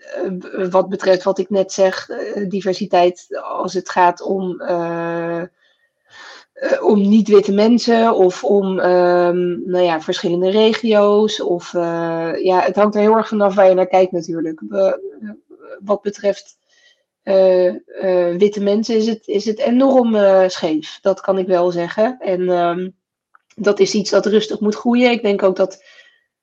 wat 0.70 0.90
betreft 0.90 1.24
wat 1.24 1.38
ik 1.38 1.50
net 1.50 1.72
zeg, 1.72 2.10
uh, 2.10 2.50
diversiteit 2.50 3.28
als 3.42 3.74
het 3.74 3.90
gaat 3.90 4.22
om, 4.22 4.62
uh, 4.62 5.42
om 6.82 7.10
niet-witte 7.10 7.52
mensen 7.52 8.16
of 8.16 8.44
om 8.44 8.80
um, 8.80 9.64
nou 9.66 9.84
ja, 9.84 10.02
verschillende 10.02 10.50
regio's. 10.50 11.42
Of, 11.42 11.72
ja, 11.72 12.60
het 12.60 12.76
hangt 12.76 12.96
er 12.96 13.02
heel 13.02 13.16
erg 13.18 13.28
vanaf 13.28 13.56
waar 13.56 13.70
je 13.70 13.74
naar 13.74 13.88
kijkt 13.88 14.12
natuurlijk. 14.12 14.62
wat 15.80 16.02
betreft 16.02 16.58
witte 18.38 18.62
mensen 18.62 18.96
is 18.96 19.08
het, 19.08 19.28
is 19.28 19.46
het 19.46 19.60
enorm 19.60 20.18
scheef, 20.50 21.00
dat 21.02 21.22
kan 21.22 21.38
ik 21.38 21.48
wel 21.48 21.72
zeggen. 21.72 22.18
En 22.20 22.50
um, 22.50 22.96
dat 23.56 23.80
is 23.80 23.94
iets 23.94 24.10
dat 24.10 24.26
rustig 24.26 24.60
moet 24.60 24.76
groeien. 24.76 25.12
Ik 25.12 25.22
denk 25.22 25.44
ook 25.44 25.56
dat 25.56 25.84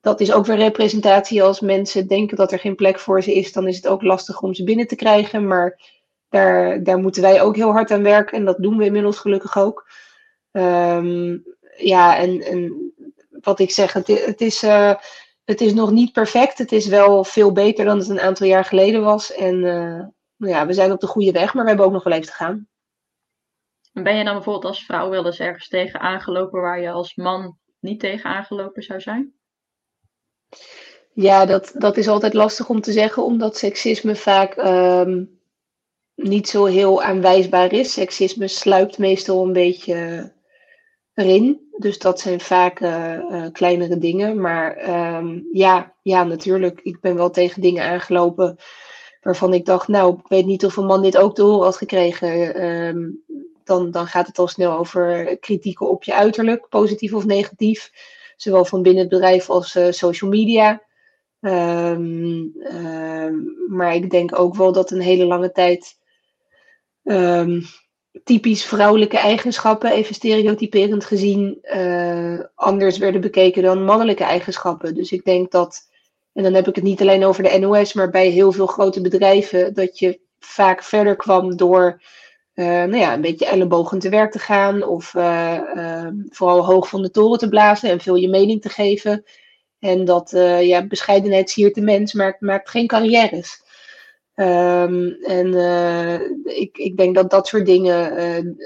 dat 0.01 0.19
is 0.19 0.31
ook 0.31 0.45
weer 0.45 0.57
representatie. 0.57 1.43
Als 1.43 1.59
mensen 1.59 2.07
denken 2.07 2.37
dat 2.37 2.51
er 2.51 2.59
geen 2.59 2.75
plek 2.75 2.99
voor 2.99 3.23
ze 3.23 3.33
is, 3.33 3.51
dan 3.53 3.67
is 3.67 3.75
het 3.75 3.87
ook 3.87 4.01
lastig 4.01 4.41
om 4.41 4.53
ze 4.53 4.63
binnen 4.63 4.87
te 4.87 4.95
krijgen. 4.95 5.47
Maar 5.47 5.79
daar, 6.29 6.83
daar 6.83 6.97
moeten 6.97 7.21
wij 7.21 7.41
ook 7.41 7.55
heel 7.55 7.71
hard 7.71 7.91
aan 7.91 8.03
werken. 8.03 8.37
En 8.37 8.45
dat 8.45 8.57
doen 8.57 8.77
we 8.77 8.85
inmiddels 8.85 9.17
gelukkig 9.17 9.57
ook. 9.57 9.89
Um, 10.51 11.43
ja, 11.77 12.17
en, 12.17 12.41
en 12.41 12.93
wat 13.29 13.59
ik 13.59 13.71
zeg, 13.71 13.93
het, 13.93 14.07
het 14.07 14.41
is, 14.41 14.63
uh, 14.63 14.93
het 15.43 15.61
is 15.61 15.73
nog 15.73 15.91
niet 15.91 16.11
perfect. 16.11 16.57
Het 16.57 16.71
is 16.71 16.87
wel 16.87 17.23
veel 17.23 17.51
beter 17.51 17.85
dan 17.85 17.97
het 17.97 18.09
een 18.09 18.19
aantal 18.19 18.47
jaar 18.47 18.65
geleden 18.65 19.03
was. 19.03 19.33
En 19.33 19.59
nou 20.37 20.53
ja, 20.53 20.65
we 20.65 20.73
zijn 20.73 20.91
op 20.91 20.99
de 20.99 21.07
goede 21.07 21.31
weg, 21.31 21.53
maar 21.53 21.63
we 21.63 21.69
hebben 21.69 21.87
ook 21.87 21.93
nog 21.93 22.03
wel 22.03 22.13
even 22.13 22.25
te 22.25 22.33
gaan. 22.33 22.67
Ben 23.93 24.17
je 24.17 24.23
dan 24.23 24.33
bijvoorbeeld 24.33 24.65
als 24.65 24.85
vrouw 24.85 25.09
wel 25.09 25.25
eens 25.25 25.39
ergens 25.39 25.67
tegen 25.67 25.99
aangelopen 25.99 26.61
waar 26.61 26.81
je 26.81 26.91
als 26.91 27.15
man 27.15 27.57
niet 27.79 27.99
tegen 27.99 28.29
aangelopen 28.29 28.83
zou 28.83 28.99
zijn? 28.99 29.40
Ja, 31.13 31.45
dat, 31.45 31.71
dat 31.77 31.97
is 31.97 32.07
altijd 32.07 32.33
lastig 32.33 32.69
om 32.69 32.81
te 32.81 32.91
zeggen, 32.91 33.23
omdat 33.23 33.57
seksisme 33.57 34.15
vaak 34.15 34.53
ehm, 34.55 35.23
niet 36.15 36.47
zo 36.47 36.65
heel 36.65 37.03
aanwijsbaar 37.03 37.73
is. 37.73 37.93
Seksisme 37.93 38.47
sluipt 38.47 38.97
meestal 38.97 39.45
een 39.45 39.53
beetje 39.53 40.31
erin. 41.13 41.69
Dus 41.77 41.97
dat 41.97 42.19
zijn 42.19 42.39
vaak 42.39 42.79
uh, 42.79 43.45
kleinere 43.51 43.97
dingen. 43.97 44.41
Maar 44.41 44.75
ehm, 44.75 45.39
ja, 45.51 45.93
ja, 46.01 46.23
natuurlijk. 46.23 46.79
Ik 46.83 46.99
ben 46.99 47.15
wel 47.15 47.29
tegen 47.29 47.61
dingen 47.61 47.83
aangelopen 47.83 48.57
waarvan 49.21 49.53
ik 49.53 49.65
dacht, 49.65 49.87
nou, 49.87 50.13
ik 50.17 50.27
weet 50.27 50.45
niet 50.45 50.65
of 50.65 50.77
een 50.77 50.85
man 50.85 51.01
dit 51.01 51.17
ook 51.17 51.35
te 51.35 51.41
horen 51.41 51.63
had 51.65 51.77
gekregen. 51.77 52.55
Ehm, 52.55 53.09
dan, 53.63 53.91
dan 53.91 54.07
gaat 54.07 54.27
het 54.27 54.39
al 54.39 54.47
snel 54.47 54.77
over 54.77 55.37
kritieken 55.39 55.89
op 55.89 56.03
je 56.03 56.13
uiterlijk, 56.13 56.69
positief 56.69 57.13
of 57.13 57.25
negatief. 57.25 57.91
Zowel 58.41 58.65
van 58.65 58.81
binnen 58.81 59.01
het 59.01 59.11
bedrijf 59.11 59.49
als 59.49 59.75
uh, 59.75 59.91
social 59.91 60.29
media. 60.29 60.81
Ehm, 61.41 62.47
ehm, 62.63 63.35
maar 63.67 63.95
ik 63.95 64.09
denk 64.09 64.39
ook 64.39 64.55
wel 64.55 64.71
dat 64.71 64.91
een 64.91 65.01
hele 65.01 65.25
lange 65.25 65.51
tijd 65.51 65.97
um, 67.03 67.63
typisch 68.23 68.65
vrouwelijke 68.65 69.17
eigenschappen, 69.17 69.91
even 69.91 70.15
stereotyperend 70.15 71.05
gezien, 71.05 71.59
uh, 71.61 72.39
anders 72.55 72.97
werden 72.97 73.21
bekeken 73.21 73.63
dan 73.63 73.83
mannelijke 73.83 74.23
eigenschappen. 74.23 74.95
Dus 74.95 75.11
ik 75.11 75.23
denk 75.23 75.51
dat, 75.51 75.89
en 76.33 76.43
dan 76.43 76.53
heb 76.53 76.67
ik 76.67 76.75
het 76.75 76.83
niet 76.83 77.01
alleen 77.01 77.25
over 77.25 77.43
de 77.43 77.57
NOS, 77.57 77.93
maar 77.93 78.09
bij 78.09 78.27
heel 78.27 78.51
veel 78.51 78.67
grote 78.67 79.01
bedrijven, 79.01 79.73
dat 79.73 79.99
je 79.99 80.19
vaak 80.39 80.83
verder 80.83 81.15
kwam 81.15 81.55
door 81.55 82.01
uh, 82.55 82.65
nou 82.65 82.97
ja, 82.97 83.13
een 83.13 83.21
beetje 83.21 83.45
ellebogen 83.45 83.99
te 83.99 84.09
werk 84.09 84.31
te 84.31 84.39
gaan 84.39 84.83
of 84.83 85.13
uh, 85.13 86.07
vooral 86.29 86.65
hoog 86.65 86.89
van 86.89 87.01
de 87.01 87.11
toren 87.11 87.39
te 87.39 87.49
blazen 87.49 87.89
en 87.89 87.99
veel 87.99 88.15
je 88.15 88.29
mening 88.29 88.61
te 88.61 88.69
geven. 88.69 89.23
En 89.79 90.05
dat 90.05 90.33
uh, 90.33 90.67
ja, 90.67 90.87
bescheidenheid 90.87 91.49
siert 91.49 91.75
de 91.75 91.81
mens, 91.81 92.13
maar 92.13 92.27
het 92.27 92.41
maakt 92.41 92.69
geen 92.69 92.87
carrières. 92.87 93.63
Um, 94.35 95.17
en 95.23 95.47
ik, 96.43 96.77
ik 96.77 96.97
denk 96.97 97.15
dat 97.15 97.29
dat 97.29 97.47
soort 97.47 97.65
dingen. 97.65 98.23
Um, 98.39 98.57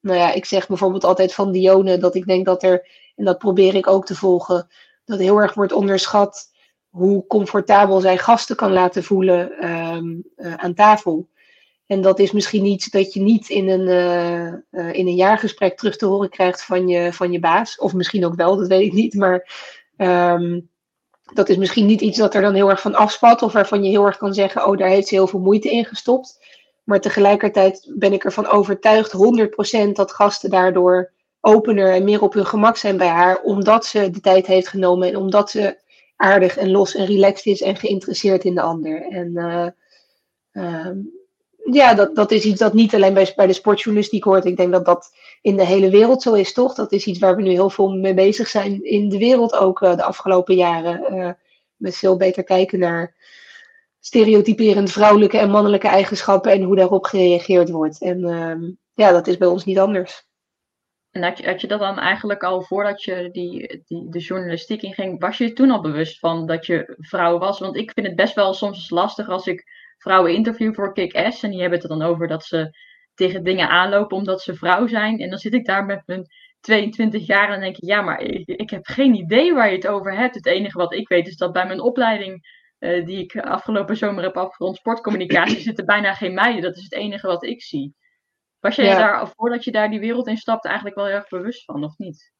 nou 0.00 0.18
ja, 0.18 0.32
ik 0.32 0.44
zeg 0.44 0.66
bijvoorbeeld 0.66 1.04
altijd 1.04 1.34
van 1.34 1.52
Dione 1.52 1.98
dat 1.98 2.14
ik 2.14 2.26
denk 2.26 2.46
dat 2.46 2.62
er, 2.62 2.88
en 3.16 3.24
dat 3.24 3.38
probeer 3.38 3.74
ik 3.74 3.86
ook 3.86 4.06
te 4.06 4.14
volgen, 4.14 4.68
dat 5.04 5.18
heel 5.18 5.38
erg 5.38 5.54
wordt 5.54 5.72
onderschat 5.72 6.50
hoe 6.88 7.26
comfortabel 7.26 8.00
zij 8.00 8.18
gasten 8.18 8.56
kan 8.56 8.72
laten 8.72 9.04
voelen 9.04 9.52
aan 10.56 10.74
tafel. 10.74 11.28
En 11.90 12.00
dat 12.00 12.18
is 12.18 12.32
misschien 12.32 12.64
iets 12.64 12.90
dat 12.90 13.12
je 13.12 13.20
niet 13.20 13.48
in 13.48 13.68
een, 13.68 13.88
in 14.70 15.06
een 15.06 15.14
jaargesprek 15.14 15.76
terug 15.76 15.96
te 15.96 16.06
horen 16.06 16.28
krijgt 16.28 16.64
van 16.64 16.88
je, 16.88 17.12
van 17.12 17.32
je 17.32 17.38
baas. 17.38 17.78
Of 17.78 17.94
misschien 17.94 18.26
ook 18.26 18.34
wel, 18.34 18.56
dat 18.56 18.68
weet 18.68 18.86
ik 18.86 18.92
niet. 18.92 19.14
Maar 19.14 19.48
Um, 20.00 20.70
dat 21.32 21.48
is 21.48 21.56
misschien 21.56 21.86
niet 21.86 22.00
iets 22.00 22.18
dat 22.18 22.34
er 22.34 22.42
dan 22.42 22.54
heel 22.54 22.70
erg 22.70 22.80
van 22.80 22.94
afspat 22.94 23.42
of 23.42 23.52
waarvan 23.52 23.84
je 23.84 23.90
heel 23.90 24.06
erg 24.06 24.16
kan 24.16 24.34
zeggen, 24.34 24.66
oh 24.66 24.76
daar 24.76 24.88
heeft 24.88 25.08
ze 25.08 25.14
heel 25.14 25.26
veel 25.26 25.40
moeite 25.40 25.70
in 25.70 25.84
gestopt. 25.84 26.44
Maar 26.84 27.00
tegelijkertijd 27.00 27.92
ben 27.94 28.12
ik 28.12 28.24
ervan 28.24 28.46
overtuigd, 28.46 29.12
100% 29.88 29.92
dat 29.92 30.12
gasten 30.12 30.50
daardoor 30.50 31.12
opener 31.40 31.92
en 31.92 32.04
meer 32.04 32.22
op 32.22 32.32
hun 32.32 32.46
gemak 32.46 32.76
zijn 32.76 32.96
bij 32.96 33.08
haar, 33.08 33.40
omdat 33.42 33.86
ze 33.86 34.10
de 34.10 34.20
tijd 34.20 34.46
heeft 34.46 34.68
genomen 34.68 35.08
en 35.08 35.16
omdat 35.16 35.50
ze 35.50 35.78
aardig 36.16 36.56
en 36.56 36.70
los 36.70 36.94
en 36.94 37.06
relaxed 37.06 37.46
is 37.46 37.62
en 37.62 37.76
geïnteresseerd 37.76 38.44
in 38.44 38.54
de 38.54 38.60
ander. 38.60 39.02
En 39.02 39.30
uh, 39.36 39.66
um, 40.86 41.19
ja, 41.74 41.94
dat, 41.94 42.14
dat 42.14 42.30
is 42.30 42.44
iets 42.44 42.60
dat 42.60 42.72
niet 42.72 42.94
alleen 42.94 43.14
bij, 43.14 43.32
bij 43.36 43.46
de 43.46 43.52
sportjournalistiek 43.52 44.24
hoort. 44.24 44.44
Ik 44.44 44.56
denk 44.56 44.72
dat 44.72 44.84
dat 44.84 45.16
in 45.40 45.56
de 45.56 45.64
hele 45.64 45.90
wereld 45.90 46.22
zo 46.22 46.32
is, 46.32 46.52
toch? 46.52 46.74
Dat 46.74 46.92
is 46.92 47.06
iets 47.06 47.18
waar 47.18 47.36
we 47.36 47.42
nu 47.42 47.50
heel 47.50 47.70
veel 47.70 47.88
mee 47.88 48.14
bezig 48.14 48.48
zijn 48.48 48.84
in 48.84 49.08
de 49.08 49.18
wereld 49.18 49.56
ook 49.56 49.80
uh, 49.80 49.96
de 49.96 50.02
afgelopen 50.02 50.54
jaren. 50.54 51.14
Uh, 51.14 51.30
met 51.76 51.96
veel 51.96 52.16
beter 52.16 52.44
kijken 52.44 52.78
naar 52.78 53.14
stereotyperend 54.00 54.92
vrouwelijke 54.92 55.38
en 55.38 55.50
mannelijke 55.50 55.88
eigenschappen 55.88 56.52
en 56.52 56.62
hoe 56.62 56.76
daarop 56.76 57.04
gereageerd 57.04 57.70
wordt. 57.70 58.00
En 58.00 58.18
uh, 58.18 58.70
ja, 58.94 59.12
dat 59.12 59.26
is 59.26 59.36
bij 59.36 59.48
ons 59.48 59.64
niet 59.64 59.78
anders. 59.78 60.28
En 61.10 61.22
had 61.22 61.38
je, 61.38 61.46
had 61.46 61.60
je 61.60 61.66
dat 61.66 61.80
dan 61.80 61.98
eigenlijk 61.98 62.42
al 62.42 62.62
voordat 62.62 63.02
je 63.02 63.28
die, 63.32 63.82
die, 63.86 64.08
de 64.08 64.18
journalistiek 64.18 64.82
inging, 64.82 65.20
was 65.20 65.38
je 65.38 65.52
toen 65.52 65.70
al 65.70 65.80
bewust 65.80 66.18
van 66.18 66.46
dat 66.46 66.66
je 66.66 66.94
vrouw 66.98 67.38
was? 67.38 67.58
Want 67.58 67.76
ik 67.76 67.90
vind 67.94 68.06
het 68.06 68.16
best 68.16 68.34
wel 68.34 68.54
soms 68.54 68.90
lastig 68.90 69.28
als 69.28 69.46
ik 69.46 69.64
vrouwen 70.00 70.34
interview 70.34 70.74
voor 70.74 70.92
Kick-Ass. 70.92 71.42
En 71.42 71.50
die 71.50 71.60
hebben 71.60 71.78
het 71.80 71.90
er 71.90 71.98
dan 71.98 72.08
over 72.08 72.28
dat 72.28 72.44
ze 72.44 72.78
tegen 73.14 73.44
dingen 73.44 73.68
aanlopen 73.68 74.16
omdat 74.16 74.42
ze 74.42 74.54
vrouw 74.54 74.86
zijn. 74.86 75.18
En 75.18 75.30
dan 75.30 75.38
zit 75.38 75.54
ik 75.54 75.66
daar 75.66 75.84
met 75.84 76.02
mijn 76.06 76.26
22 76.60 77.26
jaar 77.26 77.50
en 77.50 77.60
denk 77.60 77.76
ik, 77.76 77.84
ja, 77.84 78.00
maar 78.00 78.20
ik, 78.20 78.48
ik 78.48 78.70
heb 78.70 78.86
geen 78.86 79.14
idee 79.14 79.54
waar 79.54 79.68
je 79.68 79.76
het 79.76 79.86
over 79.86 80.16
hebt. 80.16 80.34
Het 80.34 80.46
enige 80.46 80.78
wat 80.78 80.94
ik 80.94 81.08
weet 81.08 81.26
is 81.26 81.36
dat 81.36 81.52
bij 81.52 81.66
mijn 81.66 81.80
opleiding, 81.80 82.58
uh, 82.78 83.06
die 83.06 83.18
ik 83.18 83.36
afgelopen 83.36 83.96
zomer 83.96 84.22
heb 84.22 84.36
afgerond, 84.36 84.76
sportcommunicatie, 84.76 85.60
zitten 85.70 85.86
bijna 85.86 86.14
geen 86.14 86.34
meiden. 86.34 86.62
Dat 86.62 86.76
is 86.76 86.82
het 86.82 86.94
enige 86.94 87.26
wat 87.26 87.44
ik 87.44 87.62
zie. 87.62 87.94
Was 88.60 88.76
jij 88.76 88.84
ja. 88.84 88.98
daar, 88.98 89.28
voordat 89.36 89.64
je 89.64 89.72
daar 89.72 89.90
die 89.90 90.00
wereld 90.00 90.26
in 90.26 90.36
stapt, 90.36 90.64
eigenlijk 90.64 90.96
wel 90.96 91.06
heel 91.06 91.14
erg 91.14 91.28
bewust 91.28 91.64
van, 91.64 91.84
of 91.84 91.98
niet? 91.98 92.32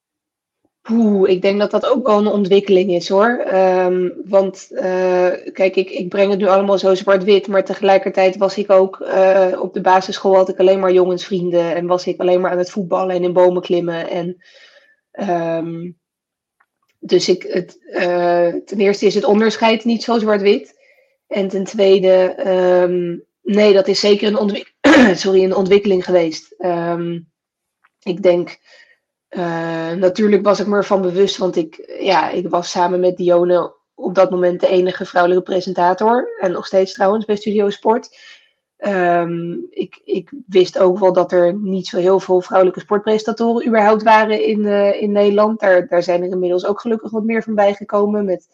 Poeh, 0.82 1.30
ik 1.30 1.42
denk 1.42 1.58
dat 1.58 1.70
dat 1.70 1.86
ook 1.86 2.06
wel 2.06 2.18
een 2.18 2.26
ontwikkeling 2.26 2.90
is 2.90 3.08
hoor. 3.08 3.44
Um, 3.54 4.12
want 4.24 4.68
uh, 4.70 4.80
kijk, 5.52 5.76
ik, 5.76 5.90
ik 5.90 6.08
breng 6.08 6.30
het 6.30 6.40
nu 6.40 6.46
allemaal 6.46 6.78
zo 6.78 6.94
zwart-wit, 6.94 7.46
maar 7.46 7.64
tegelijkertijd 7.64 8.36
was 8.36 8.58
ik 8.58 8.70
ook 8.70 9.00
uh, 9.00 9.58
op 9.60 9.74
de 9.74 9.80
basisschool 9.80 10.34
had 10.34 10.48
ik 10.48 10.58
alleen 10.58 10.80
maar 10.80 10.92
jongensvrienden 10.92 11.74
en 11.74 11.86
was 11.86 12.06
ik 12.06 12.20
alleen 12.20 12.40
maar 12.40 12.50
aan 12.50 12.58
het 12.58 12.70
voetballen 12.70 13.14
en 13.14 13.22
in 13.22 13.32
bomen 13.32 13.62
klimmen. 13.62 14.08
En, 14.08 14.42
um, 15.30 15.98
dus 16.98 17.28
ik, 17.28 17.42
het, 17.42 17.78
uh, 17.92 18.54
ten 18.64 18.80
eerste 18.80 19.06
is 19.06 19.14
het 19.14 19.24
onderscheid 19.24 19.84
niet 19.84 20.02
zo 20.02 20.18
zwart-wit. 20.18 20.78
En 21.26 21.48
ten 21.48 21.64
tweede, 21.64 22.34
um, 22.82 23.24
nee, 23.42 23.72
dat 23.72 23.88
is 23.88 24.00
zeker 24.00 24.28
een, 24.28 24.38
ontwik 24.38 24.74
Sorry, 25.14 25.44
een 25.44 25.54
ontwikkeling 25.54 26.04
geweest. 26.04 26.54
ik 28.02 28.22
denk 28.22 28.58
uh, 29.30 29.92
natuurlijk 29.92 30.44
was 30.44 30.60
ik 30.60 30.66
me 30.66 30.76
ervan 30.76 31.02
bewust, 31.02 31.36
want 31.36 31.56
ik, 31.56 31.96
ja, 32.00 32.30
ik 32.30 32.48
was 32.48 32.70
samen 32.70 33.00
met 33.00 33.16
Dione 33.16 33.74
op 33.94 34.14
dat 34.14 34.30
moment 34.30 34.60
de 34.60 34.68
enige 34.68 35.04
vrouwelijke 35.04 35.44
presentator. 35.44 36.36
En 36.40 36.52
nog 36.52 36.66
steeds 36.66 36.92
trouwens 36.92 37.24
bij 37.24 37.36
Studio 37.36 37.70
Sport. 37.70 38.18
Um, 38.78 39.66
ik, 39.70 40.00
ik, 40.04 40.30
wist 40.46 40.78
ook 40.78 40.98
wel 40.98 41.12
dat 41.12 41.32
er 41.32 41.54
niet 41.54 41.86
zo 41.86 41.98
heel 41.98 42.20
veel 42.20 42.40
vrouwelijke 42.40 42.80
sportpresentatoren 42.80 43.66
überhaupt 43.66 44.02
waren 44.02 44.44
in, 44.44 44.60
uh, 44.60 45.02
in 45.02 45.12
Nederland. 45.12 45.60
Daar, 45.60 45.88
daar 45.88 46.02
zijn 46.02 46.22
er 46.22 46.30
inmiddels 46.30 46.66
ook 46.66 46.80
gelukkig 46.80 47.10
wat 47.10 47.24
meer 47.24 47.42
van 47.42 47.54
bijgekomen. 47.54 48.24
Met 48.24 48.48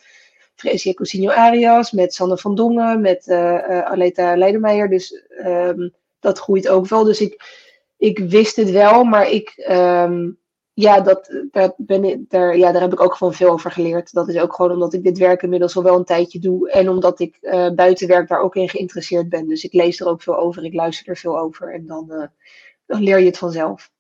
Fresia 0.55 0.93
Cousinho 0.93 1.31
Arias, 1.31 1.93
met 1.93 2.15
Sanne 2.15 2.39
van 2.39 2.55
Dongen, 2.55 3.01
met 3.01 3.27
uh, 3.27 3.81
Aleta 3.83 4.37
Leidermeijer. 4.37 4.89
Dus 4.89 5.23
um, 5.47 5.95
dat 6.21 6.39
groeit 6.39 6.69
ook 6.69 6.87
wel. 6.87 7.05
Dus 7.05 7.21
ik, 7.21 7.43
ik 7.97 8.19
wist 8.19 8.57
het 8.57 8.71
wel, 8.71 9.05
maar 9.05 9.31
ik... 9.31 9.65
Um, 9.71 10.39
ja, 10.79 11.01
dat, 11.01 11.45
daar, 11.51 11.73
ben 11.77 12.05
ik, 12.05 12.31
daar, 12.31 12.57
ja, 12.57 12.73
daar 12.73 12.83
heb 12.83 12.93
ik 12.93 13.01
ook 13.01 13.15
gewoon 13.15 13.35
veel 13.35 13.51
over 13.51 13.71
geleerd. 13.71 14.13
Dat 14.13 14.29
is 14.29 14.39
ook 14.39 14.55
gewoon 14.55 14.73
omdat 14.73 14.93
ik 14.93 15.03
dit 15.05 15.19
werk 15.19 15.43
inmiddels 15.43 15.77
al 15.77 15.83
wel 15.83 15.97
een 15.97 16.05
tijdje 16.05 16.39
doe. 16.39 16.71
En 16.71 16.89
omdat 16.89 17.21
ik 17.21 17.39
uh, 17.41 17.71
buiten 17.71 18.09
werk 18.09 18.29
daar 18.29 18.41
ook 18.41 18.57
in 18.57 18.69
geïnteresseerd 18.69 19.29
ben. 19.29 19.49
Dus 19.49 19.65
ik 19.65 19.73
lees 19.73 20.01
er 20.01 20.07
ook 20.07 20.23
veel 20.23 20.37
over, 20.37 20.65
ik 20.65 20.75
luister 20.75 21.09
er 21.09 21.17
veel 21.17 21.39
over. 21.39 21.75
En 21.75 21.87
dan, 21.87 22.07
uh, 22.11 22.27
dan 22.87 23.03
leer 23.03 23.19
je 23.19 23.27
het 23.27 23.39
vanzelf. 23.39 23.91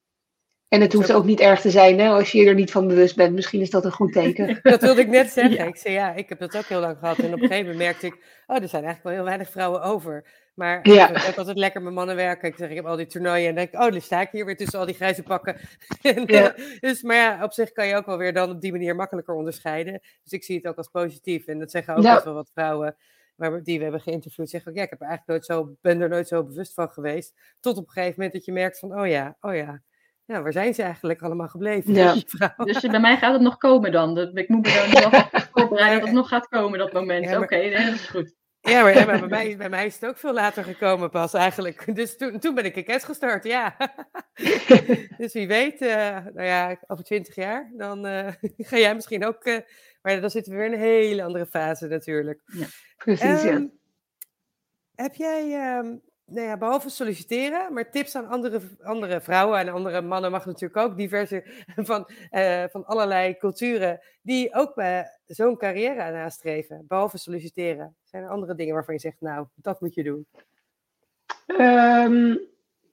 En 0.69 0.81
het 0.81 0.93
hoeft 0.93 1.13
ook 1.13 1.25
niet 1.25 1.41
erg 1.41 1.61
te 1.61 1.71
zijn 1.71 1.99
hè, 1.99 2.09
als 2.09 2.33
je 2.33 2.39
je 2.39 2.49
er 2.49 2.55
niet 2.55 2.71
van 2.71 2.87
bewust 2.87 3.17
bent. 3.17 3.35
Misschien 3.35 3.61
is 3.61 3.71
dat 3.71 3.85
een 3.85 3.93
goed 3.93 4.13
teken. 4.13 4.59
dat 4.63 4.81
wilde 4.81 5.01
ik 5.01 5.09
net 5.09 5.31
zeggen. 5.39 5.55
Ja. 5.55 5.65
Ik 5.65 5.77
zei 5.77 5.95
ja, 5.95 6.15
ik 6.15 6.29
heb 6.29 6.39
dat 6.39 6.57
ook 6.57 6.65
heel 6.65 6.81
lang 6.81 6.99
gehad. 6.99 7.19
En 7.19 7.27
op 7.27 7.33
een 7.33 7.49
gegeven 7.49 7.59
moment 7.59 7.79
merkte 7.79 8.07
ik, 8.07 8.15
oh, 8.47 8.63
er 8.63 8.69
zijn 8.69 8.85
eigenlijk 8.85 9.03
wel 9.03 9.13
heel 9.13 9.25
weinig 9.25 9.51
vrouwen 9.51 9.83
over. 9.83 10.25
Maar 10.57 10.89
ja. 10.89 11.09
ik 11.09 11.23
heb 11.23 11.39
altijd 11.39 11.59
lekker 11.59 11.83
met 11.83 11.93
mannen 11.93 12.17
werken. 12.17 12.49
Ik 12.49 12.57
zeg, 12.57 12.71
ik 12.71 12.77
heb 12.77 12.87
al 12.87 12.97
die 12.97 13.07
toernooien 13.07 13.49
en 13.49 13.55
denk 13.55 13.73
ik, 13.73 13.81
oh, 13.81 13.91
dan 13.91 14.01
sta 14.01 14.21
ik 14.21 14.29
hier 14.31 14.45
weer 14.45 14.57
tussen 14.57 14.79
al 14.79 14.87
die 14.87 14.95
grijze 14.95 15.23
pakken. 15.23 15.61
ja. 16.27 16.55
dus, 16.81 17.03
maar 17.03 17.17
ja, 17.17 17.45
op 17.45 17.53
zich 17.53 17.73
kan 17.73 17.87
je 17.87 17.95
ook 17.95 18.07
wel 18.07 18.19
weer 18.19 18.33
dan 18.33 18.51
op 18.51 18.61
die 18.61 18.73
manier 18.73 18.97
makkelijker 18.97 19.35
onderscheiden. 19.35 20.01
Dus 20.23 20.33
ik 20.33 20.45
zie 20.45 20.57
het 20.57 20.67
ook 20.67 20.77
als 20.77 20.89
positief. 20.89 21.47
En 21.47 21.59
dat 21.59 21.71
zeggen 21.71 21.97
ook 21.97 22.03
ja. 22.03 22.25
wel 22.25 22.35
wat 22.35 22.51
vrouwen 22.53 22.97
waar, 23.37 23.63
die 23.63 23.77
we 23.77 23.83
hebben 23.83 24.01
geïnterviewd. 24.01 24.51
Zeggen 24.51 24.71
ook, 24.71 24.77
ja, 24.77 24.83
ik 24.83 24.91
heb 24.91 25.01
er 25.01 25.07
eigenlijk 25.07 25.47
nooit 25.49 25.61
zo, 25.61 25.77
ben 25.81 26.01
er 26.01 26.09
nooit 26.09 26.29
zo 26.29 26.45
bewust 26.45 26.75
van 26.75 26.91
geweest. 26.91 27.35
Tot 27.61 27.77
op 27.77 27.87
een 27.87 27.93
gegeven 27.93 28.15
moment 28.17 28.33
dat 28.33 28.45
je 28.45 28.53
merkt 28.53 28.79
van, 28.79 29.01
oh 29.01 29.07
ja, 29.07 29.37
oh 29.41 29.55
ja. 29.55 29.83
Ja, 30.25 30.43
waar 30.43 30.53
zijn 30.53 30.75
ze 30.75 30.83
eigenlijk 30.83 31.23
allemaal 31.23 31.49
gebleven? 31.49 31.95
Ja. 31.95 32.15
Dus 32.57 32.81
bij 32.81 33.01
mij 33.01 33.17
gaat 33.17 33.33
het 33.33 33.43
nog 33.43 33.57
komen 33.57 33.93
dan. 33.93 34.19
Ik 34.19 34.49
moet 34.49 34.67
me 34.67 34.91
dan 34.91 35.11
nog 35.11 35.31
voorbereiden 35.53 35.99
dat 35.99 36.09
het 36.09 36.17
nog 36.17 36.29
gaat 36.29 36.49
komen, 36.49 36.79
dat 36.79 36.93
moment. 36.93 37.25
Ja. 37.25 37.35
Oké, 37.35 37.43
okay, 37.43 37.71
dat 37.71 37.95
is 37.95 38.09
goed. 38.09 38.35
Ja, 38.67 38.83
maar, 38.83 38.95
ja, 38.95 39.05
maar 39.05 39.21
bij, 39.21 39.29
mij, 39.29 39.57
bij 39.57 39.69
mij 39.69 39.87
is 39.87 39.95
het 39.95 40.11
ook 40.11 40.19
veel 40.19 40.33
later 40.33 40.65
gekomen 40.65 41.11
pas 41.11 41.35
eigenlijk. 41.35 41.95
Dus 41.95 42.17
toen, 42.17 42.39
toen 42.39 42.55
ben 42.55 42.65
ik 42.65 42.77
een 42.77 43.01
gestart, 43.01 43.45
ja. 43.45 43.77
dus 45.19 45.33
wie 45.33 45.47
weet, 45.47 45.81
uh, 45.81 45.89
nou 46.35 46.43
ja, 46.43 46.79
over 46.87 47.05
twintig 47.05 47.35
jaar, 47.35 47.71
dan 47.77 48.07
uh, 48.07 48.29
ga 48.69 48.79
jij 48.79 48.95
misschien 48.95 49.25
ook... 49.25 49.47
Uh, 49.47 49.59
maar 50.03 50.21
dan 50.21 50.31
zitten 50.31 50.53
we 50.53 50.59
weer 50.59 50.67
in 50.67 50.73
een 50.73 50.79
hele 50.79 51.23
andere 51.23 51.47
fase 51.47 51.87
natuurlijk. 51.87 52.43
Ja, 52.47 52.67
precies, 52.97 53.45
um, 53.45 53.63
ja. 53.63 53.69
Heb 54.95 55.15
jij... 55.15 55.77
Um, 55.79 56.03
nou 56.27 56.47
ja, 56.47 56.57
behalve 56.57 56.89
solliciteren, 56.89 57.73
maar 57.73 57.91
tips 57.91 58.17
aan 58.17 58.29
andere, 58.29 58.61
andere 58.83 59.21
vrouwen 59.21 59.59
en 59.59 59.69
andere 59.69 60.01
mannen 60.01 60.31
mag 60.31 60.47
natuurlijk 60.47 60.77
ook, 60.77 60.97
diverse 60.97 61.45
van, 61.77 62.09
uh, 62.31 62.65
van 62.71 62.85
allerlei 62.87 63.37
culturen, 63.37 64.01
die 64.23 64.55
ook 64.55 64.77
uh, 64.77 65.01
zo'n 65.27 65.57
carrière 65.57 66.13
nastreven, 66.13 66.85
behalve 66.89 67.19
solliciteren. 67.19 67.97
Zijn 68.05 68.23
er 68.23 68.31
andere 68.31 68.55
dingen 68.55 68.75
waarvan 68.75 68.95
je 68.95 69.01
zegt, 69.01 69.21
nou, 69.21 69.47
dat 69.55 69.81
moet 69.81 69.95
je 69.95 70.03
doen? 70.03 70.27
Um, 71.47 72.41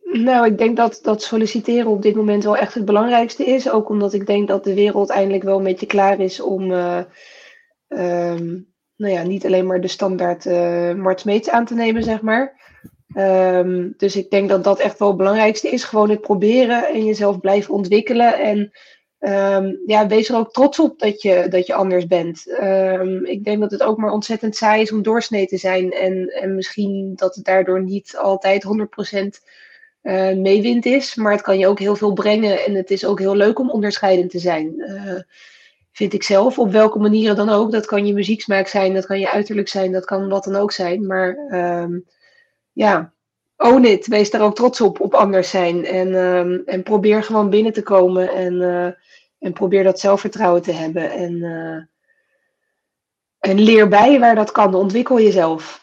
nou, 0.04 0.46
ik 0.46 0.58
denk 0.58 0.78
dat, 0.78 1.00
dat 1.02 1.22
solliciteren 1.22 1.92
op 1.92 2.02
dit 2.02 2.16
moment 2.16 2.44
wel 2.44 2.58
echt 2.58 2.74
het 2.74 2.86
belangrijkste 2.86 3.46
is. 3.46 3.70
Ook 3.70 3.90
omdat 3.90 4.14
ik 4.14 4.26
denk 4.26 4.48
dat 4.48 4.64
de 4.64 4.74
wereld 4.74 5.10
eindelijk 5.10 5.44
wel 5.44 5.58
een 5.58 5.64
beetje 5.64 5.86
klaar 5.86 6.20
is 6.20 6.40
om 6.40 6.72
uh, 6.72 7.04
um, 7.88 8.74
nou 8.96 9.14
ja, 9.14 9.24
niet 9.24 9.46
alleen 9.46 9.66
maar 9.66 9.82
de 9.82 9.88
standaard 9.88 10.46
uh, 10.46 10.94
Marts 10.94 11.50
aan 11.50 11.66
te 11.66 11.74
nemen, 11.74 12.04
zeg 12.04 12.22
maar. 12.22 12.62
Um, 13.18 13.94
dus 13.98 14.16
ik 14.16 14.30
denk 14.30 14.50
dat 14.50 14.64
dat 14.64 14.80
echt 14.80 15.00
wel 15.00 15.08
het 15.08 15.18
belangrijkste 15.18 15.70
is. 15.70 15.84
Gewoon 15.84 16.10
het 16.10 16.22
proberen 16.22 16.88
en 16.88 17.06
jezelf 17.06 17.40
blijven 17.40 17.74
ontwikkelen. 17.74 18.40
En 18.40 18.72
um, 19.20 19.82
ja, 19.86 20.08
wees 20.08 20.30
er 20.30 20.36
ook 20.36 20.52
trots 20.52 20.80
op 20.80 21.00
dat 21.00 21.22
je, 21.22 21.48
dat 21.50 21.68
je 21.68 21.74
anders 21.74 22.08
bent. 22.08 22.58
Um, 22.62 23.26
ik 23.26 23.44
denk 23.44 23.60
dat 23.60 23.72
het 23.72 23.84
ook 23.84 23.98
maar 23.98 24.12
ontzettend 24.12 24.56
saai 24.56 24.82
is 24.82 24.92
om 24.92 25.02
doorsnee 25.02 25.48
te 25.48 25.58
zijn. 25.58 25.92
En, 25.92 26.28
en 26.28 26.56
misschien 26.56 27.14
dat 27.16 27.36
het 27.36 27.46
daardoor 27.46 27.84
niet 27.84 28.18
altijd 28.18 28.64
100% 28.64 29.18
uh, 30.04 30.30
eh, 30.30 30.38
meewind 30.38 30.86
is. 30.86 31.16
Maar 31.16 31.32
het 31.32 31.42
kan 31.42 31.58
je 31.58 31.68
ook 31.68 31.80
heel 31.80 31.96
veel 31.96 32.14
brengen. 32.14 32.66
En 32.66 32.76
het 32.76 32.92
is 32.92 33.06
ook 33.06 33.20
heel 33.20 33.36
leuk 33.36 33.60
om 33.60 33.72
onderscheidend 33.72 34.32
te 34.32 34.40
zijn. 34.40 34.74
Uh, 34.78 35.20
vind 35.92 36.14
ik 36.14 36.24
zelf. 36.24 36.60
Op 36.60 36.72
welke 36.72 37.00
manieren 37.00 37.36
dan 37.36 37.50
ook. 37.50 37.72
Dat 37.72 37.86
kan 37.86 38.06
je 38.06 38.14
muzieksmaak 38.14 38.68
zijn, 38.68 38.94
dat 38.94 39.06
kan 39.06 39.20
je 39.20 39.32
uiterlijk 39.32 39.68
zijn, 39.68 39.92
dat 39.92 40.06
kan 40.06 40.30
wat 40.30 40.44
dan 40.44 40.56
ook 40.56 40.72
zijn. 40.72 41.08
Maar 41.08 41.38
ja, 42.74 43.14
own 43.58 43.86
it. 43.86 44.08
Wees 44.08 44.30
daar 44.30 44.42
ook 44.42 44.56
trots 44.56 44.82
op, 44.82 45.00
op 45.00 45.14
anders 45.14 45.50
zijn. 45.50 45.86
En, 45.86 46.14
um, 46.14 46.62
en 46.66 46.84
probeer 46.84 47.24
gewoon 47.24 47.50
binnen 47.50 47.74
te 47.74 47.84
komen 47.84 48.30
en, 48.30 48.54
uh, 48.54 48.86
en 49.40 49.54
probeer 49.54 49.84
dat 49.84 50.00
zelfvertrouwen 50.00 50.62
te 50.62 50.72
hebben. 50.72 51.12
En, 51.12 51.34
uh, 51.34 51.84
en 53.40 53.60
leer 53.60 53.88
bij 53.88 54.20
waar 54.20 54.36
dat 54.36 54.52
kan. 54.52 54.76
Ontwikkel 54.76 55.20
jezelf. 55.20 55.82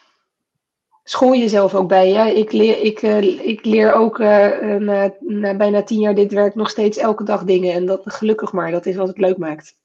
School 1.05 1.35
jezelf 1.35 1.75
ook 1.75 1.89
bij. 1.89 2.09
Ja? 2.09 2.27
Ik, 2.27 2.53
leer, 2.53 2.79
ik, 2.79 3.03
uh, 3.03 3.47
ik 3.47 3.65
leer 3.65 3.93
ook 3.93 4.19
na, 4.19 5.15
na 5.21 5.57
bijna 5.57 5.83
tien 5.83 6.01
jaar 6.01 6.15
dit 6.15 6.33
werk 6.33 6.55
nog 6.55 6.71
steeds 6.71 6.99
elke 6.99 7.25
dag 7.25 7.45
dingen. 7.45 7.73
En 7.75 7.87
dat 7.87 8.03
gelukkig 8.05 8.53
maar. 8.53 8.71
Dat 8.71 8.87
is 8.87 8.97
wat 8.97 9.09
het 9.09 9.19
leuk 9.19 9.37
maakt. 9.37 9.79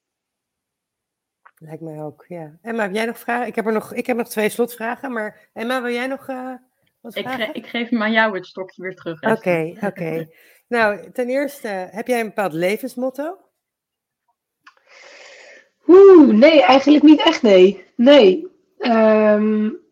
Lijkt 1.57 1.81
mij 1.81 2.01
ook, 2.01 2.25
ja. 2.27 2.51
Emma, 2.61 2.83
heb 2.83 2.93
jij 2.93 3.05
nog 3.05 3.19
vragen? 3.19 3.47
Ik 3.47 3.55
heb, 3.55 3.65
er 3.65 3.73
nog, 3.73 3.93
ik 3.93 4.05
heb 4.05 4.17
nog 4.17 4.27
twee 4.27 4.49
slotvragen, 4.49 5.11
maar 5.11 5.49
Emma, 5.53 5.81
wil 5.81 5.93
jij 5.93 6.07
nog 6.07 6.27
ik? 7.13 7.27
Ge 7.27 7.49
ik 7.53 7.65
geef 7.65 7.89
hem 7.89 8.01
aan 8.01 8.11
jou 8.11 8.35
het 8.35 8.45
stokje 8.45 8.81
weer 8.81 8.95
terug. 8.95 9.21
Oké, 9.21 9.71
oké. 9.75 9.85
Okay. 9.85 10.29
nou, 10.67 11.11
ten 11.11 11.29
eerste, 11.29 11.67
heb 11.67 12.07
jij 12.07 12.19
een 12.19 12.27
bepaald 12.27 12.53
levensmotto? 12.53 13.37
Oeh, 15.87 16.33
nee, 16.33 16.63
eigenlijk 16.63 17.03
niet 17.03 17.21
echt, 17.21 17.41
nee. 17.41 17.85
Nee. 17.95 18.47
Um, 18.79 19.84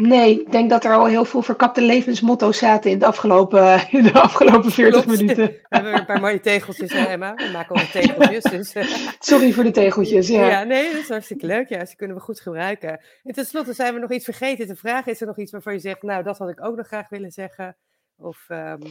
Nee, 0.00 0.40
ik 0.40 0.52
denk 0.52 0.70
dat 0.70 0.84
er 0.84 0.94
al 0.94 1.06
heel 1.06 1.24
veel 1.24 1.42
verkapte 1.42 1.82
levensmotto's 1.82 2.58
zaten 2.58 2.90
in 2.90 2.98
de 2.98 3.06
afgelopen, 3.06 3.80
in 3.98 4.02
de 4.02 4.12
afgelopen 4.12 4.70
40 4.70 5.02
Klopt. 5.02 5.20
minuten. 5.20 5.46
We 5.46 5.60
hebben 5.68 5.94
een 5.94 6.04
paar 6.04 6.20
mooie 6.20 6.40
tegeltjes, 6.40 6.92
hè 6.92 7.04
Emma? 7.04 7.34
We 7.34 7.50
maken 7.52 7.76
ook 7.76 7.88
tegeltjes. 8.00 8.42
Dus, 8.42 8.74
uh... 8.74 8.84
Sorry 9.18 9.52
voor 9.52 9.64
de 9.64 9.70
tegeltjes, 9.70 10.28
ja. 10.28 10.48
Ja, 10.48 10.62
nee, 10.62 10.92
dat 10.92 11.00
is 11.00 11.08
hartstikke 11.08 11.46
leuk. 11.46 11.68
Ja, 11.68 11.84
ze 11.84 11.96
kunnen 11.96 12.16
we 12.16 12.22
goed 12.22 12.40
gebruiken. 12.40 13.00
En 13.22 13.34
tenslotte 13.34 13.72
zijn 13.72 13.94
we 13.94 14.00
nog 14.00 14.12
iets 14.12 14.24
vergeten 14.24 14.66
te 14.66 14.76
vragen. 14.76 15.12
Is 15.12 15.20
er 15.20 15.26
nog 15.26 15.38
iets 15.38 15.52
waarvan 15.52 15.72
je 15.72 15.78
zegt, 15.78 16.02
nou, 16.02 16.22
dat 16.22 16.38
had 16.38 16.48
ik 16.48 16.64
ook 16.64 16.76
nog 16.76 16.86
graag 16.86 17.08
willen 17.08 17.30
zeggen? 17.30 17.76
Of... 18.16 18.46
Um... 18.48 18.82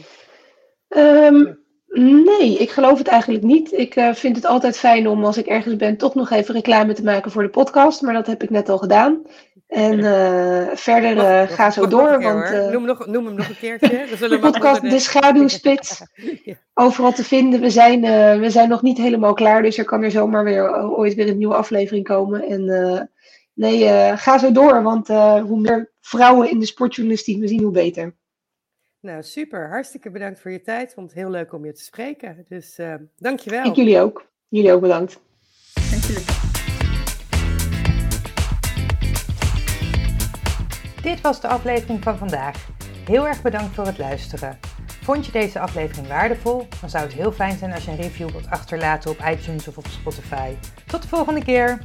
Um, 0.88 1.68
Nee, 1.92 2.58
ik 2.58 2.70
geloof 2.70 2.98
het 2.98 3.08
eigenlijk 3.08 3.44
niet. 3.44 3.72
Ik 3.72 3.96
uh, 3.96 4.14
vind 4.14 4.36
het 4.36 4.44
altijd 4.44 4.78
fijn 4.78 5.08
om 5.08 5.24
als 5.24 5.36
ik 5.36 5.46
ergens 5.46 5.76
ben 5.76 5.96
toch 5.96 6.14
nog 6.14 6.30
even 6.30 6.54
reclame 6.54 6.92
te 6.92 7.02
maken 7.02 7.30
voor 7.30 7.42
de 7.42 7.48
podcast. 7.48 8.02
Maar 8.02 8.14
dat 8.14 8.26
heb 8.26 8.42
ik 8.42 8.50
net 8.50 8.68
al 8.68 8.78
gedaan. 8.78 9.22
En 9.70 9.98
uh, 9.98 10.68
verder 10.74 11.16
uh, 11.16 11.48
ga 11.48 11.70
zo 11.70 11.86
door. 11.86 12.18
Keer, 12.18 12.34
want, 12.34 12.72
noem, 12.72 12.84
nog, 12.84 13.06
noem 13.06 13.26
hem 13.26 13.34
nog 13.34 13.48
een 13.48 13.56
keertje. 13.56 14.06
de 14.28 14.38
podcast 14.38 14.80
De 14.80 14.98
Schaduwspits. 14.98 16.02
ja. 16.44 16.54
Overal 16.74 17.12
te 17.12 17.24
vinden. 17.24 17.60
We 17.60 17.70
zijn, 17.70 18.00
we 18.40 18.50
zijn 18.50 18.68
nog 18.68 18.82
niet 18.82 18.98
helemaal 18.98 19.34
klaar. 19.34 19.62
Dus 19.62 19.78
er 19.78 19.84
kan 19.84 20.02
er 20.02 20.10
zomaar 20.10 20.44
weer 20.44 20.88
ooit 20.96 21.14
weer 21.14 21.28
een 21.28 21.38
nieuwe 21.38 21.54
aflevering 21.54 22.04
komen. 22.04 22.42
En 22.42 23.10
nee, 23.54 24.16
ga 24.16 24.38
zo 24.38 24.52
door. 24.52 24.82
Want 24.82 25.08
hoe 25.08 25.60
meer 25.60 25.92
vrouwen 26.00 26.50
in 26.50 26.58
de 26.58 26.66
sportjournalistiek 26.66 27.40
we 27.40 27.48
zien, 27.48 27.62
hoe 27.62 27.72
beter. 27.72 28.14
Nou, 29.00 29.22
super. 29.22 29.68
Hartstikke 29.68 30.10
bedankt 30.10 30.40
voor 30.40 30.50
je 30.50 30.60
tijd. 30.60 30.94
Vond 30.94 31.10
het 31.10 31.18
heel 31.18 31.30
leuk 31.30 31.52
om 31.52 31.64
je 31.64 31.72
te 31.72 31.82
spreken. 31.82 32.44
Dus 32.48 32.78
uh, 32.78 32.94
dankjewel. 33.16 33.64
Ik 33.64 33.74
jullie 33.74 34.00
ook. 34.00 34.28
Jullie 34.48 34.72
ook 34.72 34.80
bedankt. 34.80 35.20
Dank 35.74 36.39
Dit 41.02 41.20
was 41.20 41.40
de 41.40 41.48
aflevering 41.48 42.02
van 42.02 42.18
vandaag. 42.18 42.68
Heel 43.04 43.26
erg 43.26 43.42
bedankt 43.42 43.74
voor 43.74 43.86
het 43.86 43.98
luisteren. 43.98 44.58
Vond 45.02 45.26
je 45.26 45.32
deze 45.32 45.60
aflevering 45.60 46.08
waardevol? 46.08 46.68
Dan 46.80 46.90
zou 46.90 47.04
het 47.04 47.12
heel 47.12 47.32
fijn 47.32 47.58
zijn 47.58 47.72
als 47.72 47.84
je 47.84 47.90
een 47.90 47.96
review 47.96 48.30
wilt 48.30 48.50
achterlaten 48.50 49.10
op 49.10 49.24
iTunes 49.30 49.68
of 49.68 49.76
op 49.76 49.86
Spotify. 49.86 50.54
Tot 50.86 51.02
de 51.02 51.08
volgende 51.08 51.44
keer! 51.44 51.78